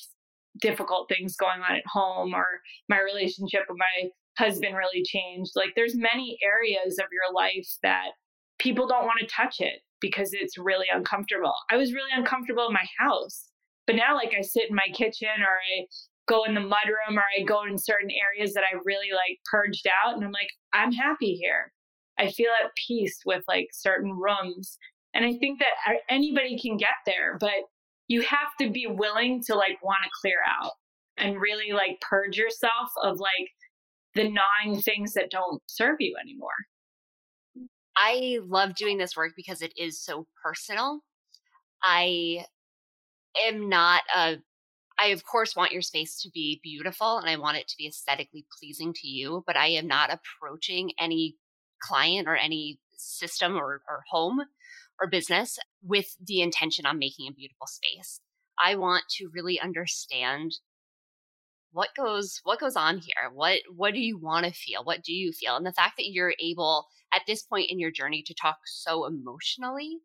difficult 0.62 1.10
things 1.10 1.36
going 1.36 1.62
on 1.62 1.76
at 1.76 1.84
home 1.92 2.34
or 2.34 2.46
my 2.90 3.00
relationship 3.00 3.62
with 3.68 3.78
my 3.78 4.10
husband 4.38 4.76
really 4.76 5.04
changed. 5.04 5.52
Like 5.56 5.74
there's 5.76 5.96
many 5.96 6.38
areas 6.44 6.98
of 7.00 7.08
your 7.12 7.34
life 7.34 7.68
that 7.84 8.10
people 8.60 8.88
don't 8.88 9.06
want 9.06 9.20
to 9.20 9.28
touch 9.28 9.58
it 9.60 9.82
because 10.02 10.30
it's 10.34 10.58
really 10.58 10.88
uncomfortable. 10.94 11.54
I 11.72 11.78
was 11.78 11.94
really 11.94 12.12
uncomfortable 12.14 12.68
in 12.68 12.74
my 12.74 12.86
house. 13.00 13.50
But 13.88 13.96
now 13.96 14.16
like 14.16 14.34
I 14.38 14.42
sit 14.42 14.70
in 14.70 14.76
my 14.76 14.88
kitchen 14.94 15.30
or 15.40 15.56
I 15.80 15.86
go 16.28 16.44
in 16.44 16.56
the 16.56 16.62
mudroom 16.62 17.18
or 17.18 17.24
I 17.38 17.44
go 17.44 17.64
in 17.66 17.78
certain 17.78 18.10
areas 18.12 18.54
that 18.54 18.64
I 18.64 18.78
really 18.84 19.12
like 19.12 19.40
purged 19.50 19.88
out 19.88 20.16
and 20.16 20.24
I'm 20.24 20.32
like, 20.32 20.50
I'm 20.74 20.92
happy 20.92 21.36
here. 21.36 21.72
I 22.18 22.32
feel 22.32 22.50
at 22.64 22.72
peace 22.88 23.20
with 23.26 23.44
like 23.48 23.68
certain 23.74 24.12
rooms. 24.12 24.78
And 25.14 25.26
I 25.26 25.34
think 25.38 25.60
that 25.60 25.74
uh, 25.88 25.98
anybody 26.10 26.60
can 26.60 26.78
get 26.78 26.96
there, 27.06 27.38
but 27.40 27.52
you 28.08 28.22
have 28.22 28.50
to 28.60 28.70
be 28.70 28.88
willing 28.88 29.42
to 29.44 29.56
like 29.56 29.82
want 29.84 30.00
to 30.04 30.10
clear 30.22 30.38
out 30.48 30.74
and 31.18 31.40
really 31.40 31.72
like 31.72 32.00
purge 32.02 32.38
yourself 32.38 32.90
of 33.04 33.20
like 33.20 33.50
the 34.14 34.30
gnawing 34.30 34.82
things 34.82 35.14
that 35.14 35.32
don't 35.32 35.62
serve 35.68 35.98
you 36.00 36.16
anymore. 36.22 36.52
I 37.98 38.40
love 38.44 38.76
doing 38.76 38.98
this 38.98 39.16
work 39.16 39.32
because 39.36 39.62
it 39.62 39.74
is 39.78 40.04
so 40.04 40.28
personal. 40.44 41.00
I 41.84 42.46
am 43.48 43.70
not 43.70 44.02
a 44.16 44.38
I 44.98 45.08
of 45.08 45.26
course 45.26 45.56
want 45.56 45.74
your 45.74 45.82
space 45.82 46.22
to 46.22 46.30
be 46.34 46.62
beautiful 46.64 47.18
and 47.18 47.30
I 47.30 47.38
want 47.38 47.58
it 47.58 47.68
to 47.68 47.78
be 47.78 47.88
aesthetically 47.88 48.46
pleasing 48.60 48.94
to 48.94 49.08
you, 49.08 49.44
but 49.46 49.58
I 49.58 49.68
am 49.68 49.88
not 49.88 50.10
approaching 50.10 50.92
any 51.00 51.36
client 51.82 52.30
or 52.30 52.38
any 52.38 52.80
system 52.94 53.58
or, 53.58 53.82
or 53.90 54.04
home 54.10 54.42
or 55.02 55.10
business 55.10 55.60
with 55.86 56.16
the 56.26 56.42
intention 56.42 56.86
on 56.86 57.00
making 57.00 57.28
a 57.28 57.34
beautiful 57.34 57.68
space. 57.68 58.20
I 58.64 58.76
want 58.76 59.04
to 59.18 59.30
really 59.34 59.60
understand 59.60 60.54
what 61.72 61.90
goes 61.96 62.40
what 62.44 62.60
goes 62.60 62.76
on 62.76 63.00
here? 63.00 63.30
What 63.34 63.60
what 63.76 63.94
do 63.94 64.00
you 64.00 64.18
want 64.18 64.46
to 64.46 64.52
feel? 64.52 64.84
What 64.84 65.04
do 65.04 65.14
you 65.14 65.32
feel? 65.34 65.58
And 65.58 65.66
the 65.66 65.74
fact 65.74 65.98
that 65.98 66.10
you're 66.10 66.34
able 66.40 66.88
at 67.14 67.24
this 67.28 67.44
point 67.44 67.70
in 67.70 67.80
your 67.80 67.92
journey 67.92 68.24
to 68.26 68.34
talk 68.34 68.58
so 68.66 69.06
emotionally 69.06 70.00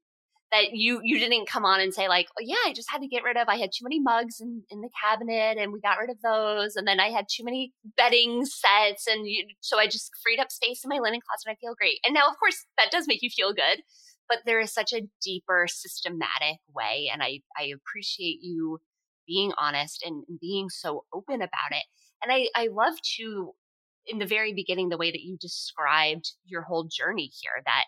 that 0.53 0.73
you 0.73 1.01
you 1.05 1.19
didn't 1.19 1.49
come 1.49 1.65
on 1.65 1.81
and 1.81 1.95
say 1.95 2.09
like 2.09 2.27
oh 2.39 2.43
yeah 2.45 2.57
i 2.67 2.73
just 2.73 2.91
had 2.91 3.01
to 3.01 3.07
get 3.07 3.23
rid 3.23 3.37
of 3.37 3.49
i 3.49 3.57
had 3.57 3.71
too 3.73 3.85
many 3.85 4.01
mugs 4.01 4.41
in, 4.41 4.63
in 4.71 4.81
the 4.81 4.89
cabinet 5.01 5.57
and 5.59 5.73
we 5.73 5.81
got 5.81 5.99
rid 5.99 6.11
of 6.11 6.21
those 6.23 6.77
and 6.77 6.87
then 6.87 6.99
i 6.99 7.09
had 7.09 7.27
too 7.31 7.45
many 7.45 7.73
bedding 7.97 8.45
sets 8.45 9.07
and 9.07 9.29
you, 9.29 9.47
so 9.61 9.79
i 9.79 9.87
just 9.87 10.11
freed 10.23 10.41
up 10.41 10.51
space 10.51 10.83
in 10.85 10.89
my 10.89 10.99
linen 10.99 11.21
closet 11.21 11.47
and 11.47 11.53
i 11.53 11.59
feel 11.61 11.75
great. 11.75 12.01
And 12.05 12.15
now 12.15 12.29
of 12.29 12.39
course 12.39 12.67
that 12.79 12.91
does 12.91 13.07
make 13.07 13.23
you 13.23 13.31
feel 13.31 13.53
good 13.53 13.83
but 14.31 14.39
there 14.47 14.61
is 14.61 14.73
such 14.73 14.95
a 14.95 15.03
deeper 15.23 15.67
systematic 15.69 16.57
way 16.75 17.11
and 17.13 17.23
i 17.23 17.41
i 17.59 17.65
appreciate 17.65 18.39
you 18.41 18.79
being 19.31 19.53
honest 19.57 20.03
and 20.05 20.25
being 20.41 20.69
so 20.69 21.05
open 21.15 21.37
about 21.37 21.71
it. 21.71 21.85
And 22.23 22.33
I, 22.33 22.49
I 22.55 22.69
love 22.71 22.95
to, 23.17 23.53
in 24.07 24.19
the 24.19 24.27
very 24.27 24.53
beginning, 24.53 24.89
the 24.89 24.99
way 24.99 25.11
that 25.11 25.23
you 25.23 25.39
described 25.41 26.33
your 26.45 26.63
whole 26.63 26.89
journey 26.91 27.31
here, 27.41 27.63
that 27.65 27.85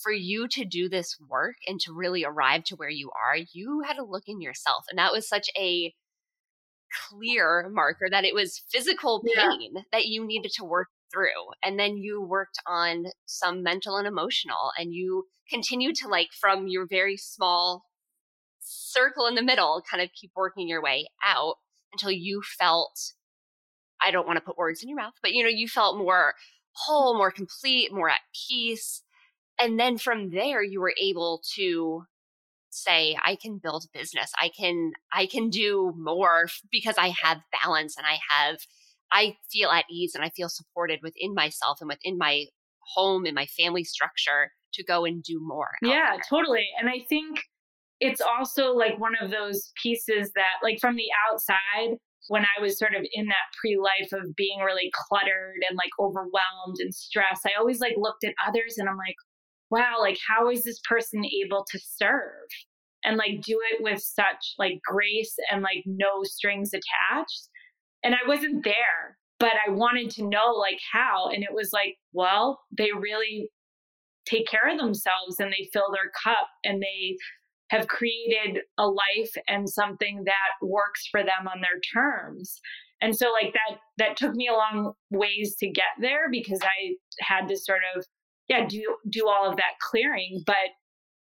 for 0.00 0.12
you 0.12 0.46
to 0.48 0.64
do 0.64 0.88
this 0.88 1.16
work 1.28 1.56
and 1.66 1.80
to 1.80 1.92
really 1.94 2.24
arrive 2.24 2.64
to 2.64 2.76
where 2.76 2.90
you 2.90 3.10
are, 3.10 3.36
you 3.52 3.82
had 3.86 3.94
to 3.94 4.04
look 4.04 4.24
in 4.26 4.40
yourself. 4.40 4.84
And 4.90 4.98
that 4.98 5.12
was 5.12 5.28
such 5.28 5.48
a 5.58 5.94
clear 7.08 7.70
marker 7.72 8.08
that 8.10 8.24
it 8.24 8.34
was 8.34 8.62
physical 8.70 9.22
pain 9.36 9.72
yeah. 9.74 9.82
that 9.92 10.06
you 10.06 10.26
needed 10.26 10.52
to 10.56 10.64
work 10.64 10.88
through. 11.12 11.52
And 11.64 11.78
then 11.78 11.96
you 11.96 12.22
worked 12.22 12.58
on 12.66 13.06
some 13.26 13.62
mental 13.62 13.96
and 13.96 14.06
emotional, 14.06 14.72
and 14.78 14.92
you 14.92 15.26
continued 15.48 15.96
to 15.96 16.08
like 16.08 16.28
from 16.40 16.68
your 16.68 16.86
very 16.86 17.16
small 17.16 17.84
circle 18.60 19.26
in 19.26 19.34
the 19.34 19.42
middle, 19.42 19.82
kind 19.90 20.02
of 20.02 20.10
keep 20.12 20.30
working 20.36 20.68
your 20.68 20.82
way 20.82 21.08
out 21.24 21.56
until 21.92 22.10
you 22.10 22.42
felt 22.58 23.12
I 24.02 24.10
don't 24.10 24.26
want 24.26 24.38
to 24.38 24.44
put 24.44 24.56
words 24.56 24.82
in 24.82 24.88
your 24.88 24.96
mouth, 24.96 25.14
but 25.22 25.32
you 25.32 25.42
know, 25.42 25.50
you 25.50 25.68
felt 25.68 25.98
more 25.98 26.34
whole, 26.72 27.16
more 27.16 27.30
complete, 27.30 27.92
more 27.92 28.08
at 28.08 28.20
peace. 28.48 29.02
And 29.60 29.78
then 29.78 29.98
from 29.98 30.30
there 30.30 30.62
you 30.62 30.80
were 30.80 30.94
able 31.00 31.42
to 31.56 32.04
say 32.70 33.16
I 33.22 33.36
can 33.36 33.58
build 33.58 33.86
business. 33.92 34.32
I 34.40 34.48
can 34.48 34.92
I 35.12 35.26
can 35.26 35.50
do 35.50 35.92
more 35.96 36.46
because 36.70 36.94
I 36.96 37.12
have 37.22 37.42
balance 37.62 37.96
and 37.96 38.06
I 38.06 38.18
have 38.30 38.58
I 39.12 39.36
feel 39.50 39.70
at 39.70 39.84
ease 39.90 40.14
and 40.14 40.24
I 40.24 40.30
feel 40.30 40.48
supported 40.48 41.00
within 41.02 41.34
myself 41.34 41.78
and 41.80 41.88
within 41.88 42.18
my 42.18 42.46
home 42.94 43.24
and 43.24 43.34
my 43.34 43.46
family 43.46 43.84
structure 43.84 44.52
to 44.74 44.84
go 44.84 45.04
and 45.04 45.22
do 45.22 45.40
more. 45.40 45.70
Yeah, 45.82 46.12
there. 46.12 46.20
totally. 46.28 46.66
And 46.78 46.88
I 46.88 47.00
think 47.08 47.40
it's 48.00 48.20
also 48.20 48.72
like 48.72 48.98
one 48.98 49.14
of 49.20 49.30
those 49.30 49.72
pieces 49.82 50.30
that 50.34 50.62
like 50.62 50.78
from 50.80 50.96
the 50.96 51.08
outside 51.30 51.98
when 52.28 52.42
I 52.42 52.60
was 52.60 52.78
sort 52.78 52.94
of 52.94 53.02
in 53.12 53.26
that 53.26 53.50
pre 53.60 53.78
life 53.78 54.12
of 54.12 54.36
being 54.36 54.60
really 54.60 54.90
cluttered 55.08 55.56
and 55.68 55.76
like 55.76 55.90
overwhelmed 55.98 56.76
and 56.78 56.94
stressed, 56.94 57.46
I 57.46 57.58
always 57.58 57.80
like 57.80 57.94
looked 57.96 58.24
at 58.24 58.34
others 58.46 58.76
and 58.78 58.88
I'm 58.88 58.96
like, 58.96 59.16
wow, 59.70 59.96
like 60.00 60.18
how 60.28 60.50
is 60.50 60.64
this 60.64 60.80
person 60.88 61.24
able 61.44 61.64
to 61.70 61.78
serve 61.78 62.48
and 63.04 63.16
like 63.16 63.40
do 63.42 63.58
it 63.72 63.82
with 63.82 64.00
such 64.00 64.54
like 64.58 64.80
grace 64.84 65.34
and 65.50 65.62
like 65.62 65.82
no 65.86 66.22
strings 66.22 66.70
attached? 66.72 67.48
And 68.02 68.14
I 68.14 68.26
wasn't 68.26 68.64
there, 68.64 69.18
but 69.38 69.52
I 69.66 69.70
wanted 69.70 70.10
to 70.12 70.28
know 70.28 70.52
like 70.52 70.80
how. 70.92 71.28
And 71.28 71.42
it 71.42 71.52
was 71.52 71.70
like, 71.72 71.96
well, 72.12 72.60
they 72.76 72.90
really 72.98 73.50
take 74.26 74.46
care 74.46 74.70
of 74.70 74.78
themselves 74.78 75.38
and 75.38 75.52
they 75.52 75.68
fill 75.72 75.90
their 75.92 76.10
cup 76.22 76.48
and 76.64 76.82
they 76.82 77.16
have 77.70 77.86
created 77.86 78.62
a 78.78 78.86
life 78.86 79.32
and 79.48 79.68
something 79.68 80.24
that 80.24 80.66
works 80.66 81.06
for 81.10 81.22
them 81.22 81.48
on 81.48 81.60
their 81.60 81.80
terms 81.94 82.60
and 83.00 83.16
so 83.16 83.30
like 83.32 83.52
that 83.52 83.78
that 83.98 84.16
took 84.16 84.34
me 84.34 84.48
a 84.48 84.52
long 84.52 84.92
ways 85.10 85.56
to 85.58 85.68
get 85.68 85.84
there 86.00 86.28
because 86.30 86.60
i 86.62 86.94
had 87.20 87.48
to 87.48 87.56
sort 87.56 87.80
of 87.96 88.04
yeah 88.48 88.66
do 88.66 88.96
do 89.08 89.28
all 89.28 89.48
of 89.48 89.56
that 89.56 89.78
clearing 89.80 90.42
but 90.46 90.56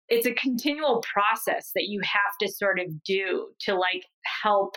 it's 0.09 0.27
a 0.27 0.35
continual 0.35 1.03
process 1.03 1.73
that 1.75 1.87
you 1.89 2.01
have 2.03 2.33
to 2.41 2.49
sort 2.49 2.79
of 2.79 2.87
do 3.03 3.49
to 3.59 3.75
like 3.75 4.05
help 4.43 4.77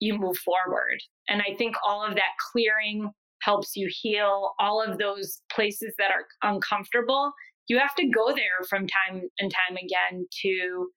you 0.00 0.18
move 0.18 0.36
forward 0.38 0.98
and 1.28 1.42
i 1.42 1.54
think 1.56 1.74
all 1.86 2.04
of 2.04 2.14
that 2.14 2.36
clearing 2.52 3.10
helps 3.42 3.76
you 3.76 3.88
heal 3.90 4.52
all 4.58 4.82
of 4.82 4.98
those 4.98 5.42
places 5.50 5.94
that 5.98 6.10
are 6.10 6.26
uncomfortable 6.50 7.32
you 7.68 7.78
have 7.78 7.94
to 7.96 8.08
go 8.08 8.34
there 8.34 8.66
from 8.68 8.86
time 8.86 9.22
and 9.38 9.52
time 9.52 9.76
again 9.76 10.26
to 10.42 10.88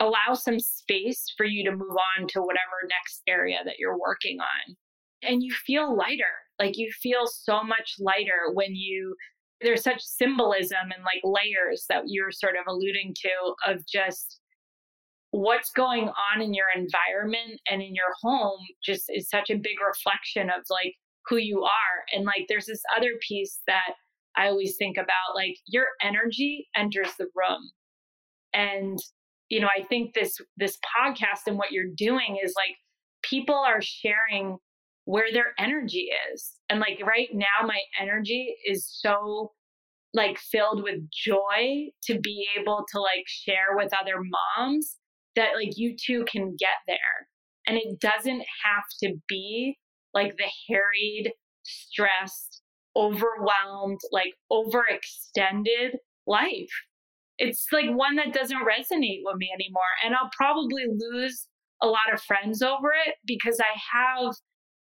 allow 0.00 0.34
some 0.34 0.58
space 0.58 1.24
for 1.36 1.46
you 1.46 1.64
to 1.64 1.76
move 1.76 1.96
on 2.18 2.26
to 2.28 2.40
whatever 2.40 2.88
next 2.88 3.22
area 3.26 3.58
that 3.64 3.78
you're 3.78 3.98
working 3.98 4.38
on. 4.40 4.76
And 5.22 5.42
you 5.42 5.54
feel 5.54 5.96
lighter. 5.96 6.24
Like 6.58 6.76
you 6.76 6.90
feel 7.00 7.26
so 7.26 7.62
much 7.62 7.94
lighter 7.98 8.52
when 8.52 8.74
you, 8.74 9.14
there's 9.60 9.82
such 9.82 10.02
symbolism 10.02 10.90
and 10.94 11.04
like 11.04 11.22
layers 11.24 11.86
that 11.88 12.04
you're 12.06 12.30
sort 12.30 12.56
of 12.56 12.64
alluding 12.68 13.14
to 13.22 13.70
of 13.72 13.86
just 13.86 14.40
what's 15.36 15.70
going 15.70 16.08
on 16.08 16.40
in 16.40 16.54
your 16.54 16.68
environment 16.74 17.60
and 17.70 17.82
in 17.82 17.94
your 17.94 18.14
home 18.22 18.58
just 18.82 19.04
is 19.10 19.28
such 19.28 19.50
a 19.50 19.56
big 19.56 19.76
reflection 19.86 20.48
of 20.48 20.64
like 20.70 20.94
who 21.28 21.36
you 21.36 21.62
are. 21.62 22.04
And 22.14 22.24
like 22.24 22.46
there's 22.48 22.64
this 22.64 22.82
other 22.96 23.10
piece 23.20 23.60
that 23.66 23.92
I 24.34 24.48
always 24.48 24.76
think 24.78 24.96
about 24.96 25.34
like 25.34 25.56
your 25.66 25.88
energy 26.02 26.68
enters 26.74 27.10
the 27.18 27.26
room. 27.34 27.70
And 28.54 28.98
you 29.50 29.60
know, 29.60 29.68
I 29.68 29.84
think 29.84 30.14
this 30.14 30.38
this 30.56 30.78
podcast 30.98 31.46
and 31.46 31.58
what 31.58 31.70
you're 31.70 31.92
doing 31.94 32.38
is 32.42 32.54
like 32.56 32.76
people 33.22 33.54
are 33.54 33.82
sharing 33.82 34.56
where 35.04 35.30
their 35.32 35.52
energy 35.58 36.08
is. 36.32 36.54
And 36.70 36.80
like 36.80 36.98
right 37.06 37.28
now 37.34 37.66
my 37.66 37.80
energy 38.00 38.56
is 38.66 38.88
so 38.88 39.52
like 40.14 40.38
filled 40.38 40.82
with 40.82 41.10
joy 41.10 41.88
to 42.04 42.18
be 42.20 42.46
able 42.58 42.86
to 42.90 43.00
like 43.00 43.24
share 43.26 43.76
with 43.76 43.92
other 43.92 44.14
moms 44.56 44.96
that 45.36 45.54
like 45.54 45.76
you 45.76 45.96
too 45.96 46.24
can 46.30 46.56
get 46.58 46.78
there. 46.86 47.28
And 47.66 47.76
it 47.76 48.00
doesn't 48.00 48.42
have 48.64 48.84
to 49.02 49.14
be 49.28 49.78
like 50.14 50.36
the 50.36 50.48
harried, 50.68 51.32
stressed, 51.64 52.62
overwhelmed, 52.96 54.00
like 54.12 54.34
overextended 54.50 55.96
life. 56.26 56.70
It's 57.38 57.66
like 57.70 57.90
one 57.90 58.16
that 58.16 58.32
doesn't 58.32 58.58
resonate 58.58 59.20
with 59.24 59.36
me 59.36 59.50
anymore. 59.52 59.82
And 60.04 60.14
I'll 60.14 60.30
probably 60.36 60.84
lose 60.88 61.46
a 61.82 61.86
lot 61.86 62.12
of 62.12 62.22
friends 62.22 62.62
over 62.62 62.88
it 63.06 63.16
because 63.26 63.60
I 63.60 63.78
have 63.92 64.34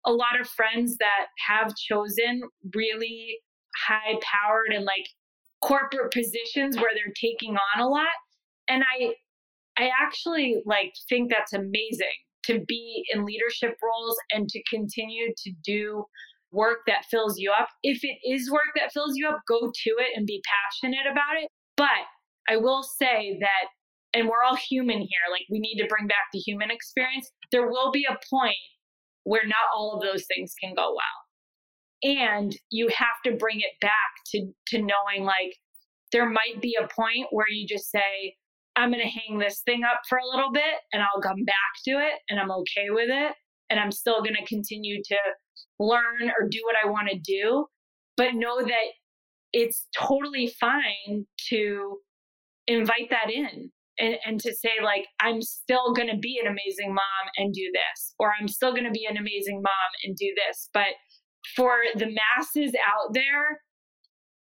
a 0.05 0.11
lot 0.11 0.39
of 0.39 0.49
friends 0.49 0.97
that 0.97 1.27
have 1.47 1.75
chosen 1.75 2.41
really 2.73 3.37
high 3.87 4.15
powered 4.21 4.73
and 4.73 4.85
like 4.85 5.05
corporate 5.61 6.11
positions 6.11 6.77
where 6.77 6.91
they're 6.95 7.13
taking 7.21 7.55
on 7.55 7.81
a 7.81 7.87
lot. 7.87 8.07
And 8.67 8.83
I 8.83 9.13
I 9.79 9.89
actually 10.03 10.61
like 10.65 10.93
think 11.07 11.31
that's 11.31 11.53
amazing 11.53 12.19
to 12.45 12.59
be 12.67 13.03
in 13.13 13.25
leadership 13.25 13.75
roles 13.81 14.17
and 14.31 14.47
to 14.49 14.61
continue 14.69 15.33
to 15.37 15.51
do 15.63 16.03
work 16.51 16.79
that 16.87 17.05
fills 17.09 17.37
you 17.37 17.51
up. 17.51 17.69
If 17.83 17.99
it 18.03 18.17
is 18.27 18.51
work 18.51 18.73
that 18.75 18.91
fills 18.91 19.13
you 19.15 19.27
up, 19.27 19.39
go 19.47 19.59
to 19.59 19.89
it 19.99 20.09
and 20.15 20.25
be 20.25 20.41
passionate 20.45 21.05
about 21.09 21.41
it. 21.41 21.49
But 21.77 22.05
I 22.47 22.57
will 22.57 22.83
say 22.83 23.37
that, 23.39 23.69
and 24.13 24.27
we're 24.27 24.43
all 24.43 24.55
human 24.55 24.97
here, 24.97 25.25
like 25.31 25.45
we 25.49 25.59
need 25.59 25.77
to 25.81 25.87
bring 25.87 26.07
back 26.07 26.27
the 26.33 26.39
human 26.39 26.71
experience. 26.71 27.29
There 27.51 27.69
will 27.69 27.91
be 27.91 28.05
a 28.09 28.17
point 28.29 28.55
where 29.23 29.45
not 29.45 29.69
all 29.75 29.95
of 29.95 30.01
those 30.01 30.25
things 30.25 30.53
can 30.61 30.73
go 30.75 30.93
well. 30.95 32.11
And 32.17 32.55
you 32.71 32.89
have 32.95 33.21
to 33.25 33.37
bring 33.37 33.59
it 33.59 33.79
back 33.81 33.91
to, 34.31 34.47
to 34.69 34.77
knowing 34.79 35.25
like 35.25 35.55
there 36.11 36.27
might 36.27 36.61
be 36.61 36.75
a 36.81 36.87
point 36.87 37.27
where 37.29 37.49
you 37.49 37.67
just 37.67 37.91
say, 37.91 38.35
I'm 38.79 38.91
going 38.91 39.03
to 39.03 39.09
hang 39.09 39.39
this 39.39 39.61
thing 39.65 39.81
up 39.83 40.01
for 40.07 40.17
a 40.17 40.35
little 40.35 40.51
bit 40.51 40.63
and 40.93 41.03
I'll 41.03 41.21
come 41.21 41.43
back 41.45 41.73
to 41.85 41.91
it 41.91 42.19
and 42.29 42.39
I'm 42.39 42.51
okay 42.51 42.87
with 42.89 43.09
it. 43.09 43.33
And 43.69 43.79
I'm 43.79 43.91
still 43.91 44.23
going 44.23 44.35
to 44.35 44.45
continue 44.45 45.01
to 45.03 45.17
learn 45.79 46.31
or 46.39 46.47
do 46.49 46.59
what 46.63 46.75
I 46.83 46.89
want 46.89 47.09
to 47.09 47.19
do, 47.19 47.65
but 48.17 48.33
know 48.33 48.61
that 48.61 48.87
it's 49.53 49.85
totally 49.97 50.47
fine 50.59 51.25
to 51.49 51.97
invite 52.67 53.09
that 53.09 53.31
in 53.31 53.69
and, 53.99 54.15
and 54.25 54.39
to 54.39 54.53
say, 54.53 54.71
like, 54.83 55.05
I'm 55.19 55.41
still 55.41 55.93
going 55.93 56.09
to 56.09 56.17
be 56.17 56.39
an 56.43 56.47
amazing 56.47 56.93
mom 56.93 57.29
and 57.37 57.53
do 57.53 57.69
this, 57.73 58.15
or 58.17 58.31
I'm 58.39 58.47
still 58.47 58.71
going 58.71 58.85
to 58.85 58.91
be 58.91 59.05
an 59.09 59.17
amazing 59.17 59.61
mom 59.61 59.89
and 60.03 60.15
do 60.15 60.33
this. 60.47 60.69
But 60.73 60.95
for 61.55 61.73
the 61.95 62.07
masses 62.07 62.73
out 62.87 63.13
there, 63.13 63.61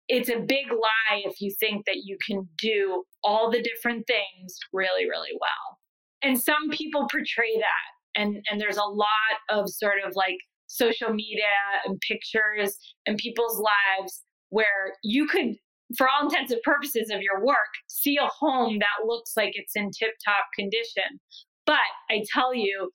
it's 0.07 0.29
a 0.29 0.39
big 0.39 0.71
lie 0.71 1.21
if 1.25 1.39
you 1.39 1.53
think 1.59 1.85
that 1.85 2.01
you 2.03 2.17
can 2.25 2.47
do 2.61 3.03
all 3.23 3.51
the 3.51 3.61
different 3.61 4.05
things 4.07 4.57
really, 4.73 5.05
really 5.05 5.31
well. 5.39 5.79
And 6.21 6.39
some 6.39 6.69
people 6.71 7.07
portray 7.09 7.55
that. 7.57 8.21
And, 8.21 8.43
and 8.49 8.59
there's 8.59 8.77
a 8.77 8.83
lot 8.83 9.39
of 9.49 9.69
sort 9.69 9.97
of 10.05 10.15
like 10.15 10.37
social 10.67 11.13
media 11.13 11.45
and 11.85 11.99
pictures 12.07 12.77
and 13.05 13.17
people's 13.17 13.61
lives 13.61 14.23
where 14.49 14.93
you 15.03 15.27
could 15.27 15.55
for 15.97 16.07
all 16.07 16.25
intents 16.25 16.51
and 16.51 16.61
purposes 16.63 17.09
of 17.11 17.21
your 17.21 17.43
work, 17.45 17.71
see 17.87 18.17
a 18.17 18.27
home 18.27 18.79
that 18.79 19.05
looks 19.05 19.33
like 19.35 19.51
it's 19.55 19.75
in 19.75 19.89
tip 19.91 20.11
top 20.23 20.45
condition. 20.57 21.19
But 21.65 21.75
I 22.09 22.23
tell 22.33 22.53
you, 22.53 22.91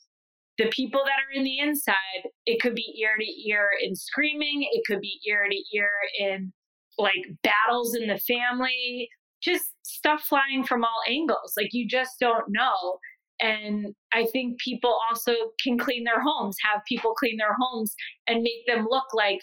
the 0.59 0.71
people 0.71 1.03
that 1.05 1.19
are 1.19 1.39
in 1.39 1.45
the 1.45 1.59
inside, 1.59 2.31
it 2.47 2.61
could 2.63 2.75
be 2.75 2.95
ear 3.01 3.17
to 3.19 3.51
ear 3.51 3.69
in 3.83 3.95
screaming, 3.95 4.67
it 4.73 4.83
could 4.87 5.01
be 5.01 5.21
ear 5.29 5.47
to 5.51 5.77
ear 5.77 5.91
in 6.19 6.53
like 6.99 7.27
battles 7.43 7.95
in 7.95 8.09
the 8.09 8.19
family, 8.19 9.09
just 9.43 9.65
stuff 9.83 10.23
flying 10.23 10.65
from 10.65 10.85
all 10.85 11.03
angles. 11.09 11.55
Like 11.57 11.71
you 11.73 11.87
just 11.89 12.19
don't 12.21 12.45
know. 12.49 12.99
And 13.39 13.95
I 14.15 14.25
think 14.33 14.59
people 14.61 14.97
also 15.09 15.33
can 15.63 15.79
clean 15.79 16.05
their 16.05 16.23
homes, 16.23 16.57
have 16.65 16.81
people 16.89 17.13
clean 17.15 17.37
their 17.37 17.55
homes 17.61 17.95
and 18.27 18.43
make 18.43 18.67
them 18.67 18.87
look 18.89 19.13
like 19.13 19.41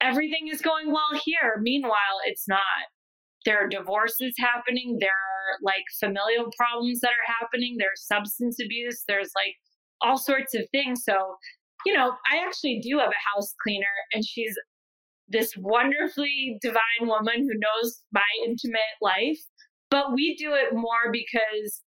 everything 0.00 0.48
is 0.52 0.60
going 0.60 0.92
well 0.92 1.18
here. 1.24 1.58
Meanwhile, 1.62 2.20
it's 2.26 2.46
not. 2.46 2.60
There 3.46 3.64
are 3.64 3.68
divorces 3.68 4.34
happening. 4.38 4.98
There 5.00 5.08
are 5.08 5.58
like 5.62 5.84
familial 5.98 6.50
problems 6.56 7.00
that 7.00 7.10
are 7.10 7.34
happening. 7.40 7.76
There's 7.78 8.06
substance 8.06 8.58
abuse. 8.62 9.04
There's 9.08 9.30
like 9.34 9.54
all 10.02 10.18
sorts 10.18 10.54
of 10.54 10.62
things. 10.70 11.02
So, 11.04 11.36
you 11.86 11.94
know, 11.94 12.12
I 12.30 12.44
actually 12.46 12.80
do 12.80 12.98
have 12.98 13.10
a 13.10 13.36
house 13.36 13.54
cleaner, 13.62 13.86
and 14.12 14.24
she's 14.24 14.54
this 15.34 15.52
wonderfully 15.58 16.58
divine 16.62 17.02
woman 17.02 17.40
who 17.40 17.58
knows 17.58 18.02
my 18.12 18.22
intimate 18.46 18.80
life. 19.02 19.40
But 19.90 20.14
we 20.14 20.36
do 20.36 20.54
it 20.54 20.74
more 20.74 21.12
because 21.12 21.82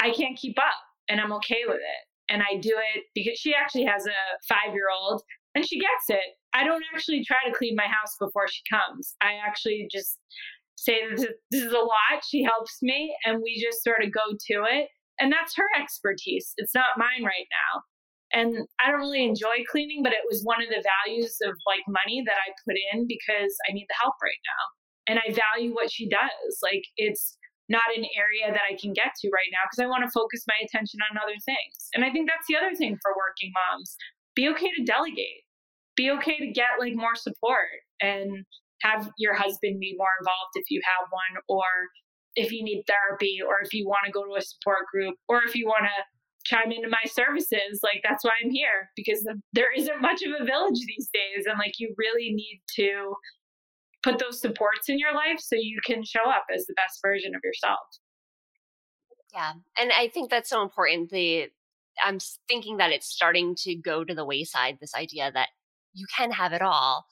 I 0.00 0.12
can't 0.12 0.38
keep 0.38 0.58
up 0.58 0.78
and 1.08 1.20
I'm 1.20 1.32
okay 1.32 1.62
with 1.66 1.78
it. 1.78 2.32
And 2.32 2.42
I 2.42 2.58
do 2.60 2.76
it 2.94 3.04
because 3.14 3.38
she 3.38 3.54
actually 3.54 3.84
has 3.84 4.06
a 4.06 4.20
five 4.48 4.74
year 4.74 4.86
old 4.88 5.22
and 5.54 5.66
she 5.66 5.78
gets 5.78 6.08
it. 6.08 6.36
I 6.52 6.64
don't 6.64 6.84
actually 6.94 7.24
try 7.24 7.38
to 7.46 7.56
clean 7.56 7.74
my 7.76 7.86
house 7.86 8.16
before 8.20 8.46
she 8.48 8.62
comes. 8.70 9.14
I 9.20 9.34
actually 9.46 9.88
just 9.90 10.18
say 10.76 11.00
that 11.08 11.28
this 11.50 11.62
is 11.62 11.72
a 11.72 11.78
lot. 11.78 12.22
She 12.28 12.42
helps 12.42 12.78
me, 12.82 13.14
and 13.24 13.40
we 13.42 13.60
just 13.62 13.82
sort 13.82 14.02
of 14.02 14.12
go 14.12 14.32
to 14.32 14.64
it. 14.70 14.88
And 15.18 15.32
that's 15.32 15.56
her 15.56 15.66
expertise. 15.80 16.52
It's 16.56 16.74
not 16.74 16.98
mine 16.98 17.24
right 17.24 17.46
now. 17.50 17.82
And 18.34 18.66
I 18.82 18.90
don't 18.90 19.00
really 19.00 19.24
enjoy 19.24 19.62
cleaning, 19.70 20.02
but 20.02 20.12
it 20.12 20.26
was 20.26 20.42
one 20.42 20.58
of 20.58 20.68
the 20.68 20.82
values 20.82 21.38
of 21.46 21.54
like 21.70 21.86
money 21.86 22.22
that 22.26 22.34
I 22.34 22.50
put 22.66 22.74
in 22.92 23.06
because 23.06 23.54
I 23.70 23.72
need 23.72 23.86
the 23.86 24.00
help 24.02 24.18
right 24.18 24.42
now. 24.42 24.62
And 25.06 25.16
I 25.22 25.30
value 25.30 25.70
what 25.70 25.92
she 25.92 26.08
does. 26.08 26.50
Like 26.58 26.82
it's 26.98 27.38
not 27.70 27.94
an 27.94 28.04
area 28.18 28.50
that 28.50 28.66
I 28.66 28.74
can 28.74 28.92
get 28.92 29.14
to 29.22 29.30
right 29.30 29.48
now 29.54 29.62
because 29.70 29.80
I 29.80 29.88
want 29.88 30.02
to 30.02 30.10
focus 30.10 30.42
my 30.50 30.58
attention 30.66 30.98
on 31.06 31.16
other 31.16 31.38
things. 31.46 31.76
And 31.94 32.02
I 32.02 32.10
think 32.10 32.26
that's 32.26 32.50
the 32.50 32.58
other 32.58 32.74
thing 32.74 32.98
for 33.00 33.14
working 33.14 33.54
moms. 33.54 33.94
Be 34.34 34.50
okay 34.50 34.68
to 34.74 34.82
delegate 34.82 35.44
be 35.96 36.10
okay 36.10 36.38
to 36.38 36.52
get 36.52 36.78
like 36.80 36.94
more 36.94 37.14
support 37.14 37.70
and 38.00 38.44
have 38.82 39.10
your 39.18 39.34
husband 39.34 39.80
be 39.80 39.94
more 39.96 40.10
involved 40.20 40.54
if 40.54 40.70
you 40.70 40.80
have 40.84 41.08
one 41.10 41.42
or 41.48 41.64
if 42.36 42.52
you 42.52 42.64
need 42.64 42.82
therapy 42.86 43.38
or 43.46 43.60
if 43.62 43.72
you 43.72 43.86
want 43.86 44.04
to 44.04 44.12
go 44.12 44.24
to 44.24 44.34
a 44.36 44.42
support 44.42 44.86
group 44.92 45.14
or 45.28 45.42
if 45.44 45.54
you 45.54 45.66
want 45.66 45.84
to 45.84 45.96
chime 46.44 46.72
into 46.72 46.88
my 46.88 47.02
services 47.06 47.80
like 47.82 48.02
that's 48.02 48.24
why 48.24 48.30
i'm 48.42 48.50
here 48.50 48.90
because 48.96 49.26
there 49.52 49.72
isn't 49.76 50.00
much 50.00 50.22
of 50.22 50.32
a 50.38 50.44
village 50.44 50.78
these 50.86 51.08
days 51.12 51.46
and 51.46 51.58
like 51.58 51.74
you 51.78 51.94
really 51.96 52.32
need 52.32 52.60
to 52.74 53.14
put 54.02 54.18
those 54.18 54.40
supports 54.40 54.88
in 54.88 54.98
your 54.98 55.14
life 55.14 55.38
so 55.38 55.56
you 55.56 55.78
can 55.84 56.04
show 56.04 56.28
up 56.28 56.44
as 56.54 56.66
the 56.66 56.74
best 56.74 57.00
version 57.02 57.34
of 57.34 57.40
yourself 57.42 57.86
yeah 59.32 59.52
and 59.80 59.90
i 59.92 60.08
think 60.08 60.30
that's 60.30 60.50
so 60.50 60.62
important 60.62 61.10
the 61.10 61.46
i'm 62.04 62.18
thinking 62.48 62.76
that 62.76 62.92
it's 62.92 63.06
starting 63.06 63.54
to 63.56 63.74
go 63.74 64.04
to 64.04 64.14
the 64.14 64.24
wayside 64.24 64.76
this 64.80 64.94
idea 64.94 65.30
that 65.32 65.48
you 65.94 66.06
can 66.14 66.30
have 66.32 66.52
it 66.52 66.62
all. 66.62 67.06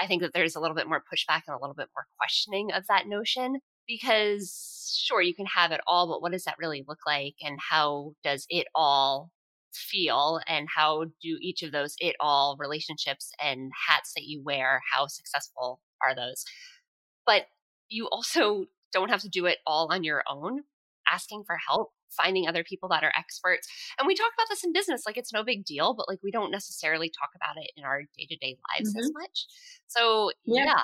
I 0.00 0.06
think 0.06 0.22
that 0.22 0.32
there's 0.34 0.56
a 0.56 0.60
little 0.60 0.74
bit 0.74 0.88
more 0.88 1.02
pushback 1.02 1.42
and 1.46 1.54
a 1.54 1.60
little 1.60 1.74
bit 1.74 1.88
more 1.94 2.06
questioning 2.18 2.72
of 2.72 2.86
that 2.88 3.06
notion 3.06 3.60
because 3.86 4.98
sure, 5.02 5.22
you 5.22 5.34
can 5.34 5.46
have 5.46 5.72
it 5.72 5.80
all, 5.86 6.08
but 6.08 6.22
what 6.22 6.32
does 6.32 6.44
that 6.44 6.56
really 6.58 6.84
look 6.86 7.00
like? 7.06 7.34
And 7.42 7.58
how 7.70 8.14
does 8.22 8.46
it 8.48 8.66
all 8.74 9.30
feel? 9.72 10.40
And 10.46 10.68
how 10.74 11.04
do 11.04 11.38
each 11.40 11.62
of 11.62 11.72
those 11.72 11.94
it 11.98 12.16
all 12.20 12.56
relationships 12.58 13.32
and 13.42 13.70
hats 13.88 14.12
that 14.14 14.24
you 14.24 14.42
wear, 14.42 14.80
how 14.94 15.06
successful 15.06 15.80
are 16.02 16.14
those? 16.14 16.44
But 17.26 17.46
you 17.88 18.08
also 18.10 18.66
don't 18.92 19.10
have 19.10 19.22
to 19.22 19.28
do 19.28 19.46
it 19.46 19.58
all 19.66 19.88
on 19.90 20.04
your 20.04 20.22
own. 20.30 20.62
Asking 21.10 21.42
for 21.46 21.58
help 21.68 21.90
finding 22.16 22.48
other 22.48 22.64
people 22.64 22.88
that 22.90 23.04
are 23.04 23.12
experts. 23.16 23.68
And 23.98 24.06
we 24.06 24.14
talk 24.14 24.30
about 24.34 24.48
this 24.48 24.64
in 24.64 24.72
business, 24.72 25.02
like 25.06 25.16
it's 25.16 25.32
no 25.32 25.44
big 25.44 25.64
deal, 25.64 25.94
but 25.94 26.08
like 26.08 26.20
we 26.22 26.30
don't 26.30 26.50
necessarily 26.50 27.10
talk 27.10 27.30
about 27.34 27.62
it 27.62 27.70
in 27.76 27.84
our 27.84 28.02
day 28.16 28.26
to 28.28 28.36
day 28.36 28.56
lives 28.74 28.90
mm-hmm. 28.90 29.00
as 29.00 29.10
much. 29.14 29.46
So, 29.88 30.30
yeah. 30.44 30.64
yeah. 30.64 30.82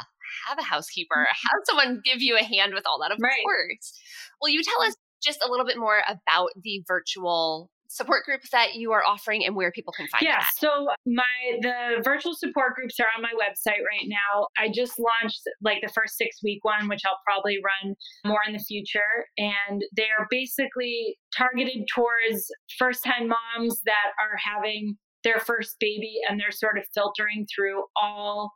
have 0.49 0.59
a 0.59 0.63
housekeeper, 0.63 1.17
mm-hmm. 1.17 1.57
have 1.57 1.63
someone 1.65 2.01
give 2.05 2.21
you 2.21 2.37
a 2.37 2.45
hand 2.45 2.75
with 2.75 2.85
all 2.87 3.01
that, 3.01 3.13
of 3.13 3.19
right. 3.21 3.43
course. 3.45 3.99
Will 4.41 4.51
you 4.51 4.63
tell 4.63 4.83
us 4.83 4.95
just 5.23 5.43
a 5.45 5.51
little 5.51 5.67
bit 5.67 5.79
more 5.79 6.03
about 6.09 6.51
the 6.63 6.83
virtual 6.87 7.71
support 7.89 8.25
groups 8.25 8.51
that 8.51 8.75
you 8.75 8.93
are 8.93 9.05
offering 9.05 9.45
and 9.45 9.57
where 9.57 9.73
people 9.73 9.93
can 9.93 10.07
find 10.09 10.23
yeah, 10.23 10.41
that? 10.41 10.51
so 10.59 10.89
my 11.07 11.25
the 11.63 12.03
virtual 12.05 12.35
support 12.35 12.75
groups 12.75 13.01
are 13.01 13.07
on 13.17 13.23
my 13.23 13.33
website 13.33 13.81
right 13.81 14.07
now. 14.07 14.47
I 14.59 14.69
just 14.73 14.99
launched 14.99 15.41
like 15.63 15.79
the 15.83 15.93
first 15.93 16.17
six 16.17 16.37
week 16.43 16.65
one, 16.65 16.89
which 16.89 17.01
I'll 17.07 17.19
probably 17.27 17.59
run 17.65 17.95
more 18.25 18.41
in 18.47 18.53
the 18.53 18.59
future. 18.59 19.27
And 19.39 19.83
they're 19.97 20.27
basically 20.31 21.17
targeted 21.37 21.87
towards 21.95 22.47
first 22.79 23.03
time 23.05 23.29
moms 23.29 23.81
that 23.87 24.13
are 24.21 24.37
having 24.37 24.97
their 25.25 25.41
first 25.41 25.77
baby 25.81 26.21
and 26.29 26.39
they're 26.39 26.53
sort 26.53 26.79
of 26.79 26.85
filtering 26.95 27.47
through 27.55 27.83
all 28.01 28.53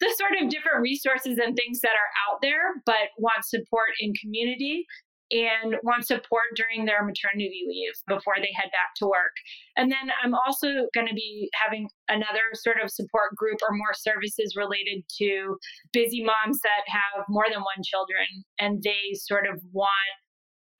the 0.00 0.12
sort 0.18 0.32
of 0.40 0.50
different 0.50 0.80
resources 0.80 1.38
and 1.38 1.56
things 1.56 1.80
that 1.80 1.92
are 1.94 2.10
out 2.26 2.40
there, 2.42 2.82
but 2.84 3.14
want 3.18 3.44
support 3.44 3.90
in 4.00 4.12
community 4.20 4.84
and 5.30 5.76
want 5.82 6.06
support 6.06 6.52
during 6.54 6.84
their 6.84 7.04
maternity 7.04 7.64
leave 7.66 7.94
before 8.06 8.34
they 8.38 8.52
head 8.54 8.70
back 8.72 8.92
to 8.96 9.06
work. 9.06 9.32
And 9.76 9.90
then 9.90 10.12
I'm 10.22 10.34
also 10.34 10.68
going 10.94 11.08
to 11.08 11.14
be 11.14 11.48
having 11.54 11.88
another 12.08 12.52
sort 12.54 12.76
of 12.82 12.90
support 12.90 13.34
group 13.34 13.58
or 13.66 13.74
more 13.74 13.94
services 13.94 14.54
related 14.56 15.02
to 15.18 15.56
busy 15.92 16.22
moms 16.22 16.60
that 16.62 16.84
have 16.88 17.24
more 17.28 17.46
than 17.48 17.60
one 17.60 17.82
children 17.84 18.26
and 18.58 18.82
they 18.82 19.14
sort 19.14 19.46
of 19.46 19.60
want 19.72 20.12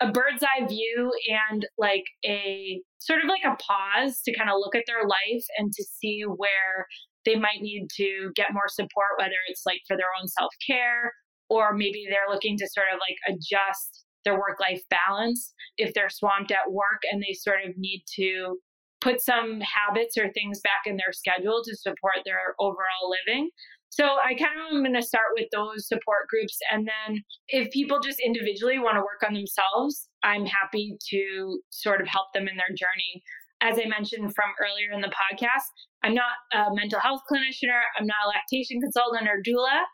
a 0.00 0.10
bird's 0.10 0.42
eye 0.42 0.66
view 0.66 1.12
and 1.50 1.66
like 1.78 2.04
a 2.26 2.82
sort 2.98 3.20
of 3.22 3.28
like 3.28 3.44
a 3.46 3.56
pause 3.56 4.20
to 4.24 4.36
kind 4.36 4.50
of 4.50 4.56
look 4.58 4.74
at 4.74 4.84
their 4.86 5.06
life 5.06 5.44
and 5.56 5.72
to 5.72 5.84
see 5.84 6.22
where 6.22 6.86
they 7.24 7.36
might 7.36 7.62
need 7.62 7.88
to 7.96 8.30
get 8.34 8.52
more 8.52 8.68
support, 8.68 9.16
whether 9.18 9.40
it's 9.48 9.62
like 9.64 9.80
for 9.88 9.96
their 9.96 10.12
own 10.20 10.28
self 10.28 10.52
care 10.66 11.12
or 11.48 11.74
maybe 11.74 12.06
they're 12.08 12.32
looking 12.32 12.56
to 12.58 12.68
sort 12.68 12.86
of 12.92 12.98
like 13.00 13.16
adjust 13.28 14.03
their 14.24 14.34
work 14.34 14.58
life 14.60 14.82
balance 14.90 15.52
if 15.76 15.94
they're 15.94 16.10
swamped 16.10 16.50
at 16.50 16.70
work 16.70 17.02
and 17.10 17.22
they 17.22 17.34
sort 17.34 17.58
of 17.66 17.72
need 17.76 18.04
to 18.16 18.58
put 19.00 19.20
some 19.20 19.60
habits 19.60 20.16
or 20.16 20.32
things 20.32 20.60
back 20.60 20.82
in 20.86 20.96
their 20.96 21.12
schedule 21.12 21.62
to 21.62 21.76
support 21.76 22.24
their 22.24 22.54
overall 22.58 23.12
living. 23.26 23.50
So 23.90 24.04
I 24.04 24.34
kind 24.34 24.58
of 24.58 24.74
am 24.74 24.82
going 24.82 24.94
to 24.94 25.06
start 25.06 25.36
with 25.38 25.46
those 25.52 25.86
support 25.86 26.26
groups. 26.28 26.58
And 26.72 26.88
then 26.88 27.22
if 27.48 27.70
people 27.70 28.00
just 28.00 28.18
individually 28.18 28.78
want 28.80 28.96
to 28.96 29.06
work 29.06 29.22
on 29.24 29.34
themselves, 29.34 30.08
I'm 30.24 30.46
happy 30.46 30.96
to 31.10 31.60
sort 31.70 32.00
of 32.00 32.08
help 32.08 32.26
them 32.34 32.48
in 32.48 32.56
their 32.56 32.74
journey. 32.74 33.22
As 33.60 33.78
I 33.78 33.86
mentioned 33.86 34.34
from 34.34 34.50
earlier 34.58 34.90
in 34.92 35.00
the 35.00 35.14
podcast, 35.14 35.70
I'm 36.02 36.14
not 36.14 36.34
a 36.52 36.74
mental 36.74 36.98
health 36.98 37.20
clinician, 37.30 37.70
I'm 37.98 38.06
not 38.06 38.26
a 38.26 38.34
lactation 38.34 38.80
consultant 38.80 39.28
or 39.28 39.38
doula. 39.46 39.84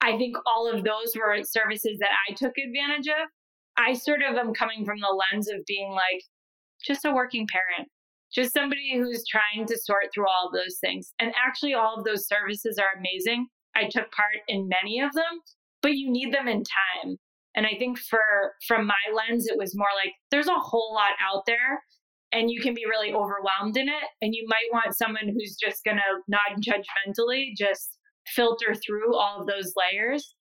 I 0.00 0.16
think 0.16 0.36
all 0.46 0.70
of 0.72 0.82
those 0.82 1.12
were 1.14 1.36
services 1.44 1.98
that 2.00 2.16
I 2.28 2.32
took 2.32 2.54
advantage 2.56 3.08
of. 3.08 3.28
I 3.80 3.94
sort 3.94 4.20
of 4.22 4.36
am 4.36 4.52
coming 4.52 4.84
from 4.84 5.00
the 5.00 5.24
lens 5.32 5.48
of 5.48 5.64
being 5.66 5.92
like 5.92 6.22
just 6.84 7.04
a 7.04 7.12
working 7.12 7.46
parent, 7.46 7.88
just 8.32 8.52
somebody 8.52 8.92
who's 8.94 9.24
trying 9.26 9.66
to 9.66 9.78
sort 9.78 10.08
through 10.14 10.28
all 10.28 10.50
those 10.52 10.78
things. 10.80 11.12
And 11.18 11.32
actually, 11.36 11.74
all 11.74 11.96
of 11.98 12.04
those 12.04 12.26
services 12.26 12.78
are 12.78 12.98
amazing. 12.98 13.46
I 13.74 13.84
took 13.84 14.10
part 14.12 14.36
in 14.48 14.68
many 14.68 15.00
of 15.00 15.12
them, 15.12 15.40
but 15.82 15.94
you 15.94 16.10
need 16.10 16.34
them 16.34 16.48
in 16.48 16.62
time. 17.04 17.16
And 17.54 17.66
I 17.66 17.76
think 17.78 17.98
for 17.98 18.20
from 18.66 18.86
my 18.86 18.94
lens, 19.14 19.46
it 19.46 19.58
was 19.58 19.76
more 19.76 19.88
like 19.96 20.12
there's 20.30 20.46
a 20.46 20.54
whole 20.54 20.94
lot 20.94 21.12
out 21.20 21.44
there 21.46 21.82
and 22.32 22.50
you 22.50 22.60
can 22.60 22.74
be 22.74 22.86
really 22.86 23.12
overwhelmed 23.12 23.76
in 23.76 23.88
it. 23.88 24.04
And 24.22 24.34
you 24.34 24.46
might 24.46 24.70
want 24.72 24.96
someone 24.96 25.28
who's 25.28 25.56
just 25.60 25.84
gonna 25.84 26.00
not 26.28 26.60
judgmentally 26.60 27.56
just 27.56 27.98
filter 28.26 28.74
through 28.74 29.16
all 29.16 29.40
of 29.40 29.46
those 29.46 29.72
layers. 29.76 30.34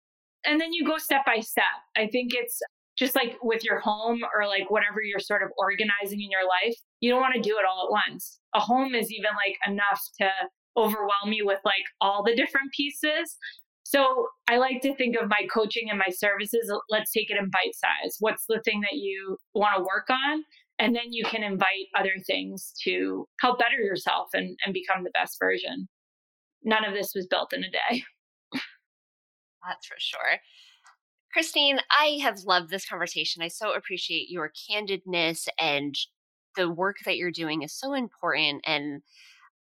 And 0.46 0.62
then 0.62 0.72
you 0.72 0.86
go 0.86 0.98
step 0.98 1.26
by 1.26 1.40
step. 1.40 1.66
I 1.98 2.08
think 2.08 2.32
it's 2.34 2.60
just 3.00 3.16
like 3.16 3.38
with 3.42 3.64
your 3.64 3.80
home 3.80 4.20
or 4.36 4.46
like 4.46 4.70
whatever 4.70 5.02
you're 5.02 5.20
sort 5.20 5.42
of 5.42 5.50
organizing 5.58 6.22
in 6.22 6.30
your 6.30 6.44
life, 6.44 6.76
you 7.00 7.10
don't 7.10 7.22
want 7.22 7.34
to 7.34 7.42
do 7.42 7.56
it 7.58 7.66
all 7.66 7.86
at 7.86 7.92
once. 7.92 8.40
A 8.54 8.60
home 8.60 8.94
is 8.94 9.10
even 9.12 9.32
like 9.46 9.56
enough 9.66 10.02
to 10.20 10.30
overwhelm 10.76 11.32
you 11.32 11.46
with 11.46 11.60
like 11.64 11.86
all 12.02 12.24
the 12.24 12.36
different 12.36 12.72
pieces. 12.76 13.38
So 13.84 14.28
I 14.50 14.58
like 14.58 14.82
to 14.82 14.94
think 14.96 15.16
of 15.16 15.30
my 15.30 15.48
coaching 15.52 15.90
and 15.90 15.98
my 15.98 16.10
services. 16.10 16.72
Let's 16.90 17.12
take 17.12 17.32
it 17.32 17.38
in 17.38 17.50
bite 17.50 17.74
size. 17.74 18.18
What's 18.20 18.46
the 18.48 18.62
thing 18.66 18.82
that 18.82 18.98
you 18.98 19.38
want 19.56 19.78
to 19.78 19.82
work 19.82 20.10
on? 20.10 20.44
And 20.78 20.96
then 20.96 21.12
you 21.12 21.24
can 21.24 21.44
invite 21.44 21.88
other 21.98 22.14
things 22.28 22.74
to 22.84 23.26
help 23.40 23.60
better 23.60 23.78
yourself 23.78 24.28
and, 24.34 24.58
and 24.64 24.74
become 24.74 25.04
the 25.04 25.12
best 25.14 25.38
version. 25.40 25.88
None 26.64 26.86
of 26.86 26.94
this 26.94 27.14
was 27.16 27.28
built 27.28 27.54
in 27.54 27.64
a 27.64 27.72
day. 27.72 28.04
That's 28.54 29.88
for 29.88 29.96
sure. 29.98 30.40
Christine, 31.32 31.80
I 31.92 32.20
have 32.22 32.40
loved 32.46 32.70
this 32.70 32.88
conversation. 32.88 33.44
I 33.44 33.50
so 33.50 33.74
appreciate 33.74 34.30
your 34.30 34.52
candidness 34.70 35.48
and 35.60 35.96
the 36.56 36.70
work 36.70 36.98
that 37.06 37.18
you're 37.18 37.32
doing 37.32 37.62
is 37.62 37.74
so 37.74 37.94
important. 37.94 38.64
And 38.66 39.02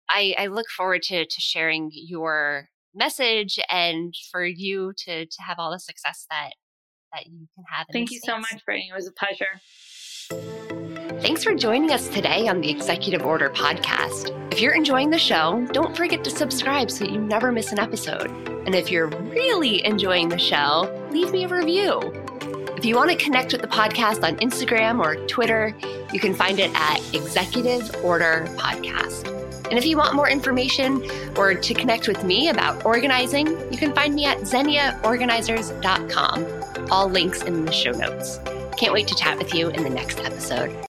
I, 0.10 0.34
I 0.38 0.47
look 0.47 0.70
forward 0.70 1.01
to, 1.03 1.26
to 1.26 1.41
sharing 1.41 1.91
your 1.93 2.70
message 2.95 3.60
and 3.70 4.14
for 4.32 4.45
you 4.45 4.93
to, 5.05 5.26
to 5.26 5.41
have 5.41 5.60
all 5.60 5.72
the 5.72 5.80
success 5.80 6.26
that, 6.30 6.51
that 7.14 7.28
you 7.28 7.47
can 7.55 7.66
have. 7.70 7.88
Thank 7.91 8.12
you 8.12 8.20
space. 8.20 8.30
so 8.30 8.38
much, 8.38 8.66
Brittany. 8.66 8.89
It 8.91 8.95
was 8.95 9.07
a 9.07 9.12
pleasure. 9.12 9.60
Thanks 11.22 11.43
for 11.43 11.53
joining 11.53 11.91
us 11.91 12.07
today 12.07 12.47
on 12.47 12.62
the 12.62 12.70
Executive 12.70 13.24
Order 13.24 13.49
podcast. 13.49 14.32
If 14.53 14.62
you're 14.62 14.74
enjoying 14.74 15.10
the 15.10 15.20
show, 15.20 15.68
don't 15.74 15.95
forget 15.95 16.24
to 16.24 16.30
subscribe 16.30 16.89
so 16.89 17.03
you 17.03 17.20
never 17.20 17.51
miss 17.51 17.74
an 17.74 17.80
episode. 17.80 18.49
And 18.66 18.76
if 18.76 18.91
you're 18.91 19.07
really 19.07 19.86
enjoying 19.86 20.28
the 20.30 20.38
show, 20.38 21.07
leave 21.12 21.32
me 21.32 21.45
a 21.45 21.47
review. 21.47 22.01
If 22.78 22.86
you 22.86 22.95
want 22.95 23.10
to 23.12 23.18
connect 23.18 23.51
with 23.51 23.62
the 23.62 23.68
podcast 23.68 24.24
on 24.24 24.38
Instagram 24.38 25.03
or 25.03 25.18
Twitter, 25.28 25.76
you 26.14 26.20
can 26.20 26.34
find 26.34 26.60
it 26.60 26.72
at 26.74 26.97
Executive 27.14 27.93
Order 28.03 28.47
Podcast. 28.57 29.28
And 29.70 29.78
if 29.78 29.86
you 29.86 29.97
want 29.97 30.16
more 30.16 30.30
information 30.30 31.03
or 31.38 31.53
to 31.53 31.74
connect 31.74 32.07
with 32.07 32.24
me 32.24 32.47
about 32.49 32.86
organizing, 32.86 33.47
you 33.72 33.78
can 33.78 33.93
find 33.93 34.16
me 34.16 34.26
at 34.26 34.39
xeniaorganizers.com. 34.39 36.89
All 36.89 37.10
links 37.10 37.43
in 37.43 37.66
the 37.66 37.72
show 37.72 37.91
notes. 37.91 38.39
Can't 38.78 38.93
wait 38.93 39.07
to 39.10 39.16
chat 39.16 39.38
with 39.38 39.53
you 39.53 39.70
in 39.70 39.84
the 39.84 39.89
next 39.89 40.22
episode. 40.22 40.88